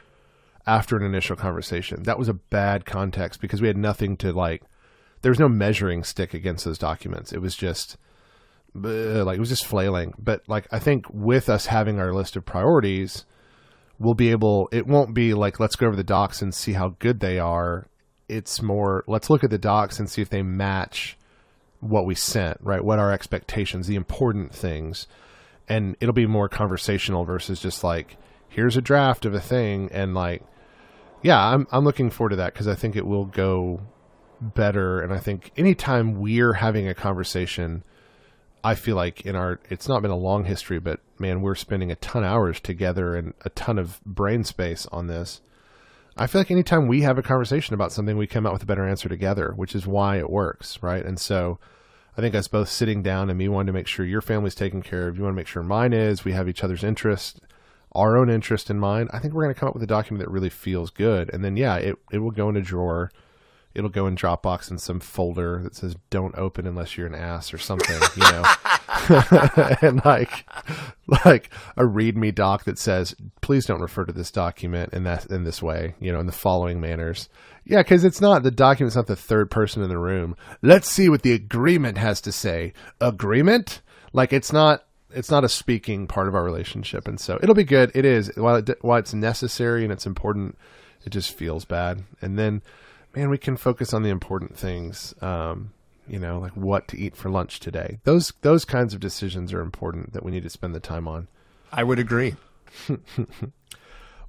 after 0.66 0.96
an 0.96 1.04
initial 1.04 1.36
conversation. 1.36 2.04
That 2.04 2.18
was 2.18 2.28
a 2.28 2.34
bad 2.34 2.84
context 2.84 3.40
because 3.40 3.60
we 3.60 3.66
had 3.66 3.76
nothing 3.76 4.16
to 4.18 4.32
like, 4.32 4.62
there 5.22 5.30
was 5.30 5.40
no 5.40 5.48
measuring 5.48 6.04
stick 6.04 6.34
against 6.34 6.64
those 6.64 6.78
documents. 6.78 7.32
It 7.32 7.40
was 7.40 7.56
just, 7.56 7.96
bleh, 8.76 9.24
like, 9.24 9.36
it 9.36 9.40
was 9.40 9.48
just 9.48 9.66
flailing. 9.66 10.14
But 10.18 10.42
like, 10.48 10.68
I 10.70 10.78
think 10.78 11.06
with 11.10 11.48
us 11.48 11.66
having 11.66 11.98
our 11.98 12.14
list 12.14 12.36
of 12.36 12.44
priorities, 12.44 13.24
we'll 13.98 14.14
be 14.14 14.30
able, 14.30 14.68
it 14.72 14.86
won't 14.86 15.14
be 15.14 15.34
like, 15.34 15.58
let's 15.58 15.76
go 15.76 15.86
over 15.86 15.96
the 15.96 16.04
docs 16.04 16.42
and 16.42 16.54
see 16.54 16.72
how 16.72 16.94
good 16.98 17.20
they 17.20 17.38
are. 17.38 17.88
It's 18.28 18.62
more, 18.62 19.04
let's 19.08 19.28
look 19.28 19.44
at 19.44 19.50
the 19.50 19.58
docs 19.58 19.98
and 19.98 20.08
see 20.08 20.22
if 20.22 20.30
they 20.30 20.42
match 20.42 21.18
what 21.82 22.06
we 22.06 22.14
sent, 22.14 22.58
right? 22.60 22.82
What 22.82 23.00
our 23.00 23.12
expectations, 23.12 23.88
the 23.88 23.96
important 23.96 24.54
things. 24.54 25.08
And 25.68 25.96
it'll 26.00 26.12
be 26.12 26.26
more 26.26 26.48
conversational 26.48 27.24
versus 27.24 27.60
just 27.60 27.82
like, 27.82 28.16
here's 28.48 28.76
a 28.76 28.82
draft 28.82 29.24
of 29.24 29.34
a 29.34 29.40
thing. 29.40 29.90
And 29.92 30.14
like, 30.14 30.42
yeah, 31.22 31.44
I'm, 31.44 31.66
I'm 31.72 31.84
looking 31.84 32.08
forward 32.08 32.30
to 32.30 32.36
that 32.36 32.52
because 32.52 32.68
I 32.68 32.76
think 32.76 32.94
it 32.94 33.06
will 33.06 33.24
go 33.24 33.80
better. 34.40 35.00
And 35.00 35.12
I 35.12 35.18
think 35.18 35.50
anytime 35.56 36.20
we're 36.20 36.54
having 36.54 36.86
a 36.86 36.94
conversation, 36.94 37.82
I 38.62 38.76
feel 38.76 38.94
like 38.94 39.22
in 39.22 39.34
our, 39.34 39.58
it's 39.68 39.88
not 39.88 40.02
been 40.02 40.12
a 40.12 40.16
long 40.16 40.44
history, 40.44 40.78
but 40.78 41.00
man, 41.18 41.42
we're 41.42 41.56
spending 41.56 41.90
a 41.90 41.96
ton 41.96 42.22
of 42.22 42.30
hours 42.30 42.60
together 42.60 43.16
and 43.16 43.34
a 43.44 43.50
ton 43.50 43.78
of 43.78 44.00
brain 44.04 44.44
space 44.44 44.86
on 44.92 45.08
this. 45.08 45.40
I 46.16 46.26
feel 46.26 46.40
like 46.40 46.50
anytime 46.50 46.88
we 46.88 47.02
have 47.02 47.18
a 47.18 47.22
conversation 47.22 47.74
about 47.74 47.92
something, 47.92 48.16
we 48.16 48.26
come 48.26 48.46
out 48.46 48.52
with 48.52 48.62
a 48.62 48.66
better 48.66 48.86
answer 48.86 49.08
together, 49.08 49.52
which 49.56 49.74
is 49.74 49.86
why 49.86 50.18
it 50.18 50.30
works, 50.30 50.82
right? 50.82 51.04
And 51.04 51.18
so 51.18 51.58
I 52.16 52.20
think 52.20 52.34
us 52.34 52.48
both 52.48 52.68
sitting 52.68 53.02
down 53.02 53.30
and 53.30 53.38
me 53.38 53.48
wanting 53.48 53.68
to 53.68 53.72
make 53.72 53.86
sure 53.86 54.04
your 54.04 54.20
family's 54.20 54.54
taken 54.54 54.82
care 54.82 55.08
of, 55.08 55.16
you 55.16 55.22
want 55.22 55.32
to 55.32 55.36
make 55.36 55.46
sure 55.46 55.62
mine 55.62 55.94
is, 55.94 56.24
we 56.24 56.32
have 56.32 56.48
each 56.48 56.62
other's 56.62 56.84
interest, 56.84 57.40
our 57.92 58.18
own 58.18 58.28
interest 58.28 58.68
in 58.68 58.78
mind. 58.78 59.08
I 59.12 59.18
think 59.18 59.32
we're 59.32 59.44
going 59.44 59.54
to 59.54 59.58
come 59.58 59.68
up 59.68 59.74
with 59.74 59.82
a 59.82 59.86
document 59.86 60.24
that 60.24 60.30
really 60.30 60.50
feels 60.50 60.90
good. 60.90 61.32
And 61.32 61.42
then, 61.42 61.56
yeah, 61.56 61.76
it, 61.76 61.96
it 62.10 62.18
will 62.18 62.30
go 62.30 62.50
in 62.50 62.56
a 62.56 62.62
drawer. 62.62 63.10
It'll 63.74 63.88
go 63.88 64.06
in 64.06 64.16
Dropbox 64.16 64.70
in 64.70 64.76
some 64.76 65.00
folder 65.00 65.62
that 65.62 65.74
says 65.74 65.96
"Don't 66.10 66.36
open 66.36 66.66
unless 66.66 66.98
you're 66.98 67.06
an 67.06 67.14
ass" 67.14 67.54
or 67.54 67.58
something, 67.58 67.98
you 68.16 68.22
know, 68.22 68.44
and 69.08 70.02
like, 70.04 70.46
like 71.24 71.50
a 71.76 71.84
README 71.84 72.34
doc 72.34 72.64
that 72.64 72.78
says, 72.78 73.14
"Please 73.40 73.66
don't 73.66 73.80
refer 73.80 74.04
to 74.04 74.12
this 74.12 74.30
document 74.30 74.92
in 74.92 75.04
that 75.04 75.26
in 75.26 75.44
this 75.44 75.62
way," 75.62 75.94
you 76.00 76.12
know, 76.12 76.20
in 76.20 76.26
the 76.26 76.32
following 76.32 76.80
manners. 76.80 77.28
Yeah, 77.64 77.78
because 77.78 78.04
it's 78.04 78.20
not 78.20 78.42
the 78.42 78.50
document's 78.50 78.96
not 78.96 79.06
the 79.06 79.16
third 79.16 79.50
person 79.50 79.82
in 79.82 79.88
the 79.88 79.98
room. 79.98 80.36
Let's 80.62 80.90
see 80.90 81.08
what 81.08 81.22
the 81.22 81.32
agreement 81.32 81.98
has 81.98 82.20
to 82.22 82.32
say. 82.32 82.72
Agreement? 83.00 83.80
Like 84.12 84.32
it's 84.32 84.52
not 84.52 84.84
it's 85.14 85.30
not 85.30 85.44
a 85.44 85.48
speaking 85.48 86.06
part 86.06 86.28
of 86.28 86.34
our 86.34 86.44
relationship, 86.44 87.06
and 87.06 87.20
so 87.20 87.38
it'll 87.42 87.54
be 87.54 87.64
good. 87.64 87.92
It 87.94 88.04
is 88.04 88.32
while 88.36 88.56
it, 88.56 88.78
while 88.82 88.98
it's 88.98 89.14
necessary 89.14 89.84
and 89.84 89.92
it's 89.92 90.06
important, 90.06 90.58
it 91.04 91.10
just 91.10 91.32
feels 91.32 91.64
bad. 91.64 92.04
And 92.20 92.38
then, 92.38 92.62
man, 93.14 93.30
we 93.30 93.38
can 93.38 93.56
focus 93.56 93.92
on 93.92 94.02
the 94.02 94.10
important 94.10 94.56
things. 94.56 95.14
Um, 95.20 95.72
you 96.12 96.18
know, 96.20 96.38
like 96.38 96.52
what 96.52 96.86
to 96.88 96.98
eat 96.98 97.16
for 97.16 97.30
lunch 97.30 97.58
today. 97.58 97.98
Those 98.04 98.32
those 98.42 98.64
kinds 98.64 98.94
of 98.94 99.00
decisions 99.00 99.52
are 99.52 99.60
important 99.60 100.12
that 100.12 100.22
we 100.22 100.30
need 100.30 100.44
to 100.44 100.50
spend 100.50 100.74
the 100.74 100.80
time 100.80 101.08
on. 101.08 101.26
I 101.72 101.82
would 101.82 101.98
agree. 101.98 102.36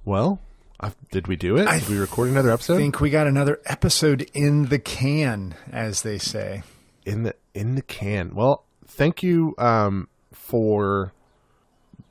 Well, 0.04 0.40
uh, 0.80 0.90
did 1.10 1.28
we 1.28 1.36
do 1.36 1.56
it? 1.56 1.66
I 1.66 1.78
did 1.78 1.88
we 1.88 1.96
record 1.98 2.28
another 2.28 2.50
episode? 2.50 2.74
I 2.74 2.78
think 2.78 3.00
we 3.00 3.08
got 3.10 3.26
another 3.26 3.60
episode 3.64 4.28
in 4.34 4.66
the 4.66 4.78
can, 4.78 5.54
as 5.72 6.02
they 6.02 6.18
say. 6.18 6.62
in 7.06 7.22
the 7.22 7.34
in 7.54 7.74
the 7.74 7.82
can. 7.82 8.34
Well, 8.34 8.64
thank 8.86 9.22
you 9.22 9.54
um, 9.56 10.08
for 10.32 11.12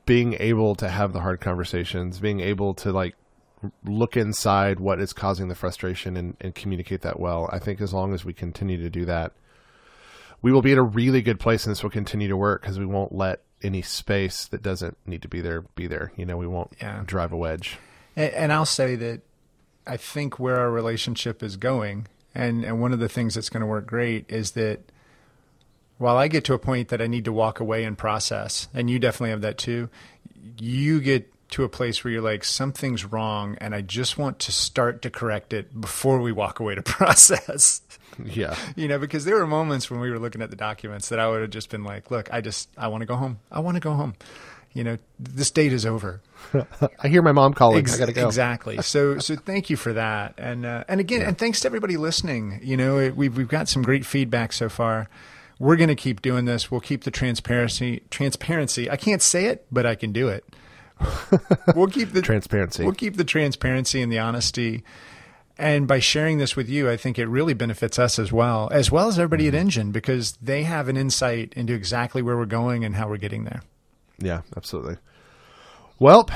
being 0.06 0.34
able 0.40 0.74
to 0.76 0.88
have 0.88 1.12
the 1.12 1.20
hard 1.20 1.40
conversations, 1.40 2.18
being 2.18 2.40
able 2.40 2.74
to 2.74 2.92
like 2.92 3.14
look 3.84 4.16
inside 4.16 4.80
what 4.80 5.00
is 5.00 5.12
causing 5.12 5.48
the 5.48 5.54
frustration 5.54 6.16
and, 6.16 6.36
and 6.40 6.54
communicate 6.54 7.02
that 7.02 7.20
well. 7.20 7.48
I 7.52 7.58
think 7.60 7.80
as 7.80 7.94
long 7.94 8.12
as 8.12 8.24
we 8.24 8.32
continue 8.32 8.76
to 8.78 8.90
do 8.90 9.04
that, 9.04 9.32
we 10.44 10.52
will 10.52 10.60
be 10.60 10.72
at 10.72 10.78
a 10.78 10.82
really 10.82 11.22
good 11.22 11.40
place, 11.40 11.64
and 11.64 11.70
this 11.70 11.82
will 11.82 11.88
continue 11.88 12.28
to 12.28 12.36
work 12.36 12.60
because 12.60 12.78
we 12.78 12.84
won't 12.84 13.14
let 13.14 13.40
any 13.62 13.80
space 13.80 14.44
that 14.48 14.60
doesn't 14.60 14.94
need 15.06 15.22
to 15.22 15.28
be 15.28 15.40
there 15.40 15.62
be 15.74 15.86
there. 15.86 16.12
You 16.16 16.26
know, 16.26 16.36
we 16.36 16.46
won't 16.46 16.70
Yeah. 16.82 17.02
drive 17.06 17.32
a 17.32 17.36
wedge. 17.36 17.78
And, 18.14 18.30
and 18.34 18.52
I'll 18.52 18.66
say 18.66 18.94
that 18.94 19.22
I 19.86 19.96
think 19.96 20.38
where 20.38 20.58
our 20.60 20.70
relationship 20.70 21.42
is 21.42 21.56
going, 21.56 22.08
and, 22.34 22.62
and 22.62 22.78
one 22.78 22.92
of 22.92 22.98
the 22.98 23.08
things 23.08 23.36
that's 23.36 23.48
going 23.48 23.62
to 23.62 23.66
work 23.66 23.86
great 23.86 24.26
is 24.30 24.50
that 24.50 24.80
while 25.96 26.18
I 26.18 26.28
get 26.28 26.44
to 26.44 26.52
a 26.52 26.58
point 26.58 26.88
that 26.88 27.00
I 27.00 27.06
need 27.06 27.24
to 27.24 27.32
walk 27.32 27.58
away 27.58 27.82
and 27.84 27.96
process, 27.96 28.68
and 28.74 28.90
you 28.90 28.98
definitely 28.98 29.30
have 29.30 29.40
that 29.40 29.56
too, 29.56 29.88
you 30.58 31.00
get 31.00 31.32
to 31.54 31.62
a 31.62 31.68
place 31.68 32.02
where 32.02 32.12
you're 32.12 32.20
like, 32.20 32.42
something's 32.42 33.04
wrong, 33.04 33.56
and 33.60 33.76
I 33.76 33.80
just 33.80 34.18
want 34.18 34.40
to 34.40 34.50
start 34.50 35.02
to 35.02 35.10
correct 35.10 35.52
it 35.52 35.80
before 35.80 36.20
we 36.20 36.32
walk 36.32 36.58
away 36.58 36.74
to 36.74 36.82
process. 36.82 37.80
Yeah, 38.22 38.56
you 38.74 38.88
know, 38.88 38.98
because 38.98 39.24
there 39.24 39.36
were 39.36 39.46
moments 39.46 39.88
when 39.88 40.00
we 40.00 40.10
were 40.10 40.18
looking 40.18 40.42
at 40.42 40.50
the 40.50 40.56
documents 40.56 41.10
that 41.10 41.20
I 41.20 41.28
would 41.28 41.42
have 41.42 41.50
just 41.50 41.70
been 41.70 41.84
like, 41.84 42.10
look, 42.10 42.32
I 42.32 42.40
just, 42.40 42.68
I 42.76 42.88
want 42.88 43.02
to 43.02 43.06
go 43.06 43.14
home. 43.14 43.38
I 43.52 43.60
want 43.60 43.76
to 43.76 43.80
go 43.80 43.92
home. 43.92 44.14
You 44.72 44.82
know, 44.82 44.98
this 45.20 45.52
date 45.52 45.72
is 45.72 45.86
over. 45.86 46.20
I 47.00 47.06
hear 47.06 47.22
my 47.22 47.30
mom 47.30 47.54
calling. 47.54 47.78
Ex- 47.78 47.94
I 47.94 47.98
gotta 47.98 48.12
go. 48.12 48.26
Exactly. 48.26 48.82
So, 48.82 49.18
so 49.20 49.36
thank 49.36 49.70
you 49.70 49.76
for 49.76 49.92
that, 49.92 50.34
and 50.36 50.66
uh, 50.66 50.82
and 50.88 50.98
again, 50.98 51.22
and 51.22 51.38
thanks 51.38 51.60
to 51.60 51.68
everybody 51.68 51.96
listening. 51.96 52.58
You 52.64 52.76
know, 52.76 52.98
it, 52.98 53.16
we've 53.16 53.36
we've 53.36 53.46
got 53.46 53.68
some 53.68 53.82
great 53.82 54.04
feedback 54.04 54.52
so 54.52 54.68
far. 54.68 55.08
We're 55.60 55.76
going 55.76 55.88
to 55.88 55.94
keep 55.94 56.20
doing 56.20 56.46
this. 56.46 56.72
We'll 56.72 56.80
keep 56.80 57.04
the 57.04 57.12
transparency. 57.12 58.02
Transparency. 58.10 58.90
I 58.90 58.96
can't 58.96 59.22
say 59.22 59.46
it, 59.46 59.64
but 59.70 59.86
I 59.86 59.94
can 59.94 60.10
do 60.10 60.26
it. 60.26 60.44
we'll 61.74 61.88
keep 61.88 62.12
the 62.12 62.22
Transparency. 62.22 62.84
We'll 62.84 62.94
keep 62.94 63.16
the 63.16 63.24
transparency 63.24 64.00
and 64.02 64.10
the 64.12 64.18
honesty. 64.18 64.84
And 65.56 65.86
by 65.86 65.98
sharing 66.00 66.38
this 66.38 66.56
with 66.56 66.68
you, 66.68 66.90
I 66.90 66.96
think 66.96 67.18
it 67.18 67.26
really 67.26 67.54
benefits 67.54 67.98
us 67.98 68.18
as 68.18 68.32
well, 68.32 68.68
as 68.72 68.90
well 68.90 69.08
as 69.08 69.18
everybody 69.18 69.44
Mm-hmm. 69.46 69.54
at 69.56 69.60
Engine, 69.60 69.92
because 69.92 70.32
they 70.42 70.64
have 70.64 70.88
an 70.88 70.96
insight 70.96 71.52
into 71.54 71.72
exactly 71.74 72.22
where 72.22 72.36
we're 72.36 72.44
going 72.46 72.84
and 72.84 72.96
how 72.96 73.08
we're 73.08 73.18
getting 73.18 73.44
there. 73.44 73.62
Yeah, 74.18 74.42
absolutely. 74.56 74.96
Well, 75.98 76.28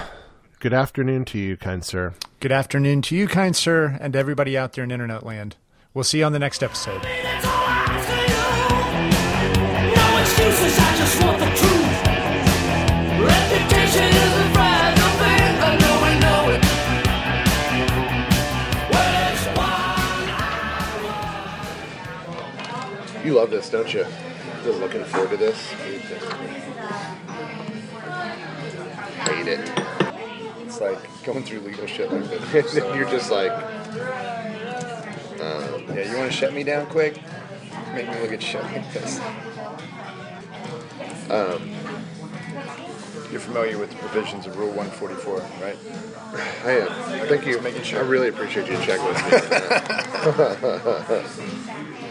Good 0.60 0.74
afternoon 0.74 1.24
to 1.26 1.38
you, 1.38 1.56
kind 1.56 1.84
sir. 1.84 2.14
Good 2.40 2.50
afternoon 2.50 3.00
to 3.02 3.14
you, 3.16 3.28
kind 3.28 3.54
sir, 3.54 3.96
and 4.00 4.16
everybody 4.16 4.58
out 4.58 4.72
there 4.72 4.82
in 4.82 4.90
internet 4.90 5.24
land. 5.24 5.54
We'll 5.94 6.02
see 6.02 6.18
you 6.18 6.24
on 6.24 6.32
the 6.32 6.40
next 6.40 6.64
episode. 6.64 7.00
You 23.28 23.34
love 23.34 23.50
this, 23.50 23.68
don't 23.68 23.92
you? 23.92 24.06
You're 24.64 24.72
looking 24.76 25.04
forward 25.04 25.28
to 25.32 25.36
this. 25.36 25.70
Hate 29.26 29.46
it. 29.46 29.70
It's 30.64 30.80
like 30.80 31.24
going 31.24 31.44
through 31.44 31.60
legal 31.60 31.86
shit 31.86 32.10
like 32.10 32.24
this. 32.24 32.74
You're 32.74 33.10
just 33.10 33.30
like, 33.30 33.52
Yeah, 35.38 36.10
you 36.10 36.16
want 36.16 36.32
to 36.32 36.34
shut 36.34 36.54
me 36.54 36.64
down 36.64 36.86
quick? 36.86 37.20
Make 37.92 38.08
me 38.08 38.18
look 38.20 38.32
at 38.32 38.42
shit 38.42 38.62
like 38.62 38.90
this. 38.94 39.20
Um, 41.28 41.68
you're 43.30 43.40
familiar 43.40 43.76
with 43.76 43.90
the 43.90 43.96
provisions 43.96 44.46
of 44.46 44.56
Rule 44.56 44.70
144, 44.70 45.40
right? 45.60 45.76
I 46.64 46.70
am. 46.78 47.28
Thank 47.28 47.44
you. 47.46 47.60
Making 47.60 47.82
sure. 47.82 47.98
I 47.98 48.04
really 48.04 48.28
appreciate 48.28 48.70
you 48.70 48.78
checking 48.78 49.04
with 49.04 49.22
me. 51.98 52.04